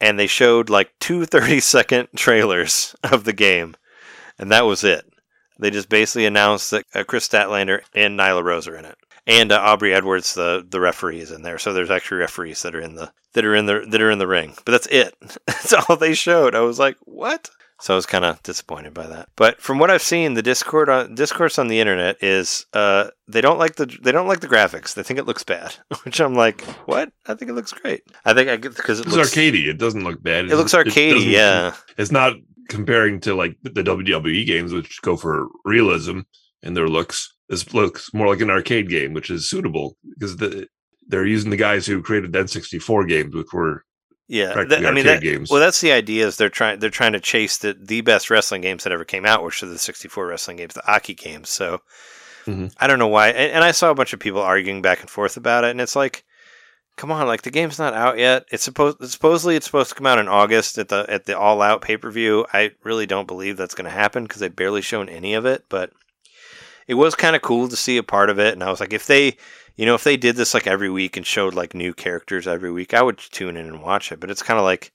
[0.00, 3.76] and they showed like two 30 second trailers of the game,
[4.38, 5.04] and that was it.
[5.58, 8.96] They just basically announced that uh, Kris Statlander and Nyla Rose are in it,
[9.26, 11.58] and uh, Aubrey Edwards, the the referee, is in there.
[11.58, 14.18] So there's actually referees that are in the that are in the that are in
[14.18, 14.54] the ring.
[14.64, 15.14] But that's it.
[15.46, 16.54] that's all they showed.
[16.54, 17.48] I was like, what?
[17.78, 19.28] So I was kind of disappointed by that.
[19.36, 23.40] But from what I've seen, the Discord on, discourse on the internet is uh, they
[23.42, 24.94] don't like the they don't like the graphics.
[24.94, 25.74] They think it looks bad,
[26.04, 27.12] which I'm like, what?
[27.26, 28.02] I think it looks great.
[28.24, 29.66] I think I because it It's looks arcadey.
[29.66, 30.46] It doesn't look bad.
[30.46, 31.74] It looks arcadey, doesn't- yeah.
[31.98, 32.34] It's not
[32.68, 36.20] comparing to like the WWE games, which go for realism
[36.62, 37.34] in their looks.
[37.48, 40.66] This looks more like an arcade game, which is suitable because the,
[41.06, 43.84] they're using the guys who created the N64 games, which were
[44.28, 45.50] Yeah, that- I mean, that, games.
[45.50, 46.26] well, that's the idea.
[46.26, 49.24] Is they're trying they're trying to chase the the best wrestling games that ever came
[49.24, 51.48] out, which are the sixty four wrestling games, the Aki games.
[51.48, 51.80] So
[52.46, 52.72] Mhm.
[52.78, 55.10] I don't know why, and, and I saw a bunch of people arguing back and
[55.10, 56.24] forth about it, and it's like,
[56.96, 58.46] come on, like the game's not out yet.
[58.50, 61.62] It's supposed supposedly it's supposed to come out in August at the at the All
[61.62, 62.46] Out pay per view.
[62.52, 65.64] I really don't believe that's going to happen because they've barely shown any of it,
[65.68, 65.92] but
[66.88, 68.92] it was kind of cool to see a part of it, and I was like,
[68.92, 69.36] if they
[69.76, 72.70] you know, if they did this like every week and showed like new characters every
[72.70, 74.20] week, I would tune in and watch it.
[74.20, 74.92] But it's kind of like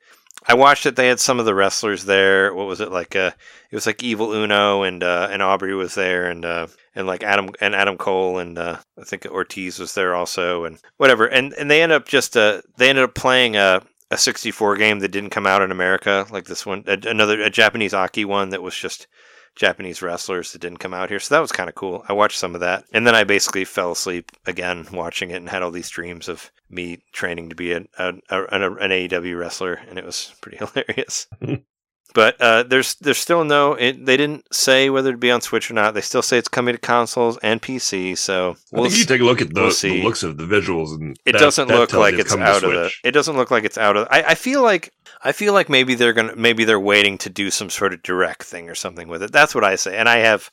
[0.47, 0.95] I watched it.
[0.95, 2.53] They had some of the wrestlers there.
[2.53, 3.15] What was it like?
[3.15, 3.31] Uh,
[3.69, 7.23] it was like Evil Uno and uh, and Aubrey was there, and uh, and like
[7.23, 11.27] Adam and Adam Cole and uh, I think Ortiz was there also, and whatever.
[11.27, 14.99] And and they ended up just uh, they ended up playing a a 64 game
[14.99, 18.49] that didn't come out in America, like this one, a, another a Japanese Aki one
[18.49, 19.07] that was just
[19.55, 21.19] Japanese wrestlers that didn't come out here.
[21.19, 22.03] So that was kind of cool.
[22.07, 22.85] I watched some of that.
[22.93, 26.51] And then I basically fell asleep again watching it and had all these dreams of
[26.69, 29.81] me training to be a, a, a, an, an AEW wrestler.
[29.89, 31.27] And it was pretty hilarious.
[32.13, 33.73] but uh, there's there's still no.
[33.73, 35.93] It, they didn't say whether it'd be on Switch or not.
[35.93, 38.17] They still say it's coming to consoles and PC.
[38.17, 40.45] So I we'll think you take a look at the, we'll the looks of the
[40.45, 42.91] visuals, and it that- doesn't that look like it's out of the.
[43.03, 44.07] It doesn't look like it's out of.
[44.11, 44.93] I, I feel like
[45.23, 48.43] I feel like maybe they're gonna maybe they're waiting to do some sort of direct
[48.43, 49.31] thing or something with it.
[49.31, 50.51] That's what I say, and I have.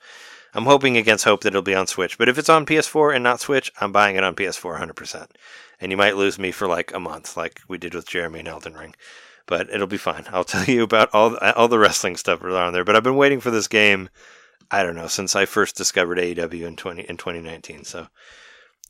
[0.55, 2.17] I'm hoping against hope that it'll be on Switch.
[2.17, 4.95] But if it's on PS4 and not Switch, I'm buying it on PS4 100.
[4.97, 5.31] percent
[5.79, 8.49] And you might lose me for like a month, like we did with Jeremy and
[8.49, 8.95] Elden Ring.
[9.49, 10.27] But it'll be fine.
[10.33, 12.85] I'll tell you about all all the wrestling stuff on there.
[12.85, 14.09] But I've been waiting for this game.
[14.71, 17.85] I don't know since I first discovered AEW in 20 in 2019.
[17.85, 18.07] So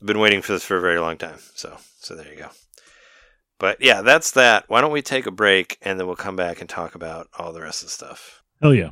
[0.01, 1.39] I've been waiting for this for a very long time.
[1.55, 2.49] So so there you go.
[3.57, 4.65] But yeah, that's that.
[4.67, 7.51] Why don't we take a break and then we'll come back and talk about all
[7.51, 8.41] the rest of the stuff.
[8.61, 8.91] Hell yeah.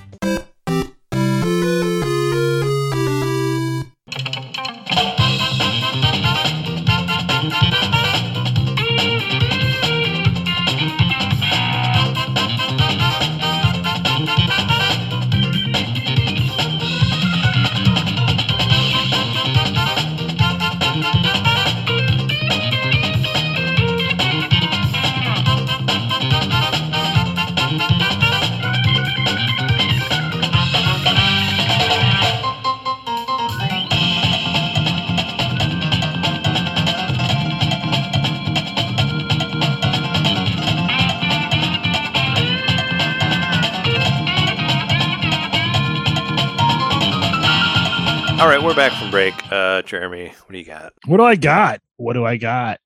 [48.41, 49.35] All right, we're back from break.
[49.51, 50.93] Uh, Jeremy, what do you got?
[51.05, 51.79] What do I got?
[51.97, 52.79] What do I got?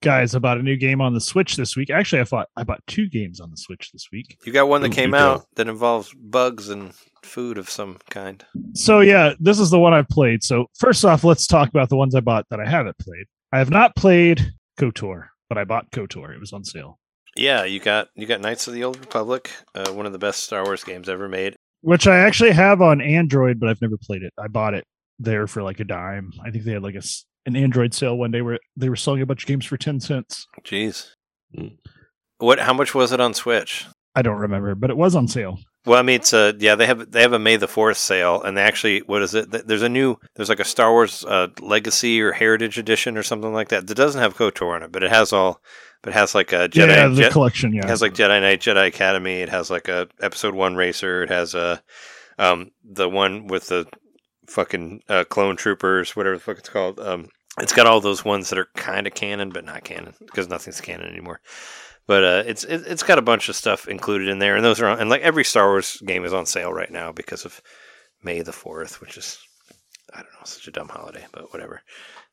[0.00, 1.90] Guys, I bought a new game on the Switch this week.
[1.90, 4.38] Actually, I thought I bought two games on the Switch this week.
[4.46, 7.98] You got one that Ooh, came you out that involves bugs and food of some
[8.08, 8.42] kind.
[8.72, 10.42] So yeah, this is the one I've played.
[10.42, 13.26] So first off, let's talk about the ones I bought that I haven't played.
[13.52, 16.32] I have not played KOTOR, but I bought KOTOR.
[16.32, 16.98] It was on sale.
[17.36, 20.42] Yeah, you got you got Knights of the Old Republic, uh, one of the best
[20.42, 21.54] Star Wars games ever made.
[21.82, 24.32] Which I actually have on Android, but I've never played it.
[24.38, 24.86] I bought it
[25.22, 26.32] there for like a dime.
[26.44, 28.96] I think they had like a s- an Android sale one day where they were
[28.96, 30.46] selling a bunch of games for 10 cents.
[30.64, 31.08] Jeez.
[31.56, 31.76] Mm.
[32.38, 32.58] What?
[32.60, 33.86] How much was it on Switch?
[34.14, 35.58] I don't remember, but it was on sale.
[35.86, 36.74] Well, I mean, it's a yeah.
[36.76, 39.66] They have they have a May the Fourth sale, and they actually what is it?
[39.66, 43.52] There's a new there's like a Star Wars uh, Legacy or Heritage Edition or something
[43.52, 43.86] like that.
[43.88, 45.60] That doesn't have KOTOR on it, but it has all.
[46.02, 46.88] But it has like a Jedi.
[46.88, 47.84] yeah, the Jet- collection, yeah.
[47.84, 49.40] It has like Jedi Knight, Jedi Academy.
[49.40, 51.22] It has like a Episode One racer.
[51.24, 51.82] It has a
[52.38, 53.86] um the one with the
[54.48, 56.98] fucking uh, clone troopers, whatever the fuck it's called.
[57.00, 57.28] Um,
[57.60, 60.80] It's got all those ones that are kind of canon, but not canon because nothing's
[60.80, 61.40] canon anymore.
[62.06, 64.80] But uh, it's it, it's got a bunch of stuff included in there, and those
[64.80, 67.60] are on, and like every Star Wars game is on sale right now because of
[68.24, 69.38] May the Fourth, which is
[70.12, 71.80] I don't know, such a dumb holiday, but whatever.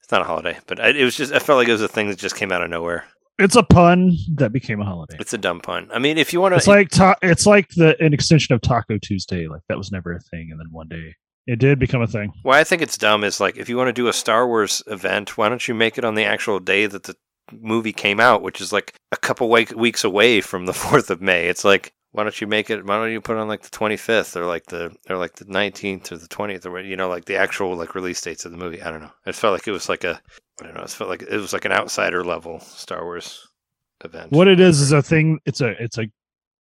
[0.02, 1.88] It's not a holiday, but I, it was just I felt like it was a
[1.88, 3.06] thing that just came out of nowhere.
[3.38, 5.15] It's a pun that became a holiday.
[5.19, 5.90] It's a dumb pun.
[5.94, 8.61] I mean, if you want to, It's like ta- it's like the an extension of
[8.61, 9.48] Taco Tuesday.
[9.48, 11.15] Like that was never a thing, and then one day
[11.50, 12.32] it did become a thing.
[12.44, 14.84] why I think it's dumb is like if you want to do a Star Wars
[14.88, 17.16] event, why don't you make it on the actual day that the
[17.52, 21.48] movie came out, which is like a couple weeks away from the Fourth of May?
[21.48, 22.86] It's like why don't you make it?
[22.86, 25.36] Why don't you put it on like the twenty fifth or like the or like
[25.36, 28.52] the nineteenth or the twentieth or you know like the actual like release dates of
[28.52, 28.82] the movie?
[28.82, 29.12] I don't know.
[29.28, 30.20] It felt like it was like a
[30.62, 30.82] I don't know.
[30.82, 33.48] It felt like it was like an outsider level Star Wars
[34.04, 34.32] event.
[34.32, 35.40] What it is is a thing.
[35.46, 36.08] It's a it's a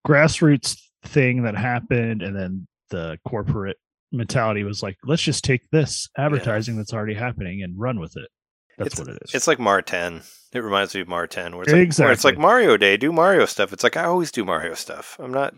[0.07, 3.77] grassroots thing that happened, and then the corporate
[4.11, 8.29] mentality was like, let's just take this advertising that's already happening and run with it.
[8.77, 9.35] That's it's, what it is.
[9.35, 10.21] It's like Mar 10.
[10.53, 13.11] It reminds me of Mar 10, where it's, like, where it's like Mario Day, do
[13.11, 13.73] Mario stuff.
[13.73, 15.15] It's like I always do Mario stuff.
[15.19, 15.53] I'm not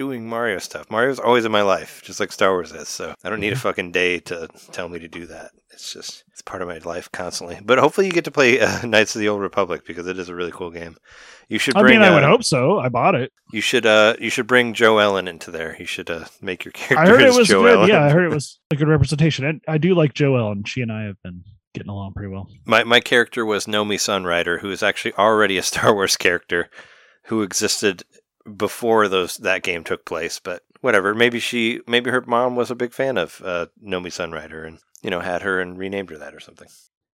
[0.00, 0.90] doing Mario stuff.
[0.90, 2.88] Mario's always in my life, just like Star Wars is.
[2.88, 5.50] So I don't need a fucking day to tell me to do that.
[5.74, 7.58] It's just it's part of my life constantly.
[7.62, 10.30] But hopefully you get to play uh, Knights of the Old Republic because it is
[10.30, 10.96] a really cool game.
[11.50, 11.98] You should I bring.
[12.00, 12.78] mean, I would uh, hope so.
[12.78, 13.30] I bought it.
[13.52, 13.84] You should.
[13.84, 15.76] Uh, you should bring Joe Ellen into there.
[15.78, 16.98] You should uh, make your character.
[16.98, 17.74] I heard it was Joe good.
[17.74, 17.88] Ellen.
[17.90, 19.44] Yeah, I heard it was a good representation.
[19.44, 21.44] And I do like Joelle, and she and I have been
[21.74, 22.48] getting along pretty well.
[22.64, 26.70] My my character was Nomi Sunrider, who is actually already a Star Wars character
[27.24, 28.02] who existed
[28.56, 30.40] before those that game took place.
[30.40, 34.66] But whatever, maybe she maybe her mom was a big fan of uh, Nomi Sunrider
[34.66, 36.68] and you know had her and renamed her that or something.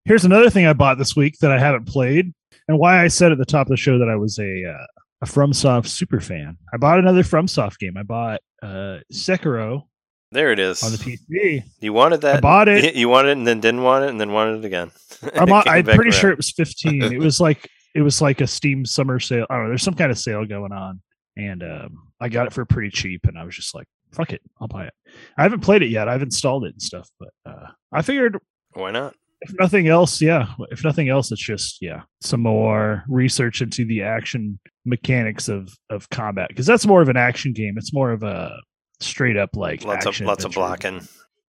[0.05, 2.33] Here's another thing I bought this week that I haven't played,
[2.67, 4.85] and why I said at the top of the show that I was a uh,
[5.21, 6.57] a FromSoft super fan.
[6.73, 7.95] I bought another FromSoft game.
[7.97, 9.83] I bought uh, Sekiro
[10.31, 10.81] There it is.
[10.81, 11.63] on the PC.
[11.79, 12.37] you wanted that.
[12.37, 12.95] I bought it.
[12.95, 14.89] You wanted it and then didn't want it and then wanted it again.
[15.35, 16.11] I'm, It I'm pretty around.
[16.13, 17.03] sure it was 15.
[17.13, 19.45] it was like it was like a Steam summer sale.
[19.51, 19.69] I don't know.
[19.69, 21.01] There's some kind of sale going on,
[21.37, 23.25] and um, I got it for pretty cheap.
[23.25, 24.93] And I was just like, "Fuck it, I'll buy it."
[25.37, 26.07] I haven't played it yet.
[26.09, 28.37] I've installed it and stuff, but uh, I figured
[28.73, 29.15] Why not?
[29.41, 30.47] if nothing else, yeah.
[30.71, 36.09] If nothing else, it's just yeah, some more research into the action mechanics of of
[36.09, 37.75] combat because that's more of an action game.
[37.77, 38.55] It's more of a
[38.99, 40.99] straight up like Lots of lots of blocking.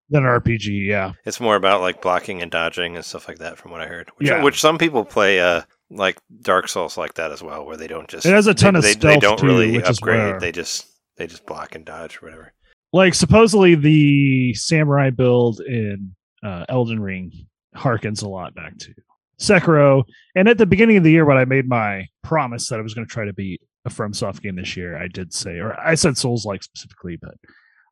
[0.09, 0.87] than an RPG.
[0.87, 3.87] Yeah, It's more about like blocking and dodging and stuff like that, from what I
[3.87, 4.09] heard.
[4.17, 4.41] Which, Yeah.
[4.43, 5.61] which some people play, uh,
[5.91, 8.25] like Dark Souls, like that as well, where they don't just.
[8.25, 10.39] It has a ton they, of they, stealth, They don't too, really upgrade.
[10.39, 10.87] They just
[11.17, 12.53] they just block and dodge or whatever.
[12.93, 17.31] like supposedly the samurai build in uh, Elden Ring
[17.75, 18.93] harkens a lot back to
[19.39, 20.03] Sekiro.
[20.35, 22.93] And at the beginning of the year, when I made my promise that I was
[22.93, 25.95] going to try to beat a FromSoft game this year, I did say, or I
[25.95, 27.35] said Souls like specifically, but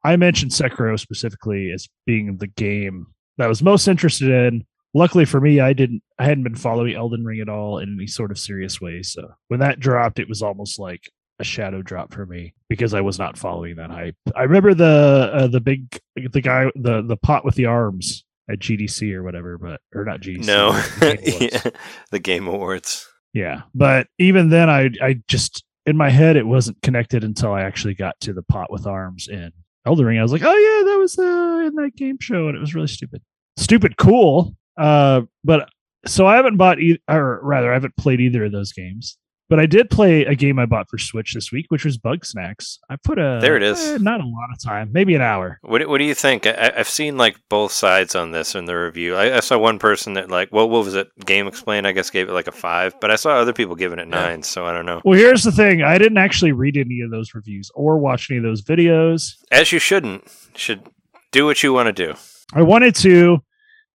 [0.04, 3.08] I mentioned Sekiro specifically as being the game
[3.38, 4.66] that I was most interested in.
[4.94, 8.08] Luckily for me, I didn't, I hadn't been following Elden Ring at all in any
[8.08, 9.04] sort of serious way.
[9.04, 11.10] So when that dropped, it was almost like
[11.40, 14.16] a shadow drop for me because I was not following that hype.
[14.36, 18.60] I remember the uh, the big the guy the the pot with the arms at
[18.60, 20.46] GDC or whatever, but or not GDC.
[20.46, 21.64] No, the Game Awards.
[21.64, 21.72] Yeah,
[22.12, 23.08] the Game Awards.
[23.34, 27.62] yeah, but even then, I I just in my head it wasn't connected until I
[27.62, 29.52] actually got to the pot with arms in
[29.86, 30.20] Elden Ring.
[30.20, 32.76] I was like, oh yeah, that was uh, in that game show, and it was
[32.76, 33.22] really stupid,
[33.56, 34.56] stupid cool.
[34.80, 35.70] Uh, but
[36.06, 39.18] so I haven't bought e- or rather, I haven't played either of those games.
[39.50, 42.78] But I did play a game I bought for Switch this week, which was Bugsnax.
[42.88, 43.80] I put a There it is.
[43.84, 45.58] eh, not a lot of time, maybe an hour.
[45.64, 46.46] What do- What do you think?
[46.46, 49.16] I, I've seen like both sides on this in the review.
[49.16, 51.08] I, I saw one person that like, well, what was it?
[51.22, 54.08] GameXplain, I guess, gave it like a five, but I saw other people giving it
[54.08, 54.44] nine.
[54.44, 55.02] So I don't know.
[55.04, 58.38] Well, here's the thing: I didn't actually read any of those reviews or watch any
[58.38, 59.32] of those videos.
[59.52, 60.26] As you shouldn't.
[60.56, 60.84] Should
[61.32, 62.14] do what you want to do.
[62.54, 63.40] I wanted to,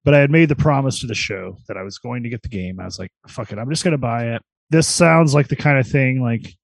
[0.05, 2.43] but I had made the promise to the show that I was going to get
[2.43, 2.79] the game.
[2.79, 4.43] I was like, fuck it, I'm just going to buy it.
[4.71, 6.55] This sounds like the kind of thing, like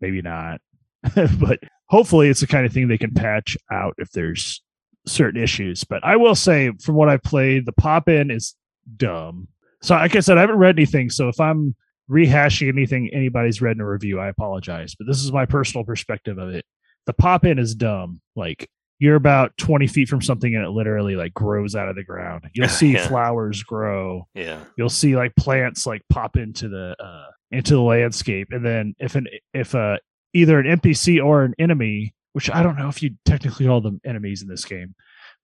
[0.00, 0.60] maybe not,
[1.38, 1.58] but
[1.88, 4.62] hopefully it's the kind of thing they can patch out if there's
[5.06, 5.84] certain issues.
[5.84, 8.54] But I will say, from what I played, the pop in is
[8.96, 9.48] dumb.
[9.82, 11.10] So, like I said, I haven't read anything.
[11.10, 11.74] So if I'm
[12.10, 14.94] rehashing anything anybody's read in a review, I apologize.
[14.94, 16.64] But this is my personal perspective of it.
[17.06, 18.20] The pop in is dumb.
[18.34, 18.68] Like
[18.98, 22.44] you're about 20 feet from something and it literally like grows out of the ground.
[22.54, 23.06] You'll see Yeah.
[23.08, 24.26] flowers grow.
[24.34, 24.60] Yeah.
[24.78, 28.48] You'll see like plants like pop into the uh into the landscape.
[28.50, 29.98] And then if an if uh
[30.32, 34.00] either an NPC or an enemy, which I don't know if you technically call them
[34.04, 34.94] enemies in this game,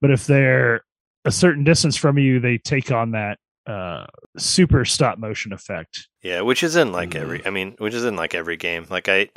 [0.01, 0.83] but if they're
[1.25, 4.07] a certain distance from you, they take on that uh
[4.39, 6.09] super stop motion effect.
[6.23, 7.21] Yeah, which is in like Mm.
[7.21, 7.47] every.
[7.47, 8.87] I mean, which is in like every game.
[8.91, 9.29] Like I,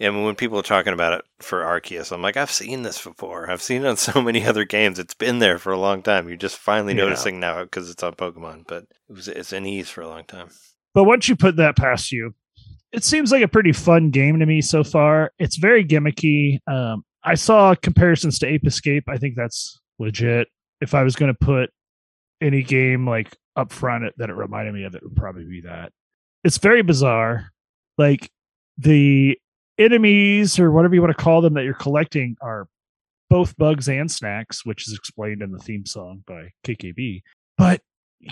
[0.00, 2.82] Yeah, I mean, when people are talking about it for Arceus, I'm like, I've seen
[2.82, 3.48] this before.
[3.48, 4.98] I've seen it on so many other games.
[4.98, 6.26] It's been there for a long time.
[6.28, 7.04] You're just finally Yeah.
[7.04, 10.24] noticing now because it's on Pokemon, but it was it's in ease for a long
[10.24, 10.48] time.
[10.94, 12.34] But once you put that past you,
[12.92, 15.32] it seems like a pretty fun game to me so far.
[15.38, 16.58] It's very gimmicky.
[16.68, 19.04] Um, I saw comparisons to Ape Escape.
[19.08, 20.48] I think that's legit.
[20.80, 21.70] If I was going to put
[22.40, 25.92] any game like up front that it reminded me of, it would probably be that.
[26.44, 27.50] It's very bizarre.
[27.96, 28.30] Like
[28.76, 29.38] the
[29.78, 32.68] enemies or whatever you want to call them that you're collecting are
[33.30, 37.22] both bugs and snacks, which is explained in the theme song by KKB.
[37.56, 37.80] But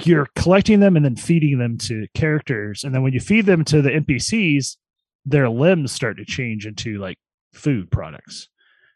[0.05, 3.65] you're collecting them and then feeding them to characters and then when you feed them
[3.65, 4.77] to the npcs
[5.27, 7.19] their limbs start to change into like
[7.53, 8.49] food products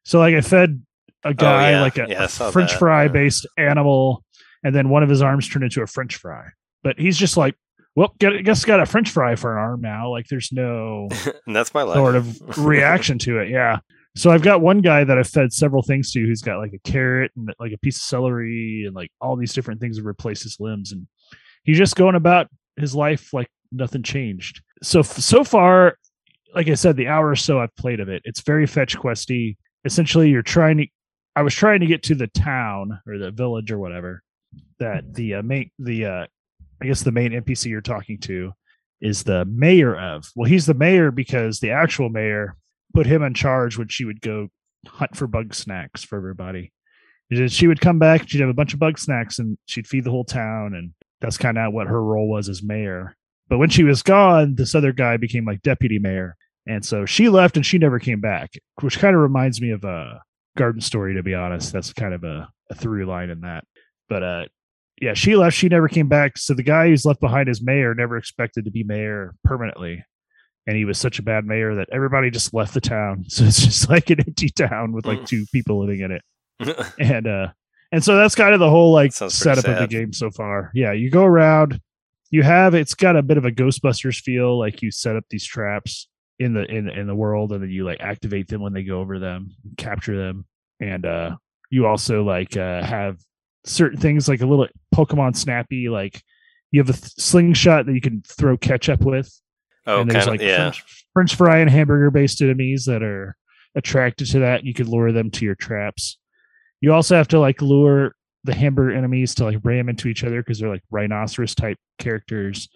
[0.04, 0.82] so like i fed
[1.24, 1.82] a oh, guy Oh, yeah.
[1.82, 3.08] like a, Yeah, a french that, fry yeah.
[3.08, 4.24] based animal
[4.64, 6.46] and then one of his arms turned into a french fry
[6.82, 7.54] but he's just like
[7.96, 11.08] well get, guess got a french fry for an arm now like there's no
[11.46, 11.96] that's my life.
[11.96, 13.48] sort of reaction to it.
[13.48, 13.78] Yeah.
[14.16, 16.90] So I've got one guy that I've fed several things to who's got like a
[16.90, 20.42] carrot and like a piece of celery and like all these different things to replace
[20.42, 20.90] his limbs.
[20.90, 21.06] And
[21.64, 22.48] he's just going about
[22.78, 24.62] his life like nothing changed.
[24.82, 25.98] So, so far,
[26.54, 29.58] like I said, the hour or so I've played of it, it's very fetch questy.
[29.84, 30.86] Essentially, you're trying to,
[31.36, 34.22] I was trying to get to the town or the village or whatever
[34.78, 36.26] that the uh, main, the, uh,
[36.80, 38.52] I guess the main NPC you're talking to
[39.00, 40.30] is the mayor of.
[40.34, 42.56] Well, he's the mayor because the actual mayor
[42.94, 44.48] put him in charge when she would go
[44.86, 46.72] hunt for Bugsnax for everybody.
[47.48, 50.24] She would come back, she'd have a bunch of Bugsnax, and she'd feed the whole
[50.24, 50.74] town.
[50.74, 53.16] And that's kind of what her role was as mayor.
[53.48, 56.36] But when she was gone, this other guy became like deputy mayor.
[56.66, 59.84] And so she left and she never came back, which kind of reminds me of
[59.84, 60.20] a
[60.56, 61.72] garden story, to be honest.
[61.72, 63.64] That's kind of a, a through line in that.
[64.08, 64.44] But uh
[65.00, 66.38] yeah, she left, she never came back.
[66.38, 70.04] So the guy who's left behind as mayor never expected to be mayor permanently
[70.68, 73.24] and he was such a bad mayor that everybody just left the town.
[73.28, 75.26] So it's just like an empty town with like Mm.
[75.28, 76.22] two people living in it.
[76.98, 77.48] And uh
[77.92, 80.72] and so that's kind of the whole like setup of the game so far.
[80.74, 81.80] Yeah, you go around,
[82.30, 85.46] you have it's got a bit of a Ghostbusters feel, like you set up these
[85.46, 86.08] traps
[86.40, 89.00] in the in in the world and then you like activate them when they go
[89.00, 90.46] over them, capture them.
[90.80, 91.36] And uh
[91.70, 93.18] you also like uh have
[93.66, 96.22] certain things like a little Pokemon Snappy, like
[96.70, 99.30] you have a th- slingshot that you can throw ketchup with
[99.86, 100.40] oh, and there's kind of.
[100.40, 100.70] like yeah.
[100.70, 103.36] French, French fry and hamburger based enemies that are
[103.74, 104.64] attracted to that.
[104.64, 106.18] You could lure them to your traps.
[106.80, 108.14] You also have to like lure
[108.44, 112.68] the hamburger enemies to like ram into each other because they're like rhinoceros type characters.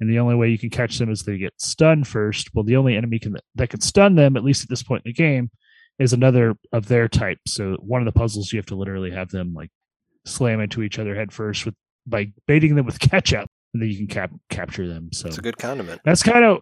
[0.00, 2.54] And the only way you can catch them is they get stunned first.
[2.54, 5.10] Well, the only enemy can, that can stun them, at least at this point in
[5.10, 5.50] the game,
[5.98, 7.38] is another of their type.
[7.46, 9.70] So one of the puzzles you have to literally have them like
[10.26, 11.74] slam into each other head first with
[12.06, 15.10] by baiting them with ketchup, and then you can cap- capture them.
[15.12, 16.00] So It's a good condiment.
[16.04, 16.58] that's kind of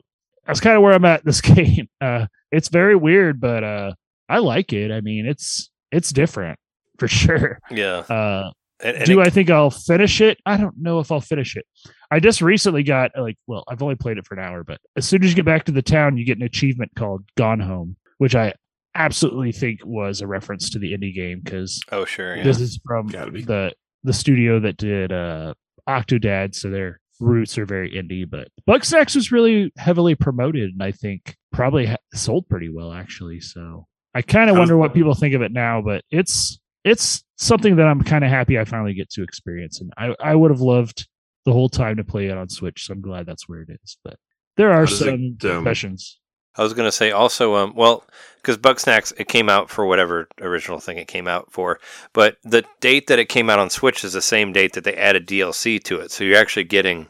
[0.46, 1.88] that's kind of where I'm at this game.
[2.00, 3.92] Uh it's very weird, but uh
[4.28, 4.90] I like it.
[4.90, 6.58] I mean, it's it's different
[6.98, 7.58] for sure.
[7.70, 7.98] Yeah.
[8.08, 8.50] Uh
[8.82, 10.38] And, and do it- I think I'll finish it?
[10.46, 11.64] I don't know if I'll finish it.
[12.10, 15.06] I just recently got like well, I've only played it for an hour, but as
[15.06, 17.96] soon as you get back to the town, you get an achievement called Gone Home,
[18.18, 18.54] which I
[18.98, 22.36] absolutely think was a reference to the indie game because oh, sure.
[22.36, 22.42] Yeah.
[22.42, 23.72] this is from the
[24.04, 25.54] the studio that did uh
[25.88, 28.28] Octodad, so their roots are very indie.
[28.28, 33.40] But Bugsnax was really heavily promoted, and I think probably ha- sold pretty well actually.
[33.40, 37.24] So I kind of How's- wonder what people think of it now, but it's it's
[37.36, 40.50] something that I'm kind of happy I finally get to experience, and I I would
[40.50, 41.08] have loved
[41.44, 42.86] the whole time to play it on Switch.
[42.86, 43.96] So I'm glad that's where it is.
[44.04, 44.16] But
[44.56, 46.18] there are some it, um, confessions.
[46.58, 48.04] I was going to say also, um, well,
[48.36, 51.78] because Bugsnax, it came out for whatever original thing it came out for,
[52.12, 54.94] but the date that it came out on Switch is the same date that they
[54.94, 56.10] added DLC to it.
[56.10, 57.08] So you're actually getting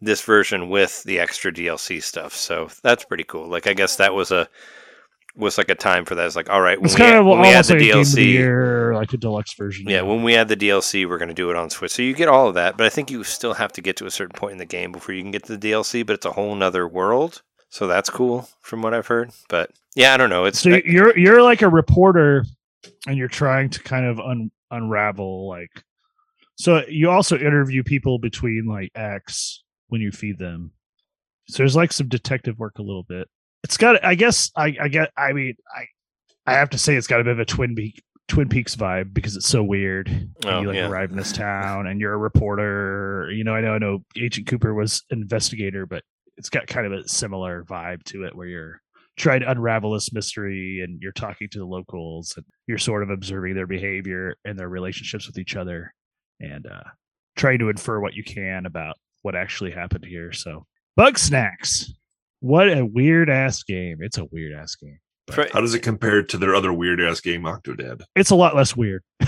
[0.00, 2.34] this version with the extra DLC stuff.
[2.34, 3.48] So that's pretty cool.
[3.48, 4.48] Like, I guess that was a
[5.34, 6.26] was like a time for that.
[6.26, 7.82] It's like, all right, when It's we, kind add, of when we add the like
[7.82, 9.88] a the DLC, year, like a deluxe version.
[9.88, 11.92] yeah, when we add the DLC, we're going to do it on Switch.
[11.92, 14.06] So you get all of that, but I think you still have to get to
[14.06, 16.04] a certain point in the game before you can get to the DLC.
[16.04, 17.40] But it's a whole nother world,
[17.72, 19.30] so that's cool from what I've heard.
[19.48, 20.44] But yeah, I don't know.
[20.44, 22.44] It's so you're you're like a reporter
[23.06, 25.70] and you're trying to kind of un, unravel like
[26.56, 30.72] so you also interview people between like acts when you feed them
[31.48, 33.28] so there's like some detective work a little bit
[33.64, 35.84] it's got i guess i i get i mean i
[36.46, 39.12] i have to say it's got a bit of a twin peak twin peaks vibe
[39.14, 40.08] because it's so weird
[40.44, 40.88] Oh, you like yeah.
[40.88, 44.46] arrive in this town and you're a reporter you know i know i know agent
[44.48, 46.02] cooper was an investigator but
[46.42, 48.80] it's got kind of a similar vibe to it where you're
[49.16, 53.10] trying to unravel this mystery and you're talking to the locals and you're sort of
[53.10, 55.94] observing their behavior and their relationships with each other
[56.40, 56.82] and uh
[57.36, 60.66] trying to infer what you can about what actually happened here so
[60.98, 61.92] Bugsnax
[62.40, 63.98] what a weird ass game.
[64.00, 64.98] It's a weird ass game.
[65.30, 68.02] For- How does it compare to their other weird ass game, Octodad?
[68.16, 69.04] It's a lot less weird.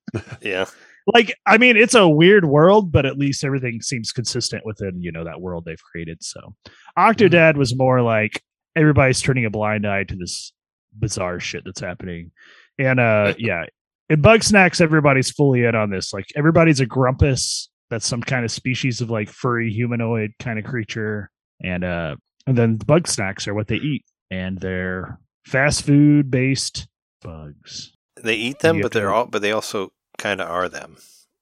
[0.40, 0.66] yeah.
[1.14, 5.10] Like I mean, it's a weird world, but at least everything seems consistent within you
[5.10, 6.22] know that world they've created.
[6.22, 6.54] So,
[6.98, 8.42] Octodad was more like
[8.76, 10.52] everybody's turning a blind eye to this
[10.98, 12.30] bizarre shit that's happening,
[12.78, 13.64] and uh, yeah,
[14.10, 16.12] in Bugsnax, everybody's fully in on this.
[16.12, 17.68] Like everybody's a grumpus.
[17.90, 21.30] That's some kind of species of like furry humanoid kind of creature,
[21.62, 22.16] and uh,
[22.46, 26.86] and then the Bugsnax are what they eat, and they're fast food based
[27.22, 27.92] bugs.
[28.22, 30.96] They eat them, but they're to- all but they also kind of are them.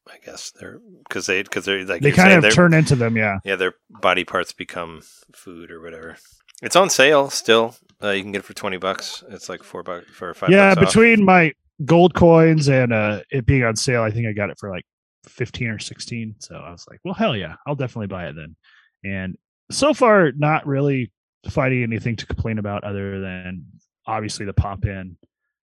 [0.08, 0.78] I guess they're
[1.08, 3.38] because they because they're like They kind of turn into them, yeah.
[3.44, 5.02] Yeah, their body parts become
[5.34, 6.16] food or whatever.
[6.62, 7.74] It's on sale still.
[8.02, 9.24] Uh, you can get it for twenty bucks.
[9.30, 10.50] It's like four bucks for five.
[10.50, 10.94] yeah bucks off.
[10.94, 11.52] between my
[11.84, 14.84] gold coins and uh it being on sale i think i got it for like
[15.26, 18.56] 15 or 16 so i was like well hell yeah i'll definitely buy it then
[19.04, 19.36] and
[19.70, 21.12] so far not really
[21.50, 23.66] finding anything to complain about other than
[24.06, 25.18] obviously the pop in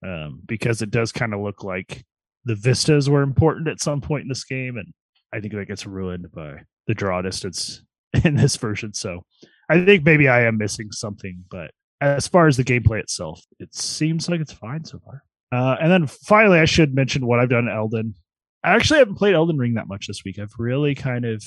[0.05, 2.03] um because it does kind of look like
[2.45, 4.93] the vistas were important at some point in this game and
[5.33, 6.55] i think that gets ruined by
[6.87, 7.81] the draw distance
[8.23, 9.23] in this version so
[9.69, 11.71] i think maybe i am missing something but
[12.01, 15.91] as far as the gameplay itself it seems like it's fine so far uh, and
[15.91, 18.15] then finally, I should mention what I've done in Elden.
[18.63, 20.39] I actually haven't played Elden Ring that much this week.
[20.39, 21.43] I've really kind of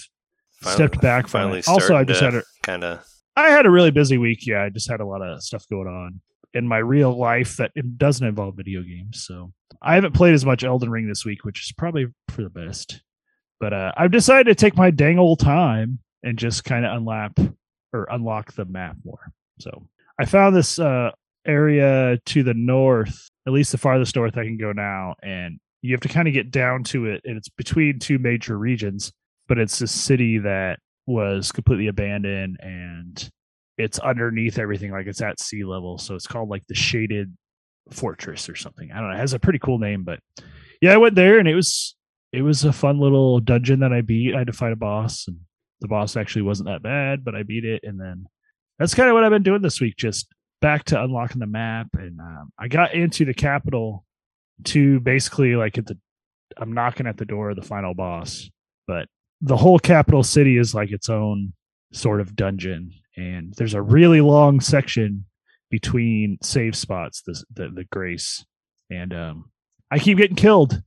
[0.62, 1.64] stepped back Finally.
[1.66, 3.04] Also, I just had a kind of
[3.34, 4.46] I had a really busy week.
[4.46, 6.20] Yeah, I just had a lot of stuff going on
[6.56, 9.24] in my real life that it doesn't involve video games.
[9.24, 9.52] So
[9.82, 13.02] I haven't played as much Elden Ring this week, which is probably for the best.
[13.60, 17.54] But uh, I've decided to take my dang old time and just kind of unlap
[17.92, 19.32] or unlock the map more.
[19.60, 19.86] So
[20.18, 21.10] I found this uh,
[21.46, 25.92] area to the north, at least the farthest north I can go now, and you
[25.92, 29.12] have to kind of get down to it, and it's between two major regions,
[29.46, 33.30] but it's a city that was completely abandoned and
[33.78, 37.34] it's underneath everything like it's at sea level so it's called like the shaded
[37.92, 38.90] fortress or something.
[38.90, 40.20] I don't know it has a pretty cool name but
[40.80, 41.94] yeah i went there and it was
[42.32, 44.34] it was a fun little dungeon that i beat.
[44.34, 45.38] I had to fight a boss and
[45.80, 48.26] the boss actually wasn't that bad but i beat it and then
[48.78, 50.26] that's kind of what i've been doing this week just
[50.60, 54.04] back to unlocking the map and um, i got into the capital
[54.64, 55.98] to basically like at the
[56.56, 58.50] i'm knocking at the door of the final boss
[58.86, 59.06] but
[59.42, 61.52] the whole capital city is like its own
[61.92, 65.24] sort of dungeon and there's a really long section
[65.70, 68.44] between save spots the the, the grace.
[68.90, 69.50] And um
[69.90, 70.82] i keep getting killed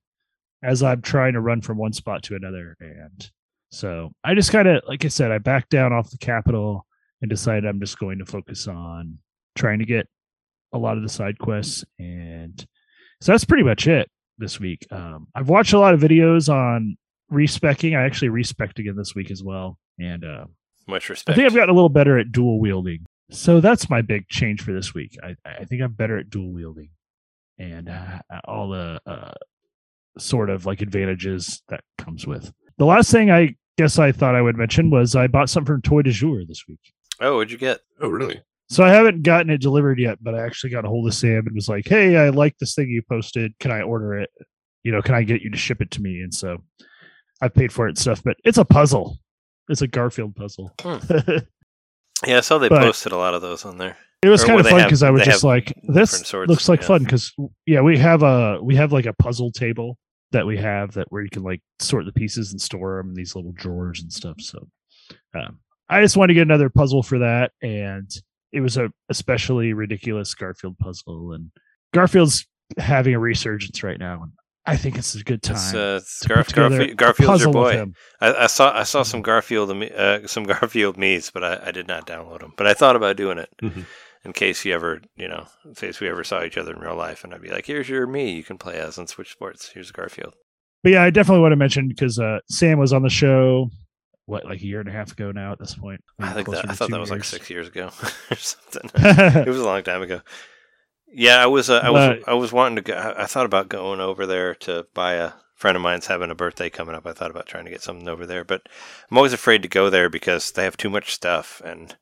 [0.64, 2.76] as i'm trying to run from one spot to another.
[2.80, 3.30] And
[3.72, 6.86] so i just kind of like i said i backed down off the capital
[7.22, 9.18] and decided i'm just going to focus on
[9.56, 10.08] trying to get
[10.74, 11.84] a lot of the side quests.
[11.98, 12.66] And
[13.22, 14.88] so that's pretty much it this week.
[14.92, 16.98] Um i've watched a lot of videos on
[17.30, 17.96] respecking.
[17.96, 20.46] I actually respect again this week as well, and uh,
[20.90, 21.34] much respect.
[21.34, 23.06] I think I've gotten a little better at dual wielding.
[23.32, 25.18] So that's my big change for this week.
[25.24, 26.90] I, I think I'm better at dual wielding,
[27.58, 29.34] and uh, all the uh,
[30.18, 32.52] sort of like advantages that comes with.
[32.78, 35.82] The last thing I guess I thought I would mention was I bought something from
[35.82, 36.80] Toy de Jour this week.
[37.22, 37.80] oh, what'd you get?
[38.02, 38.42] Oh, really?
[38.70, 41.48] So I haven't gotten it delivered yet, but I actually got a hold of Sam
[41.48, 43.58] and was like, "Hey, I like this thing you posted.
[43.60, 44.30] Can I order it?
[44.84, 46.58] You know, can I get you to ship it to me?" And so
[47.42, 48.24] I've paid for it and stuff.
[48.24, 49.18] But it's a puzzle.
[49.70, 50.74] It's a Garfield puzzle.
[50.82, 50.98] Hmm.
[52.28, 53.96] Yeah, I saw they But- posted a lot of those on there.
[54.22, 56.82] It was Or kind of fun because I was just like, "This sorts, looks like
[56.82, 56.88] yeah.
[56.88, 57.34] fun." Because
[57.66, 59.98] yeah, we have a we have like a puzzle table
[60.34, 63.16] that we have that where you can like sort the pieces and store them in
[63.16, 64.36] these little drawers and stuff.
[64.42, 64.68] So
[65.34, 68.12] um, I just wanted to get another puzzle for that, and
[68.52, 71.50] it was a especially ridiculous Garfield puzzle, and
[71.94, 72.46] Garfield's
[72.78, 74.34] having a resurgence right now, and
[74.70, 75.56] I think it's a good time.
[75.56, 77.86] It's, uh, it's to Garf- Garfield's your boy.
[78.22, 81.88] I, I saw I saw some Garfield uh, some Garfield Mii's, but I, I did
[81.88, 82.54] not download them.
[82.58, 83.86] But I thought about doing it Mhm.
[84.26, 86.96] in case you ever you know in case we ever saw each other in real
[86.96, 89.70] life, and I'd be like, "Here's your me you can play as and Switch Sports.
[89.74, 90.34] Here's Garfield."
[90.84, 93.70] But yeah, I definitely want to mention because uh, Sam was on the show.
[94.26, 95.54] What, like a year and a half ago now?
[95.54, 97.90] At this point, I think that I thought that was like six years ago
[98.32, 98.92] or something.
[98.94, 100.22] it was a long time ago.
[101.12, 101.70] Yeah, I was.
[101.70, 102.08] Uh, I was.
[102.20, 102.94] But- I was wanting to go.
[102.94, 106.36] I I thought about going over there to buy a friend of mine's having a
[106.36, 107.06] birthday coming up.
[107.06, 108.62] I thought about trying to get something over there, but
[109.10, 111.96] I'm always afraid to go there because they have too much stuff, and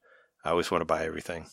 [0.45, 1.47] I always want to buy everything.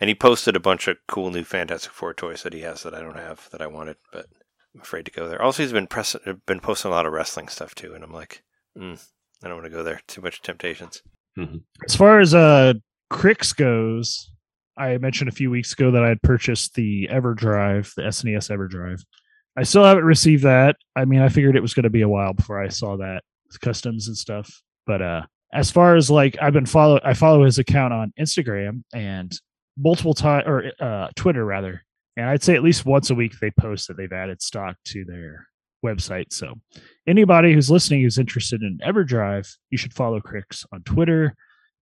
[0.00, 2.94] And he posted a bunch of cool new Fantastic Four toys that he has that
[2.94, 4.26] I don't have that I wanted, but
[4.74, 5.42] I'm afraid to go there.
[5.42, 6.16] Also, he's been press-
[6.46, 8.42] been posting a lot of wrestling stuff too, and I'm like,
[8.78, 9.02] mm,
[9.42, 10.00] I don't want to go there.
[10.06, 11.02] Too much temptations.
[11.86, 12.74] as far as uh
[13.10, 14.30] Krikzz goes,
[14.76, 19.04] I mentioned a few weeks ago that I had purchased the EverDrive, the SNES EverDrive.
[19.56, 20.76] I still haven't received that.
[20.96, 23.22] I mean, I figured it was going to be a while before I saw that
[23.46, 24.62] with customs and stuff.
[24.86, 25.22] But uh
[25.52, 29.32] as far as like I've been follow I follow his account on Instagram and
[29.76, 31.82] multiple time or uh Twitter rather.
[32.16, 35.04] And I'd say at least once a week they post that they've added stock to
[35.04, 35.48] their
[35.84, 36.32] website.
[36.32, 36.54] So
[37.06, 41.34] anybody who's listening who's interested in EverDrive, you should follow Krikzz on Twitter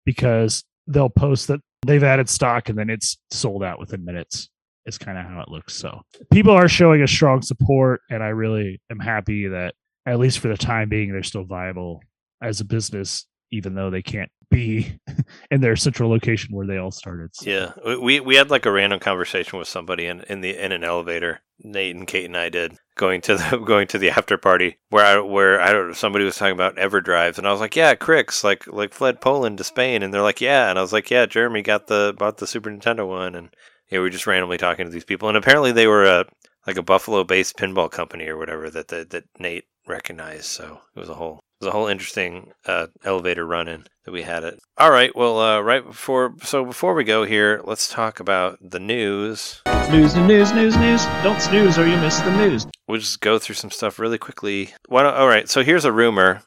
[0.05, 4.48] because they'll post that they've added stock and then it's sold out within minutes.
[4.86, 5.74] Is kind of how it looks.
[5.74, 6.01] So
[6.32, 9.74] people are showing a strong support, and I really am happy that
[10.06, 12.01] at least for the time being, they're still viable
[12.43, 14.99] as a business, even though they can't be
[15.51, 17.31] in their central location where they all started.
[17.35, 17.49] So.
[17.51, 20.85] Yeah, we- we had like a random conversation with somebody in, in the in an
[20.85, 21.41] elevator.
[21.61, 25.05] Nate and Kate and I did going to the going to the after party where
[25.05, 27.97] I where I don't know somebody was talking about EverDrive and I was like, yeah,
[27.97, 31.11] Krikzz like like fled Poland to Spain and they're like, yeah, and I was like,
[31.11, 33.49] yeah, Jeremy got the bought the Super Nintendo one and
[33.91, 36.27] yeah, we were just randomly talking to these people and apparently they were a
[36.65, 40.45] like a Buffalo based pinball company or whatever that that, that Nate recognized.
[40.45, 44.22] So it was a whole was a whole interesting uh, elevator run in that we
[44.22, 44.59] had it.
[44.76, 48.80] All right, well, uh, right before so before we go here, let's talk about the
[48.80, 49.62] news.
[49.90, 51.05] News, news, news, news.
[51.22, 52.66] Don't snooze or you miss the news.
[52.86, 54.74] We'll just go through some stuff really quickly.
[54.86, 56.43] Why don't, all right, so here's a rumor.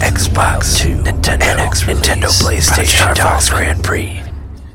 [0.00, 4.20] Xbox, 2, Nintendo, Nintendo, PlayStation, Xbox Grand Prix.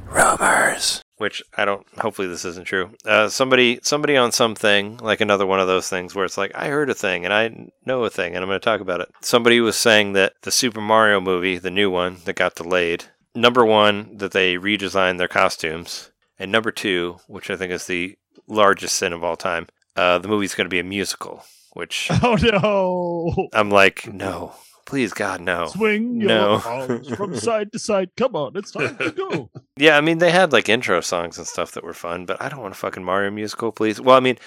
[0.09, 1.04] Rumors.
[1.17, 1.85] Which I don't.
[1.97, 2.91] Hopefully, this isn't true.
[3.05, 6.67] Uh, somebody, somebody on something like another one of those things where it's like I
[6.67, 9.09] heard a thing and I know a thing and I'm going to talk about it.
[9.21, 13.65] Somebody was saying that the Super Mario movie, the new one that got delayed, number
[13.65, 18.17] one that they redesigned their costumes, and number two, which I think is the
[18.47, 21.43] largest sin of all time, uh, the movie's going to be a musical.
[21.73, 23.49] Which Oh no!
[23.51, 24.53] I'm like, no,
[24.85, 25.67] please God, no.
[25.67, 26.61] Swing your No.
[26.65, 28.11] arms from side to side.
[28.15, 29.49] Come on, it's time to go.
[29.77, 32.47] Yeah, I mean they had like intro songs and stuff that were fun, but I
[32.47, 33.99] don't want a fucking Mario musical, please.
[33.99, 34.37] Well, I mean,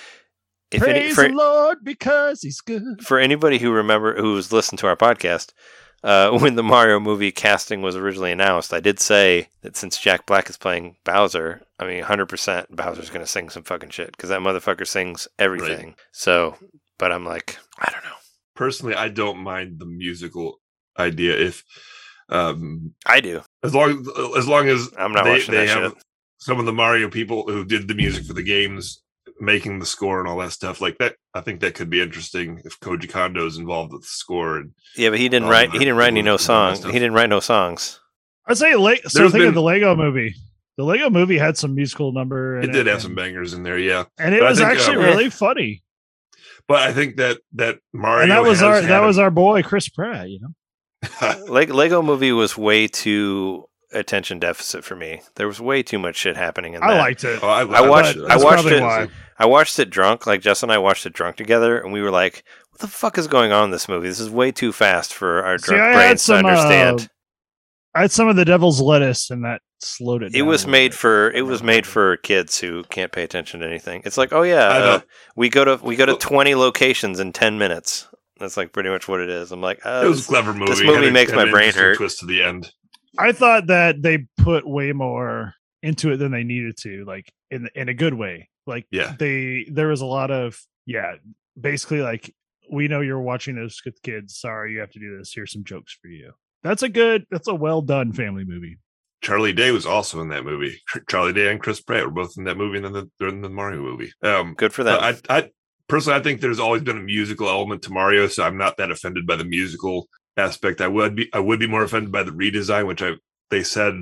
[0.71, 3.03] if any, Praise for, the Lord because He's good.
[3.03, 5.53] for anybody who remember who's listened to our podcast,
[6.03, 10.25] uh, when the Mario movie casting was originally announced, I did say that since Jack
[10.25, 14.31] Black is playing Bowser, I mean, hundred percent Bowser's gonna sing some fucking shit because
[14.31, 15.95] that motherfucker sings everything.
[16.13, 16.57] So,
[16.97, 18.11] but I'm like, I don't know.
[18.59, 20.61] Personally, I don't mind the musical
[20.99, 21.63] idea if,
[22.29, 23.41] um, I do.
[23.63, 24.05] as long
[24.37, 26.03] as long as I'm not they, watching they that have shit.
[26.39, 29.01] some of the Mario people who did the music for the games
[29.41, 31.15] making the score and all that stuff like that.
[31.35, 34.57] I think that could be interesting if Koji Kondo's involved with the score.
[34.57, 35.71] And Yeah, but he didn't Oh, write.
[35.71, 36.93] He didn't write any people no who do all that songs.
[36.93, 38.01] He didn't write no songs.
[38.49, 40.35] I'd say, Le- so There's think been- of the Lego movie.
[40.77, 42.59] The Lego movie had some musical number.
[42.59, 44.05] it in did have and- some bangers in there, yeah.
[44.19, 45.83] and it But was think, actually um, really funny.
[46.69, 49.63] But I think that that Mario And that was our that a- was our boy
[49.63, 50.29] Chris Pratt.
[50.29, 55.23] You know, Leg- Lego Movie was way too attention deficit for me.
[55.37, 56.91] There was way too much shit happening in that.
[56.91, 57.41] I liked it.
[57.43, 58.25] Oh, I, I watched- it.
[58.29, 59.09] I watched it- why.
[59.39, 60.27] I watched it drunk.
[60.27, 63.17] Like Jess and I watched it drunk together, and we were like, "What the fuck
[63.19, 64.09] is going on in this movie?
[64.09, 66.49] This is way too fast for our See, drunk I had brains to some, uh,
[66.49, 67.09] understand."
[67.95, 70.35] I had some of the devil's lettuce, in that slowed it.
[70.35, 70.99] it was made bit.
[70.99, 74.03] for it was made for kids who can't pay attention to anything.
[74.05, 75.01] It's like, oh yeah, uh,
[75.37, 78.09] we go to we go to twenty locations in ten minutes.
[78.39, 79.51] That's like pretty much what it is.
[79.53, 80.71] I'm like, oh, it was a this- clever movie.
[80.71, 81.97] this movie Had a- makes my brain hurt.
[81.97, 82.73] Twist to the end.
[83.19, 87.69] I thought that they put way more into it than they needed to, like in
[87.75, 88.49] in a good way.
[88.67, 89.15] Like Yeah.
[89.19, 91.15] they there was a lot of yeah,
[91.61, 92.33] basically like
[92.71, 94.39] we know you're watching this with kids.
[94.39, 95.33] Sorry, you have to do this.
[95.35, 96.33] Here's some jokes for you.
[96.63, 97.25] That's a good.
[97.31, 98.77] That's a well done family movie.
[99.21, 100.81] Charlie Day was also in that movie.
[101.09, 103.41] Charlie Day and Chris Pratt were both in that movie, and then the, they're in
[103.41, 104.13] the Mario movie.
[104.23, 104.99] Um, good for them.
[105.01, 105.51] I, I
[105.89, 108.91] personally, I think there's always been a musical element to Mario, so I'm not that
[108.91, 110.81] offended by the musical aspect.
[110.81, 113.13] I would be, I would be more offended by the redesign, which I
[113.51, 113.95] they said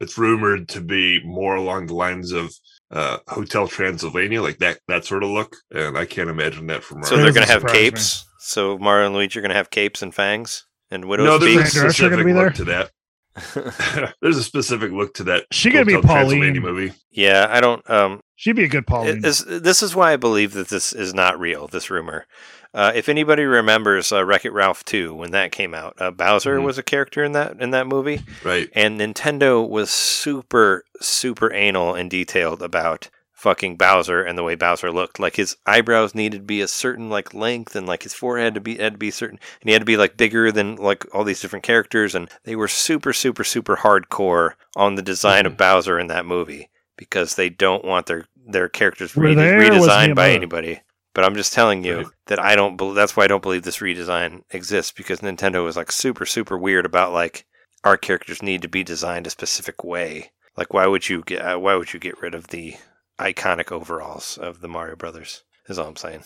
[0.00, 2.52] it's rumored to be more along the lines of
[2.90, 7.02] uh, Hotel Transylvania, like that that sort of look, and I can't imagine that from
[7.02, 7.90] so they're gonna have surprise me.
[7.90, 8.26] capes.
[8.38, 11.58] So Mario and Luigi are gonna have capes and fangs and widow's no, there's a
[11.58, 11.72] peaks.
[11.72, 12.44] Fran Drescher gonna specific be there?
[12.44, 12.90] look to that.
[14.20, 15.46] there's a specific look to that.
[15.52, 16.74] She gonna be Hotel Transylvania Pauline.
[16.76, 16.92] movie.
[17.10, 17.88] yeah, I don't.
[17.90, 19.18] Um, She'd be a good Pauline.
[19.18, 22.26] It- This, this is why I believe that this is not real, this rumor.
[22.74, 26.58] Uh, if anybody remembers uh, Wreck It Ralph 2, when that came out, uh, Bowser
[26.58, 26.64] Mhm.
[26.64, 28.68] was a character in that in that movie, Right.
[28.74, 33.08] and Nintendo was super, super anal and detailed about
[33.42, 35.18] fucking Bowser and the way Bowser looked.
[35.18, 38.60] Like his eyebrows needed to be a certain like length, and like his forehead to
[38.60, 41.24] be had to be certain, and he had to be like bigger than like all
[41.24, 45.98] these different characters, and they were super, super, super hardcore on the design of Bowser
[45.98, 50.14] in that movie because they don't want their their characters re- there, or was redesigned
[50.14, 50.80] by anybody.
[51.14, 52.06] But I'm just telling you Right.
[52.26, 52.76] that I don't.
[52.76, 56.56] bel that's why I don't believe this redesign exists because Nintendo was like super, super
[56.56, 57.44] weird about like
[57.84, 60.30] our characters need to be designed a specific way.
[60.56, 61.42] Like, why would you get?
[61.42, 62.76] Uh, why would you get rid of the
[63.22, 65.42] iconic overalls of the Mario Brothers?
[65.68, 66.24] Is all I'm saying.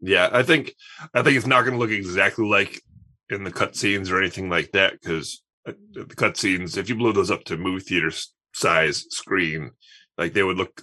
[0.00, 0.74] Yeah, I think
[1.12, 2.80] I think it's not going to look exactly like
[3.30, 7.44] in the cutscenes or anything like that because the cutscenes, if you blow those up
[7.44, 8.12] to movie theater
[8.54, 9.72] size screen,
[10.16, 10.82] like they would look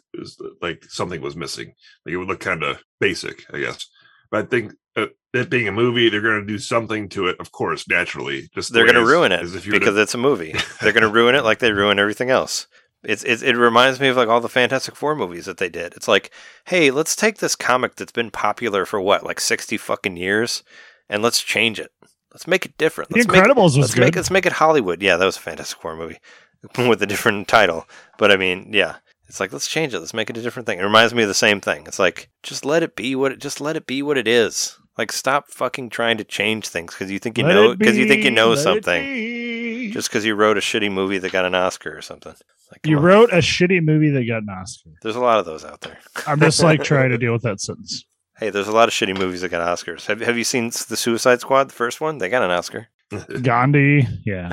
[0.61, 1.73] like something was missing.
[2.05, 3.87] Like it would look kind of basic, I guess.
[4.29, 7.39] But I think uh, it being a movie, they're going to do something to it,
[7.39, 8.49] of course, naturally.
[8.53, 10.55] Just They're going to ruin it as if you were to- because it's a movie.
[10.81, 12.67] They're going to ruin it like they ruin everything else.
[13.07, 15.93] It's, it's it reminds me of like all the Fantastic Four movies that they did.
[15.95, 16.31] It's like,
[16.65, 20.63] hey, let's take this comic that's been popular for what, like sixty fucking years,
[21.09, 21.91] and let's change it.
[22.33, 23.09] Let's make it different.
[23.11, 24.01] The Let's make, Incredibles was let's good.
[24.01, 25.01] make let's make it Hollywood.
[25.01, 26.19] Yeah, that was a Fantastic Four movie
[26.77, 27.87] with a different title.
[28.17, 28.95] But I mean, yeah,
[29.27, 29.99] it's like let's change it.
[29.99, 30.79] Let's make it a different thing.
[30.79, 31.85] It reminds me of the same thing.
[31.87, 34.77] It's like just let it be what it just let it be what it is.
[34.97, 38.07] Like stop fucking trying to change things because you think you Let know because you
[38.07, 39.91] think you know something be.
[39.91, 42.33] just because you wrote a shitty movie that got an Oscar or something.
[42.71, 43.03] Like, you on.
[43.03, 44.91] wrote a shitty movie that got an Oscar.
[45.01, 45.99] There's a lot of those out there.
[46.27, 48.05] I'm just like trying to deal with that sentence.
[48.37, 50.05] Hey, there's a lot of shitty movies that got Oscars.
[50.07, 52.17] Have Have you seen the Suicide Squad, the first one?
[52.17, 52.87] They got an Oscar.
[53.41, 54.51] Gandhi, yeah.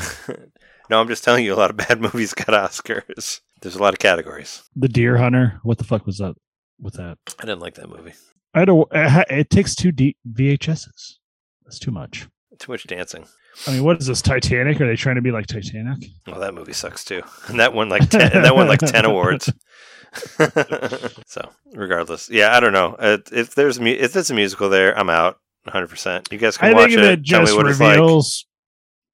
[0.90, 3.40] No, I'm just telling you, a lot of bad movies got Oscars.
[3.60, 4.62] There's a lot of categories.
[4.76, 5.58] The Deer Hunter.
[5.62, 6.34] What the fuck was that
[6.80, 7.16] with that?
[7.38, 8.12] I didn't like that movie.
[8.54, 8.88] I don't.
[8.92, 11.14] it takes two D- VHSs.
[11.64, 12.28] That's too much.
[12.58, 13.24] Too much dancing.
[13.66, 14.80] I mean, what is this Titanic?
[14.80, 16.04] Are they trying to be like Titanic?
[16.26, 17.22] Well, that movie sucks too.
[17.48, 19.52] And that won like ten, and that won like ten awards.
[21.26, 22.94] so, regardless, yeah, I don't know.
[22.98, 25.88] Uh, if there's if it's a musical there, I'm out 100.
[25.88, 27.04] percent You guys can I watch think it.
[27.04, 27.66] it just it's like.
[27.66, 28.46] reveals.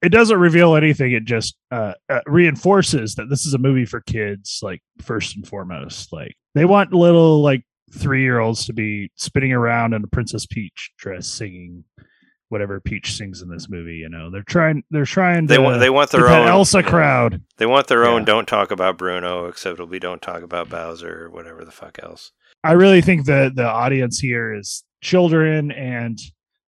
[0.01, 1.11] It doesn't reveal anything.
[1.13, 4.61] It just uh, uh, reinforces that this is a movie for kids.
[4.63, 9.53] Like first and foremost, like they want little like three year olds to be spinning
[9.53, 11.85] around in a Princess Peach dress, singing
[12.49, 13.97] whatever Peach sings in this movie.
[13.97, 14.83] You know, they're trying.
[14.91, 15.47] They're trying.
[15.47, 16.89] They to want they want their own Elsa yeah.
[16.89, 17.43] crowd.
[17.57, 18.25] They want their own.
[18.25, 21.99] Don't talk about Bruno, except it'll be don't talk about Bowser or whatever the fuck
[22.03, 22.33] else.
[22.65, 26.19] I really think that the audience here is children and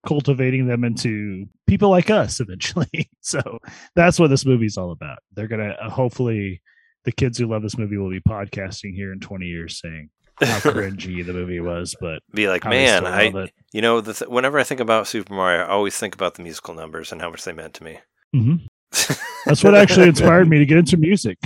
[0.07, 3.09] cultivating them into people like us eventually.
[3.21, 3.59] so
[3.95, 5.19] that's what this movie's all about.
[5.35, 6.61] They're gonna uh, hopefully
[7.03, 10.09] the kids who love this movie will be podcasting here in 20 years saying
[10.41, 14.59] how cringy the movie was, but be like, man, I you know, the th- whenever
[14.59, 17.43] I think about Super Mario, I always think about the musical numbers and how much
[17.43, 17.99] they meant to me.
[18.35, 18.67] Mhm.
[19.45, 21.37] that's what actually inspired me to get into music.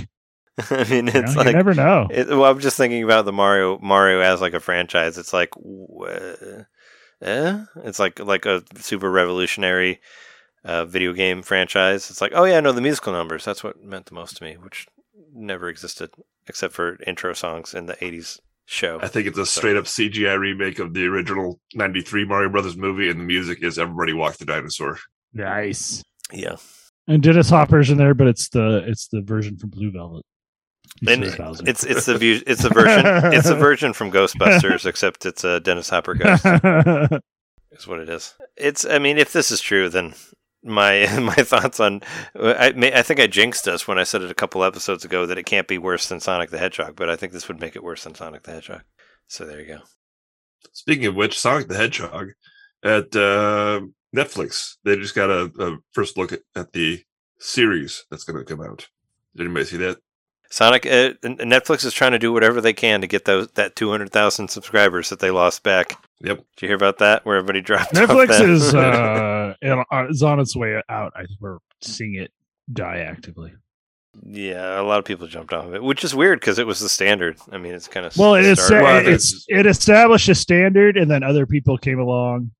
[0.70, 1.42] I mean, You, it's know?
[1.42, 2.08] You never know.
[2.10, 5.18] It, well, I'm just thinking about the Mario Mario as like a franchise.
[5.18, 5.50] It's like,
[7.22, 7.64] eh?
[7.84, 10.00] It's like like a super revolutionary
[10.64, 12.10] uh, video game franchise.
[12.10, 13.44] It's like, oh yeah, no, the musical numbers.
[13.44, 14.86] That's what meant the most to me, which
[15.32, 16.10] never existed
[16.48, 18.98] except for intro songs in the '80s show.
[19.00, 23.08] I think it's a straight up CGI remake of the original '93 Mario Brothers movie,
[23.08, 24.98] and the music is "Everybody Walk the Dinosaur."
[25.32, 26.02] Nice.
[26.32, 26.56] Yeah,
[27.08, 30.24] And Dennis Hopper's in there, but it's the it's the version from Blue Velvet.
[31.06, 31.64] and Instead of Bowser.
[31.68, 35.60] it's it's the view, it's the version it's the version from Ghostbusters, except it's a
[35.60, 36.44] Dennis Hopper ghost.
[37.72, 38.34] is what it is.
[38.56, 38.84] It's.
[38.84, 40.14] I mean, if this is true, then
[40.66, 42.02] my my thoughts on.
[42.34, 45.26] I may, I think I jinxed us when I said it a couple episodes ago
[45.26, 47.76] that it can't be worse than Sonic the Hedgehog, but I think this would make
[47.76, 48.82] it worse than Sonic the Hedgehog.
[49.28, 49.78] So there you go.
[50.72, 52.30] Speaking of which, Sonic the Hedgehog
[52.82, 53.80] at uh,
[54.14, 57.02] Netflix, they just got a, a first look at, at the
[57.38, 58.88] series that's going to come out.
[59.34, 59.98] Did anybody see that?
[60.50, 60.86] Sonic.
[60.86, 64.12] Uh, Netflix is trying to do whatever they can to get those that two hundred
[64.12, 65.98] thousand subscribers that they lost back.
[66.22, 66.36] Yep.
[66.38, 67.24] Did you hear about that?
[67.26, 67.92] Where everybody dropped.
[67.94, 68.48] Netflix that?
[68.48, 69.54] is uh,
[69.92, 71.12] uh, is on its way out.
[71.16, 72.30] I think we're seeing it
[72.72, 73.52] die actively.
[74.24, 76.80] yeah, a lot of people jumped off of it, which is weird because it was
[76.80, 77.36] the standard.
[77.52, 81.10] I mean, it's kind of Well, it's Well, it's it's- it established a standard, and
[81.10, 82.50] then other people came along.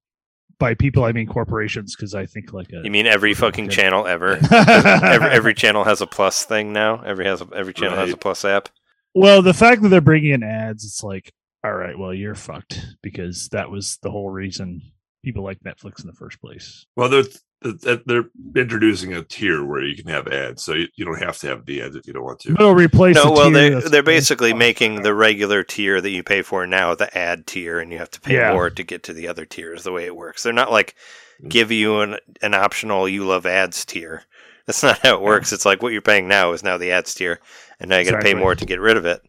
[0.59, 4.07] By people, I mean corporations, because I think like a You mean every fucking channel
[4.07, 4.39] ever?
[4.51, 7.03] every, every channel has a plus thing now.
[7.03, 8.70] Every has a, every channel has a plus app.
[9.15, 11.31] well, the fact that they're bringing in ads, it's like,
[11.66, 14.82] all right, well, you're fucked because that was the whole reason
[15.24, 16.86] people like Netflix in the first place.
[16.94, 17.24] Well, they're
[17.60, 21.38] they're they're introducing a tier where you can have ads, so you, you don't have
[21.38, 22.55] to have the ads if you don't want to.
[22.55, 23.16] They'll replace.
[23.16, 26.66] No, the well, they that's- they're basically making the regular tier that you pay for
[26.68, 28.52] now the ad tier, and you have to pay Yeah.
[28.52, 29.82] more to get to the other tiers.
[29.82, 30.94] The way it works, they're not like
[31.43, 31.48] mm.
[31.48, 34.22] give you an an optional "you love ads" tier.
[34.66, 35.52] That's not how it works.
[35.52, 37.40] It's like what you're paying now is now the ads tier,
[37.80, 39.20] and now you got to pay more to get rid of it.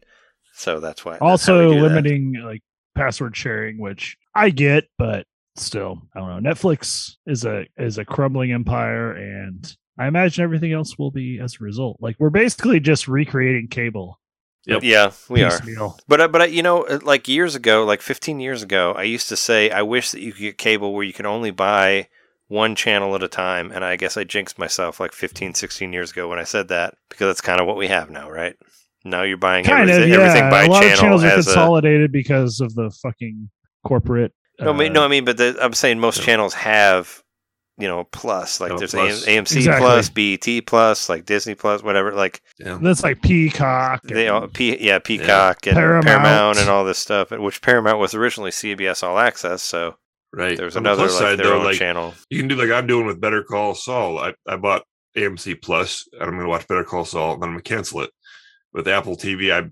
[0.58, 1.12] So that's why.
[1.12, 1.88] that's how also they do that.
[1.88, 2.62] limiting like
[2.94, 5.26] password sharing, which I get, but
[5.56, 6.50] still, I don't know.
[6.50, 11.56] Netflix is a is a crumbling empire, and I imagine everything else will be as
[11.60, 11.98] a result.
[12.00, 14.20] Like we're basically just recreating cable.
[14.66, 14.82] Yep.
[14.82, 15.60] Yeah, we are.
[16.08, 19.04] But I- but I, you know, uh, like years ago, like 15 years ago, I
[19.04, 22.08] used to say I wish that you could get cable where you can only buy
[22.48, 26.10] one channel at a time, and I guess I jinxed myself like 15, 16 years
[26.10, 28.56] ago when I said that because that's kind of what we have now, right?
[29.04, 30.26] Now you're buying Kind of, everything, yeah.
[30.26, 31.50] everything by a lot channel of channels are as a.
[31.50, 33.48] consolidated because of the fucking
[33.86, 34.32] corporate.
[34.60, 36.24] No, I mean, uh, no, I mean, but the, I'm saying most Yeah.
[36.26, 37.22] channels have
[37.80, 39.24] you know plus like Oh, there's plus.
[39.28, 39.80] AM, AMC Exactly.
[39.86, 42.12] plus, BET plus, like Disney plus, whatever.
[42.12, 42.78] Like Yeah.
[42.82, 44.02] That's like Peacock.
[44.02, 46.04] they all P, yeah Peacock and Paramount.
[46.06, 46.58] Paramount.
[46.58, 49.94] and all this stuff, which Paramount was originally CBS All Access, so
[50.32, 50.56] Right.
[50.56, 52.14] there was On the another plus like side, their though, own like channel.
[52.30, 54.18] you can do like I'm doing with Better Call Saul.
[54.18, 54.82] I, I bought
[55.16, 58.10] AMC Plus and I'm gonna watch Better Call Saul and then I'm gonna cancel it.
[58.72, 59.70] With Apple TV, I,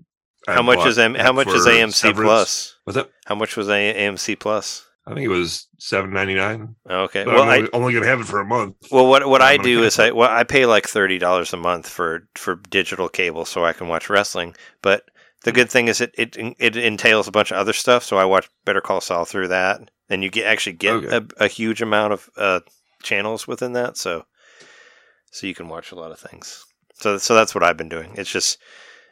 [0.51, 2.25] I How much is M- how much is AMC Severance.
[2.27, 2.75] plus?
[2.83, 3.09] What's that?
[3.25, 4.85] How much was A- AMC plus?
[5.05, 6.75] I think it was seven ninety nine.
[6.89, 8.75] Okay, But well I'm I only, only gonna have it for a month.
[8.91, 11.87] Well, what what I do is I well I pay like thirty dollars a month
[11.87, 14.53] for for digital cable so I can watch wrestling.
[14.81, 15.03] But
[15.43, 18.03] the good thing is it it it entails a bunch of other stuff.
[18.03, 21.15] So I watch Better Call Saul through that, and you get actually get Okay.
[21.39, 22.59] a, a huge amount of uh,
[23.01, 23.95] channels within that.
[23.95, 24.25] So
[25.31, 26.65] so you can watch a lot of things.
[26.95, 28.11] So so that's what I've been doing.
[28.15, 28.57] It's just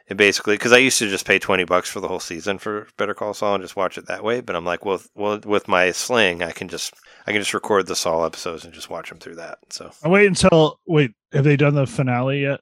[0.08, 2.86] it basically because I used to just pay twenty bucks for the whole season for
[2.96, 4.40] Better Call Saul and just watch it that way.
[4.40, 6.94] But I'm like, well, well, with my Sling, I can just
[7.26, 9.58] I can just record the Saul episodes and just watch them through that.
[9.70, 11.10] So I'll wait until wait.
[11.32, 12.60] Have they done the finale yet?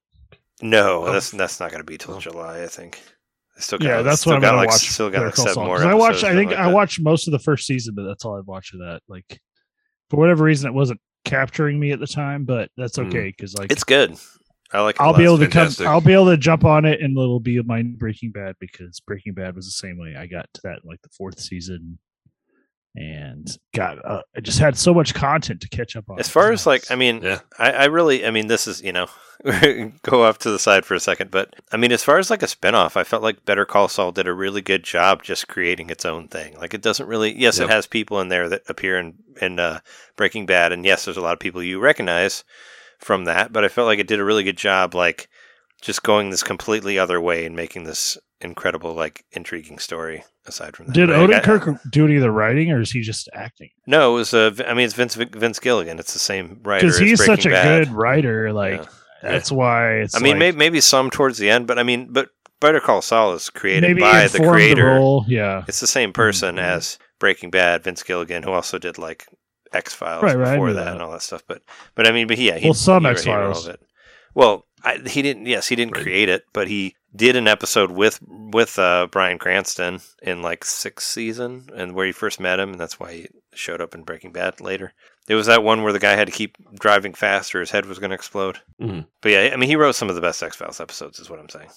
[0.62, 1.12] no, Oh.
[1.12, 2.20] that's that's not going to be till Oh.
[2.20, 3.00] July, I think.
[3.56, 4.80] They still Yeah, that's still what I'm got like, watch.
[4.88, 5.66] Still got Better like Call seven Saul.
[5.66, 5.84] more.
[5.84, 6.24] I watched.
[6.24, 8.72] I think something I watched most of the first season, but that's all I've watched
[8.74, 9.00] of that.
[9.08, 9.38] Like
[10.10, 13.08] for whatever reason, it wasn't capturing me at the time, but that's Mm.
[13.08, 14.16] okay because like It's good.
[14.73, 14.97] I like.
[14.97, 15.93] It a I'll be able It's to come.
[15.93, 19.35] I'll be able to jump on it, and it'll be my Breaking Bad because Breaking
[19.35, 20.16] Bad was the same way.
[20.16, 21.99] I got to that in like the fourth season,
[22.97, 24.05] and got.
[24.05, 26.19] Uh, I just had so much content to catch up on.
[26.19, 26.91] As far as like.
[26.91, 27.41] I mean, Yeah.
[27.59, 29.07] I, I really, I mean, this is you know,
[30.03, 32.43] go off to the side for a second, but I mean, as far as like
[32.43, 35.91] a spinoff, I felt like Better Call Saul did a really good job just creating
[35.91, 36.57] its own thing.
[36.57, 37.69] Like it doesn't really, yes, Yep.
[37.69, 39.81] it has people in there that appear in in uh,
[40.16, 42.45] Breaking Bad, and yes, there's a lot of people you recognize
[43.05, 45.28] from that, but I felt like it did a really good job, like
[45.82, 50.24] just going this completely other way and making this incredible, like intriguing story.
[50.47, 53.01] Aside from that, did Like, I- Odenkirk do any of the writing, or is he
[53.01, 53.70] just acting?
[53.86, 54.35] no, it was.
[54.35, 55.98] Uh, I mean, it's Vince Vince Gilligan.
[55.98, 56.86] It's the same writer.
[56.86, 57.86] Because he's such a Bad.
[57.86, 58.52] good writer.
[58.52, 58.86] Like Yeah.
[59.22, 60.14] that's why it's.
[60.14, 62.28] I mean, like, maybe, maybe some towards the end, but I mean, but
[62.60, 64.85] Better Call Saul is created by the creator.
[64.86, 65.24] role.
[65.28, 66.62] Yeah, It's the same person Mhm.
[66.62, 69.26] as Breaking Bad, Vince Gilligan, who also did like
[69.74, 70.92] X Files Right, right, before knew that, that.
[70.94, 71.42] and all that stuff.
[71.46, 71.62] But
[71.94, 73.66] but I mean, but yeah, he, Well, some he wrote- he wrote all X-Files.
[73.68, 73.80] of it.
[74.34, 75.46] Well, I, he didn't.
[75.46, 76.02] Yes, he didn't Right.
[76.02, 81.06] create it, but he did an episode with with uh, Bryan Cranston in like sixth
[81.09, 84.32] season, and where he first met him, and that's why he showed up in Breaking
[84.32, 84.92] Bad later.
[85.26, 87.86] It was that one where the guy had to keep driving fast, or his head
[87.86, 88.59] was going to explode.
[88.80, 89.06] Mhm.
[89.22, 91.38] But yeah, I mean, he wrote some of the best X Files episodes, is what
[91.38, 91.70] I'm saying.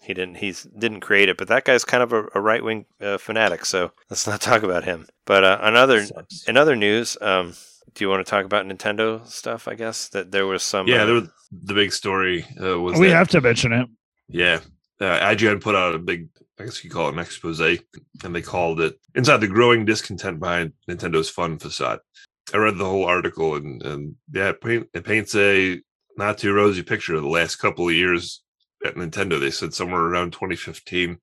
[0.00, 0.36] He didn't.
[0.36, 3.64] He's didn't create it, but that guy's kind of a, a right wing uh, fanatic.
[3.64, 5.06] So let's not talk about him.
[5.26, 6.44] But uh, another Sucks.
[6.44, 7.54] in other news, um,
[7.94, 9.68] do you want to talk about Nintendo stuff?
[9.68, 10.86] I guess that there was some.
[10.86, 13.88] Yeah, uh, there was, the big story uh, was we that, have to mention it.
[14.28, 14.60] Yeah.
[15.00, 18.42] Uh, IGN put out a big, I guess you call it an expose, and they
[18.42, 22.00] called it Inside the Growing Discontent Behind Nintendo's Fun Facade.
[22.52, 25.80] I read the whole article, and, and yeah, it, paint, it paints a
[26.16, 28.42] not too rosy picture of the last couple of years
[28.84, 29.40] at Nintendo.
[29.40, 31.18] They said somewhere around 2015,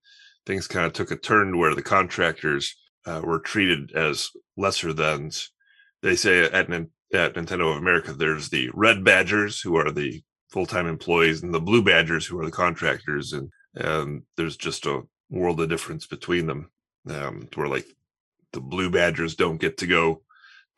[0.45, 2.76] things kind of took a turn where the contractors
[3.06, 5.52] uh, were treated as lesser thans.
[6.02, 10.88] They say at, at Nintendo of America, there's the red badgers who are the full-time
[10.88, 15.60] employees and the blue badgers who are the contractors and and there's just a world
[15.60, 16.69] of difference between them
[17.10, 17.86] um where like
[18.53, 20.22] the blue badgers don't get to go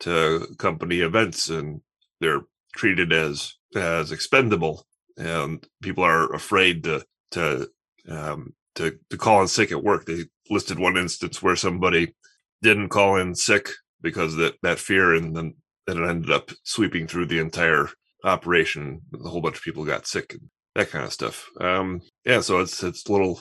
[0.00, 1.80] to company events and
[2.20, 2.42] they're
[2.74, 4.84] treated as as expendable
[5.18, 7.68] and people are afraid to to
[8.08, 12.14] um to to call in sick at work they listed one instance where somebody
[12.62, 13.70] didn't call in sick
[14.00, 15.54] because that that fear and then
[15.88, 17.88] it ended up sweeping through the entire
[18.24, 19.00] operation.
[19.14, 20.42] A whole bunch of people got sick and
[20.74, 21.48] that kind of stuff.
[21.60, 23.40] Um, yeah, so it's it's a little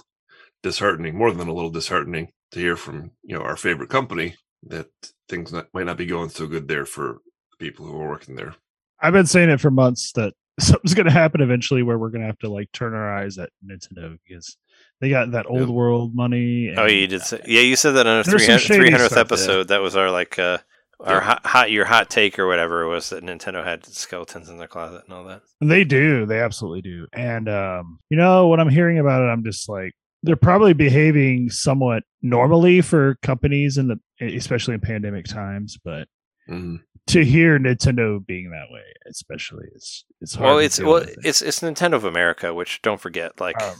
[0.64, 4.88] disheartening, more than a little disheartening, to hear from you know our favorite company that
[5.30, 7.20] things not, might not be going so good there for
[7.60, 8.56] people who are working there.
[9.00, 12.22] I've been saying it for months that something's going to happen eventually where we're going
[12.22, 14.58] to have to like turn our eyes at Nintendo because
[15.02, 15.74] they got that old Yeah.
[15.76, 16.74] world money.
[16.76, 17.22] Oh, you did.
[17.22, 19.20] Say, yeah, you said that on our There's some 300, 300th stuff, yeah.
[19.22, 19.68] episode.
[19.68, 20.58] That was our like uh,
[21.00, 21.20] our Yeah.
[21.22, 24.68] hot, hot your hot take or whatever it was that Nintendo had skeletons in their
[24.68, 25.42] closet and all that.
[25.62, 26.26] They do.
[26.26, 27.08] They absolutely do.
[27.14, 29.94] And um, you know, when I'm hearing about it, I'm just like,
[30.24, 35.78] they're probably behaving somewhat normally for companies in the, especially in pandemic times.
[35.86, 36.08] But
[36.50, 36.80] Mhm.
[37.08, 40.46] To hear Nintendo being that way, especially, it's it's hard.
[40.48, 41.16] Well, it's well, it.
[41.24, 43.76] it's it's Nintendo of America, which don't forget, like Um,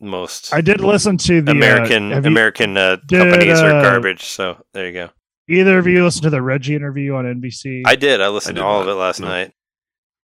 [0.00, 3.70] most I did listen to the uh, American have you- American uh, did, companies are
[3.78, 4.24] uh, garbage.
[4.24, 5.10] So there you go.
[5.48, 7.82] either of you listen to the Reggie interview on NBC.
[7.86, 8.20] I did.
[8.20, 9.28] I listened I to did all of it last no.
[9.28, 9.52] night.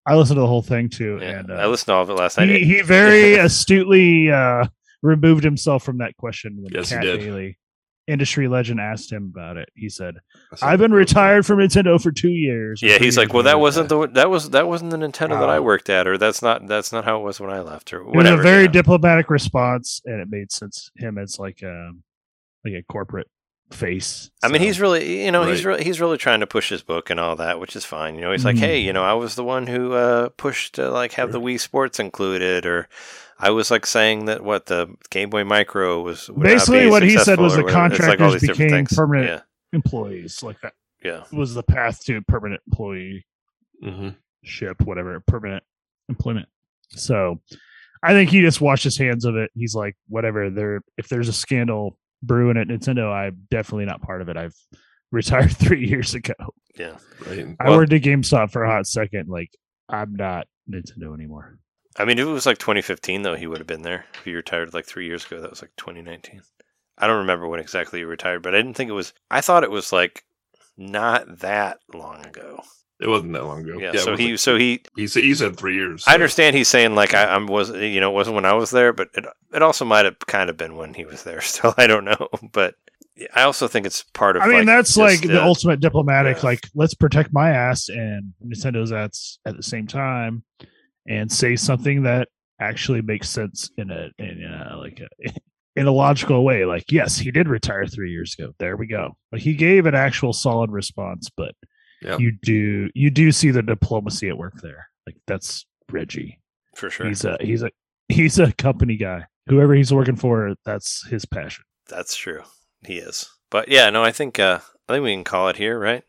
[0.06, 2.10] I listened to the whole thing too, Yeah, and uh, I listened to all of
[2.10, 2.48] it last night.
[2.50, 4.66] he, he very astutely uh,
[5.02, 7.56] removed himself from that question with Yes, he Cat did.
[8.08, 8.14] Daily.
[8.14, 10.16] industry legend asked him about it, he said,
[10.52, 13.60] I saw "I've been retired from Nintendo for two years." Yeah, he's like, well, that
[13.60, 16.68] wasn't the that was that wasn't the Nintendo that I worked at, or that's not
[16.68, 18.40] that's not how it was when I left, or It was whatever.
[18.42, 18.74] a very you know.
[18.74, 20.90] diplomatic response, and it made sense.
[20.96, 21.92] Him as like a
[22.66, 23.28] like a corporate
[23.72, 24.32] face.
[24.42, 27.10] I mean, he's really, you know, he's really, he's really trying to push his book
[27.10, 28.16] and all that, which is fine.
[28.16, 28.60] You know, he's like, Mhm.
[28.60, 31.60] hey, you know, I was the one who uh, pushed to like have the Wii
[31.60, 32.88] Sports included, or
[33.40, 37.40] I was like saying that what the Game Boy Micro was Basically what he said
[37.40, 37.86] was or the whatever.
[37.94, 38.94] It's like contractors became things.
[38.96, 39.44] permanent
[39.74, 40.42] employees.
[40.44, 40.74] Like that
[41.04, 41.38] Yeah, yeah.
[41.38, 43.26] was the path to permanent employee
[43.84, 44.16] Mhm.
[44.44, 45.64] ship, whatever, permanent
[46.10, 46.48] employment.
[46.90, 47.42] So
[48.04, 49.52] I think he just washed his hands of it.
[49.54, 54.22] He's like, whatever, there if there's a scandal brewing at Nintendo, I'm definitely not part
[54.22, 54.38] of it.
[54.38, 54.56] I've
[55.12, 56.34] retired three years ago.
[56.76, 56.98] Yeah.
[57.28, 57.56] Right.
[57.60, 59.30] I Well- worked at GameStop for a hot second.
[59.30, 59.52] Like,
[59.90, 61.60] I'm not Nintendo anymore.
[61.98, 64.06] I mean, if it was like 2015, though, he would have been there.
[64.16, 66.42] If he retired like three years ago, that was like 2019.
[66.98, 69.14] I don't remember when exactly he retired, but I didn't think it was.
[69.30, 70.24] I thought it was like
[70.78, 72.62] not that long ago.
[73.00, 73.80] It wasn't that long ago.
[73.80, 73.92] Yeah.
[73.94, 76.04] it so he, like- so he, he said he said three years.
[76.08, 78.72] I understand he's saying like I, I was, you know, it wasn't when I was
[78.72, 81.42] there, but it, it also might have kind of been when he was there.
[81.42, 82.76] Still, I don't know, but
[83.36, 84.44] I also think it's part of.
[84.44, 86.38] I mean, like, that's just, like the uh, ultimate diplomatic.
[86.38, 86.46] yeah.
[86.46, 90.44] Like, let's protect my ass and Nintendo's ass at the same time,
[91.08, 92.28] and say something that
[92.60, 95.30] actually makes sense in a in a, like a,
[95.76, 96.66] in a logical way.
[96.66, 98.54] Like, yes, he did retire three years ago.
[98.60, 99.16] There we go.
[99.32, 101.30] But he gave an actual solid response.
[101.36, 101.54] But
[102.02, 102.18] Yeah.
[102.18, 104.88] you do you do see the diplomacy at work there.
[105.06, 106.40] Like that's Reggie.
[106.76, 107.08] for sure.
[107.08, 107.70] He's a he's a
[108.10, 109.26] he's a company guy.
[109.48, 111.64] Whoever he's working for, that's his passion.
[111.88, 112.42] That's true.
[112.86, 113.30] He is.
[113.50, 114.60] But yeah, no, I think uh
[114.90, 116.04] I think we can call it here, right?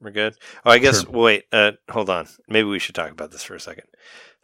[0.00, 0.34] We're good.
[0.64, 1.10] Oh, I guess Sure.
[1.10, 2.28] wait, uh hold on.
[2.48, 3.86] Maybe we should talk about this for a second.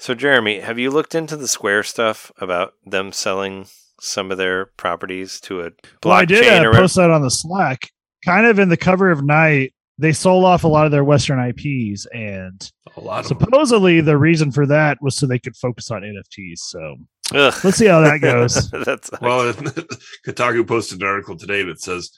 [0.01, 3.67] So Jeremy, have you looked into the Square stuff about them selling
[4.01, 6.75] some of their properties to a blockchain Well, I did or uh, whatever?
[6.79, 7.91] post that on the Slack.
[8.25, 11.39] Kind of in the cover of night, they sold off a lot of their Western
[11.39, 15.91] IPs, and a lot of supposedly the reason for that was so they could focus
[15.91, 16.61] on NFTs.
[16.61, 16.97] So
[17.35, 17.55] Ugh.
[17.63, 18.71] let's see how that goes.
[18.71, 19.53] That's Well,
[20.27, 22.11] Kotaku posted an article today that says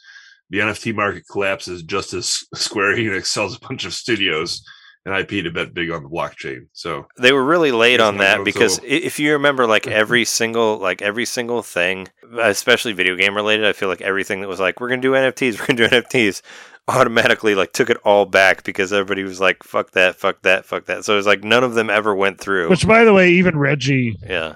[0.50, 4.64] the NFT market collapses just as Square Enix sells a bunch of studios
[5.04, 6.66] and IP to bet big on the blockchain.
[6.72, 8.86] So they were really late on that because go.
[8.86, 12.08] i if you remember like every single like every single thing
[12.40, 15.58] especially video game related i feel like everything that was like we're gonna do nfts
[15.60, 16.40] we're gonna do nfts
[16.88, 20.86] automatically like took it all back because everybody was like fuck that fuck that fuck
[20.86, 23.32] that so it was like none of them ever went through Which, by the way,
[23.32, 24.54] even Reggie yeah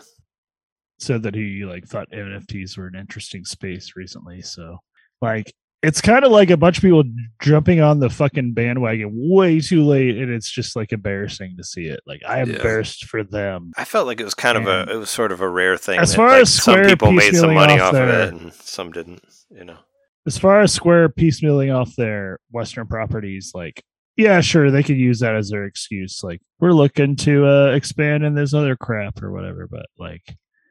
[0.98, 4.42] said that he like thought NFTs were an interesting space recently.
[4.42, 4.78] So
[5.20, 5.52] like
[5.86, 7.04] it's kind of like a bunch of people
[7.40, 11.86] jumping on the fucking bandwagon way too late, and it's just like embarrassing to see
[11.86, 12.00] it.
[12.06, 12.56] Like I am Yeah.
[12.56, 13.72] embarrassed for them.
[13.76, 15.98] i felt like it was kind of a it was sort of a rare thing
[15.98, 18.52] as that, far like, as some people made some money off off of it and
[18.54, 19.78] some didn't you know
[20.26, 23.82] As far as Square piecemealing off their Western properties, like
[24.16, 26.20] yeah, sure, they could use that as their excuse.
[26.24, 30.22] Like we're looking to uh, expand in this other crap or whatever, but like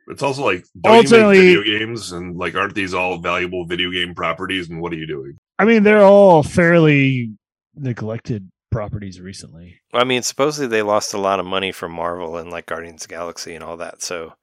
[0.07, 3.65] it's also like don't Ultimately- you make video games and like aren't these all valuable
[3.65, 4.69] video game properties?
[4.69, 5.37] And what are you doing?
[5.57, 7.31] I mean, they're all fairly
[7.75, 9.79] neglected properties recently.
[9.93, 13.07] I mean, supposedly they lost a lot of money from Marvel and like Guardians of
[13.09, 14.01] the Galaxy and all that.
[14.01, 14.33] So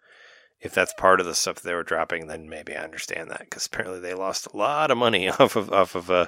[0.61, 3.67] if that's part of the stuff they were dropping, then maybe I understand that because
[3.67, 6.27] apparently they lost a lot of money off of off of uh,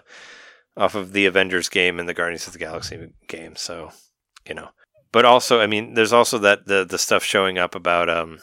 [0.77, 3.56] off of the Avengers game and the Guardians of the Galaxy game.
[3.56, 3.90] So
[4.48, 4.69] you know,
[5.12, 8.40] but also, I mean, there's also that the the stuff showing up about um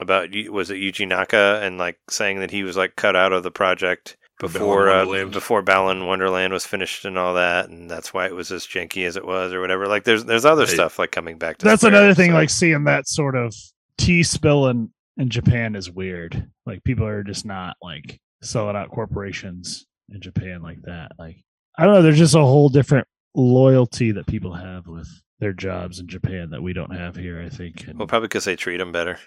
[0.00, 3.42] about was it Yuji Naka and like saying that he was like cut out of
[3.42, 5.32] the project before Balan uh, Wonderland.
[5.32, 9.06] before Balan Wonderland was finished and all that, and that's why it was as janky
[9.06, 9.86] as it was or whatever.
[9.86, 10.70] Like there's there's other Right.
[10.74, 11.58] stuff like coming back.
[11.58, 12.30] to That's Square, another thing.
[12.30, 13.54] so- Like seeing that sort of
[13.98, 16.48] tea spill in in Japan is weird.
[16.66, 21.12] Like people are just not like selling out corporations in Japan like that.
[21.18, 21.36] Like
[21.78, 22.02] I don't know.
[22.02, 25.08] There's just a whole different loyalty that people have with
[25.38, 27.40] their jobs in Japan that we don't have here.
[27.40, 27.86] I think.
[27.86, 29.18] And well, probably because they treat them better,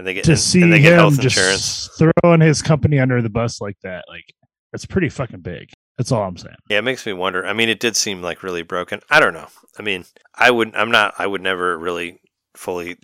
[0.00, 2.12] and they get to and, see and they get him health just insurance.
[2.22, 4.24] throwing his company under the bus like that, like
[4.72, 5.70] that's pretty fucking big.
[5.98, 6.56] That's all I'm saying.
[6.70, 7.44] Yeah, it makes me wonder.
[7.44, 9.00] I mean, it did seem like really broken.
[9.10, 9.48] I don't know.
[9.78, 10.74] I mean, I would.
[10.74, 11.14] I'm not.
[11.18, 12.20] I would never really
[12.56, 12.96] fully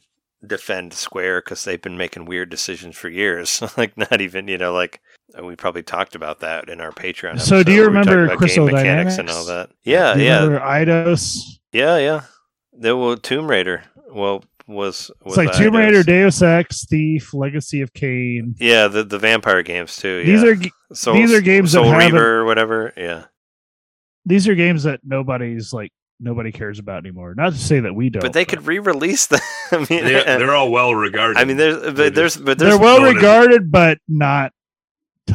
[0.46, 3.62] defend Square because they've been making weird decisions for years.
[3.76, 5.00] like not even you know like
[5.42, 7.38] we probably talked about that in our Patreon.
[7.40, 9.70] So do you episode where we talked remember Crystal mechanics and all that?
[9.84, 11.58] Yeah, yeah, remember Eidos?
[11.72, 12.22] yeah, yeah.
[12.72, 13.84] There was Tomb Raider.
[14.10, 18.54] Well, was was It's like Tomb Raider, Deus Ex, Thief, Legacy of Kain.
[18.58, 20.24] Yeah, the the vampire games too.
[20.24, 22.92] These are g- Soul, these are games that Soul haven't- Reaver or whatever.
[22.96, 23.24] Yeah,
[24.24, 27.34] these are games that nobody's like nobody cares about anymore.
[27.36, 29.40] Not to say that we don't, but they could re-release them.
[29.72, 31.38] I mean, They, they're all well regarded.
[31.38, 33.98] I mean, there's They but there's just- but they're well no one is- regarded, but
[34.08, 34.52] not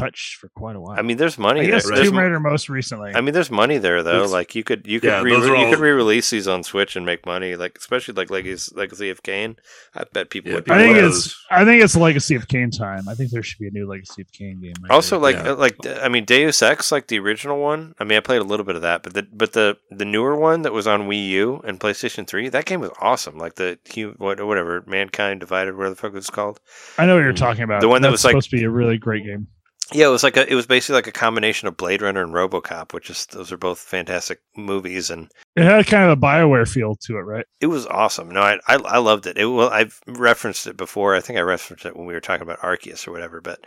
[0.02, 0.98] touched for quite a while.
[0.98, 1.72] I mean, there's money I there.
[1.74, 3.12] guess There's Tomb mo- Raider most recently.
[3.16, 4.16] I mean, there's money there though.
[4.18, 6.48] It's- like you could you could Yeah, re- those are you all- could re-release these
[6.48, 7.56] on Switch and make money.
[7.56, 9.56] Like especially like Legacy, Legacy of Kain.
[9.96, 10.66] I bet people Yeah, would.
[10.66, 11.26] people I think buy those.
[11.28, 13.08] it's I think it's Legacy of Kain time.
[13.10, 14.74] I think there should be a new Legacy of Kain game.
[14.90, 15.34] I Also, agree.
[15.34, 15.52] like Yeah.
[15.54, 17.94] like I mean, Deus Ex, like the original one.
[18.00, 20.36] I mean, I played a little bit of that, but the but the the newer
[20.36, 23.38] one that was on Wii U and PlayStation Three, that game was awesome.
[23.38, 26.60] Like the hu- what whatever Mankind Divided, whatever the fuck it was called.
[26.98, 27.38] I know what you're mm.
[27.38, 27.82] talking about.
[27.82, 29.48] The one that That's was like- supposed to be a really great game.
[29.94, 32.34] Yeah, it was like a, it was basically like a combination of Blade Runner and
[32.34, 36.68] RoboCop, which is those are both fantastic movies, and It had kind of a Bioware
[36.68, 37.46] feel to it, right?
[37.60, 38.30] it was awesome.
[38.30, 39.38] No, I I, I loved it.
[39.38, 41.16] It well, I've referenced it before.
[41.16, 43.42] I think I referenced it when we were talking about Arceus or whatever.
[43.42, 43.60] But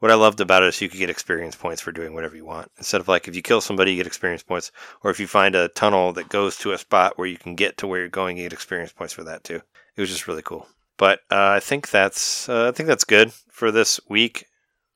[0.00, 2.44] what I loved about it is you could get experience points for doing whatever you
[2.44, 2.70] want.
[2.78, 4.72] Instead of like if you kill somebody, you get experience points,
[5.04, 7.76] or if you find a tunnel that goes to a spot where you can get
[7.78, 9.60] to where you're going, you get experience points for that too.
[9.96, 10.66] It was just really cool.
[10.96, 14.46] But uh, I think that's uh, I think that's good for this week.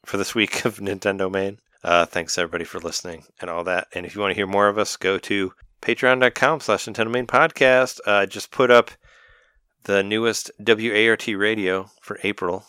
[0.04, 1.58] For this week of Nintendo Main.
[1.82, 3.88] Uh, thanks everybody for listening and all that.
[3.94, 5.52] And if you want to hear more of us, go to
[5.82, 8.00] patreon.com slash Nintendo Main Podcast.
[8.06, 8.90] Uh, I just put up
[9.84, 12.64] the newest WART radio for April.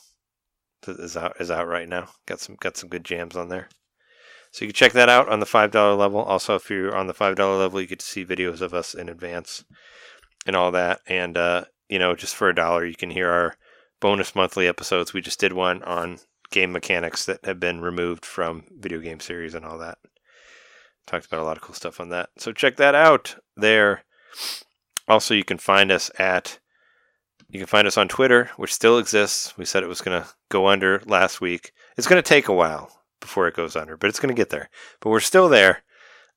[0.86, 2.10] That is out is out right now.
[2.26, 3.70] Got some got some good jams on there.
[4.52, 6.22] So you can check that out on the five dollar level.
[6.22, 8.94] Also, if you're on the five dollar level, you get to see videos of us
[8.94, 9.64] in advance
[10.45, 10.99] and all that.
[11.07, 13.56] And uh, you know, just for a dollar, you can hear our
[13.99, 15.14] bonus monthly episodes.
[15.14, 16.20] We just did one on
[16.56, 19.98] game mechanics that have been removed from video game series and all that.
[21.06, 22.30] Talked about a lot of cool stuff on that.
[22.38, 24.06] So check that out there.
[25.07, 26.60] Also, you can find us at
[27.49, 29.56] you can find us on Twitter, which still exists.
[29.56, 31.73] We said it was going to go under last week.
[31.95, 34.49] It's going to take a while before it goes under, but it's going to get
[34.49, 34.69] there.
[34.99, 35.84] But we're still there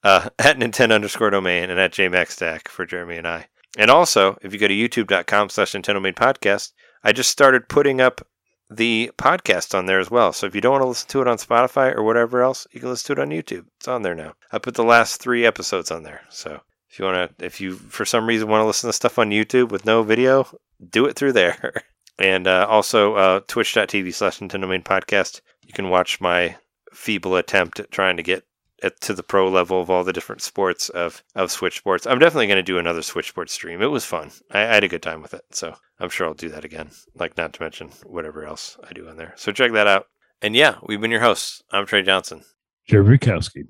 [0.02, 3.46] uh, at Nintendo underscore domain and at JMaxStack for Jeremy and I.
[3.78, 6.72] And also, if you go to youtube.com slash Nintendo Main Podcast,
[7.04, 8.26] I just started putting up
[8.70, 10.32] the podcast on there as well.
[10.32, 12.80] So if you don't want to listen to it on Spotify or whatever else, you
[12.80, 13.66] can listen to it on YouTube.
[13.78, 14.34] It's on there now.
[14.52, 16.22] I put the last three episodes on there.
[16.28, 19.18] So if you want to, if you for some reason want to listen to stuff
[19.18, 20.46] on YouTube with no video,
[20.90, 21.82] do it through there.
[22.20, 25.40] And uh, also uh, twitch.tv slash Nintendo Main Podcast.
[25.64, 26.56] You can watch my
[26.92, 28.44] feeble attempt at trying to get
[28.82, 32.06] at, to the pro level of all the different sports of, of Switch Sports.
[32.06, 33.82] I'm definitely going to do another Switch Sports stream.
[33.82, 34.30] It was fun.
[34.50, 35.42] I, I had a good time with it.
[35.50, 36.90] So I'm sure I'll do that again.
[37.14, 39.34] Like, not to mention whatever else I do on there.
[39.36, 40.06] So check that out.
[40.40, 41.62] And yeah, we've been your hosts.
[41.70, 42.42] I'm Trey Johnson.
[42.86, 43.64] Jerry Bukowski.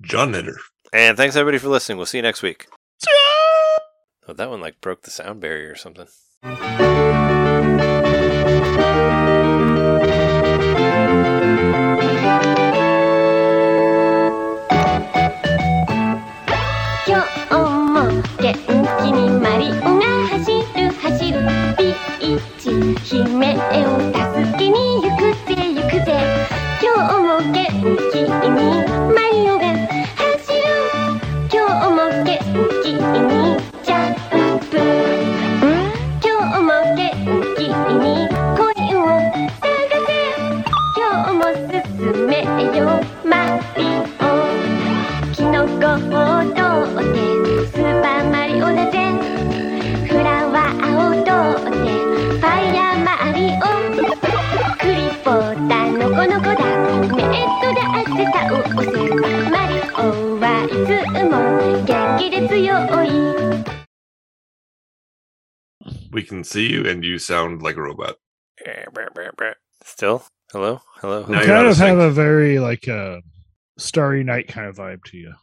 [0.00, 0.58] John Knitter.
[0.92, 1.96] And thanks everybody for listening.
[1.96, 2.66] We'll see you next week.
[4.28, 6.06] Oh, that one like broke the sound barrier or something.
[29.34, 29.66] にマリオが
[30.16, 30.62] 走る
[31.52, 32.38] 今日も元
[32.82, 33.02] 気に
[33.82, 34.14] ジャン
[34.60, 34.72] プ
[36.22, 37.02] 今日も元
[37.56, 38.06] 気に
[38.56, 39.04] コインを
[39.60, 39.66] 探
[40.06, 40.08] せ
[40.96, 42.32] 今日も進め
[42.78, 42.86] よ。
[43.24, 43.34] マ
[43.76, 44.30] リオ
[45.32, 46.06] キノコを
[46.54, 46.60] 通
[47.00, 47.18] って
[47.66, 48.94] スーパーマリオだぜ
[50.06, 51.30] フラワーを通
[51.60, 51.76] って
[52.38, 53.60] ファイヤーマリオ
[54.78, 54.94] クリ
[55.24, 56.62] ボーだのこのこだ
[57.16, 58.42] メットだって倒
[58.82, 59.13] せ
[62.23, 63.09] 気で強い
[66.11, 68.15] We can see you and you sound like a robot.
[69.83, 70.23] Still?
[70.51, 70.81] Hello?
[71.01, 71.21] Hello?
[71.27, 71.99] Now you you're kind out of of have sync.
[71.99, 73.17] a very like uh,
[73.77, 75.33] Starry Night kind of vibe to you.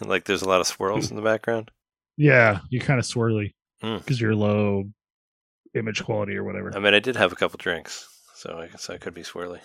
[0.01, 1.71] like there's a lot of swirls in the background?
[2.17, 3.97] Yeah, you're kind of swirly Hmm.
[3.97, 4.85] because you're low
[5.75, 6.75] image quality or whatever.
[6.75, 9.59] I mean, I did have a couple drinks, so I guess I could be swirly.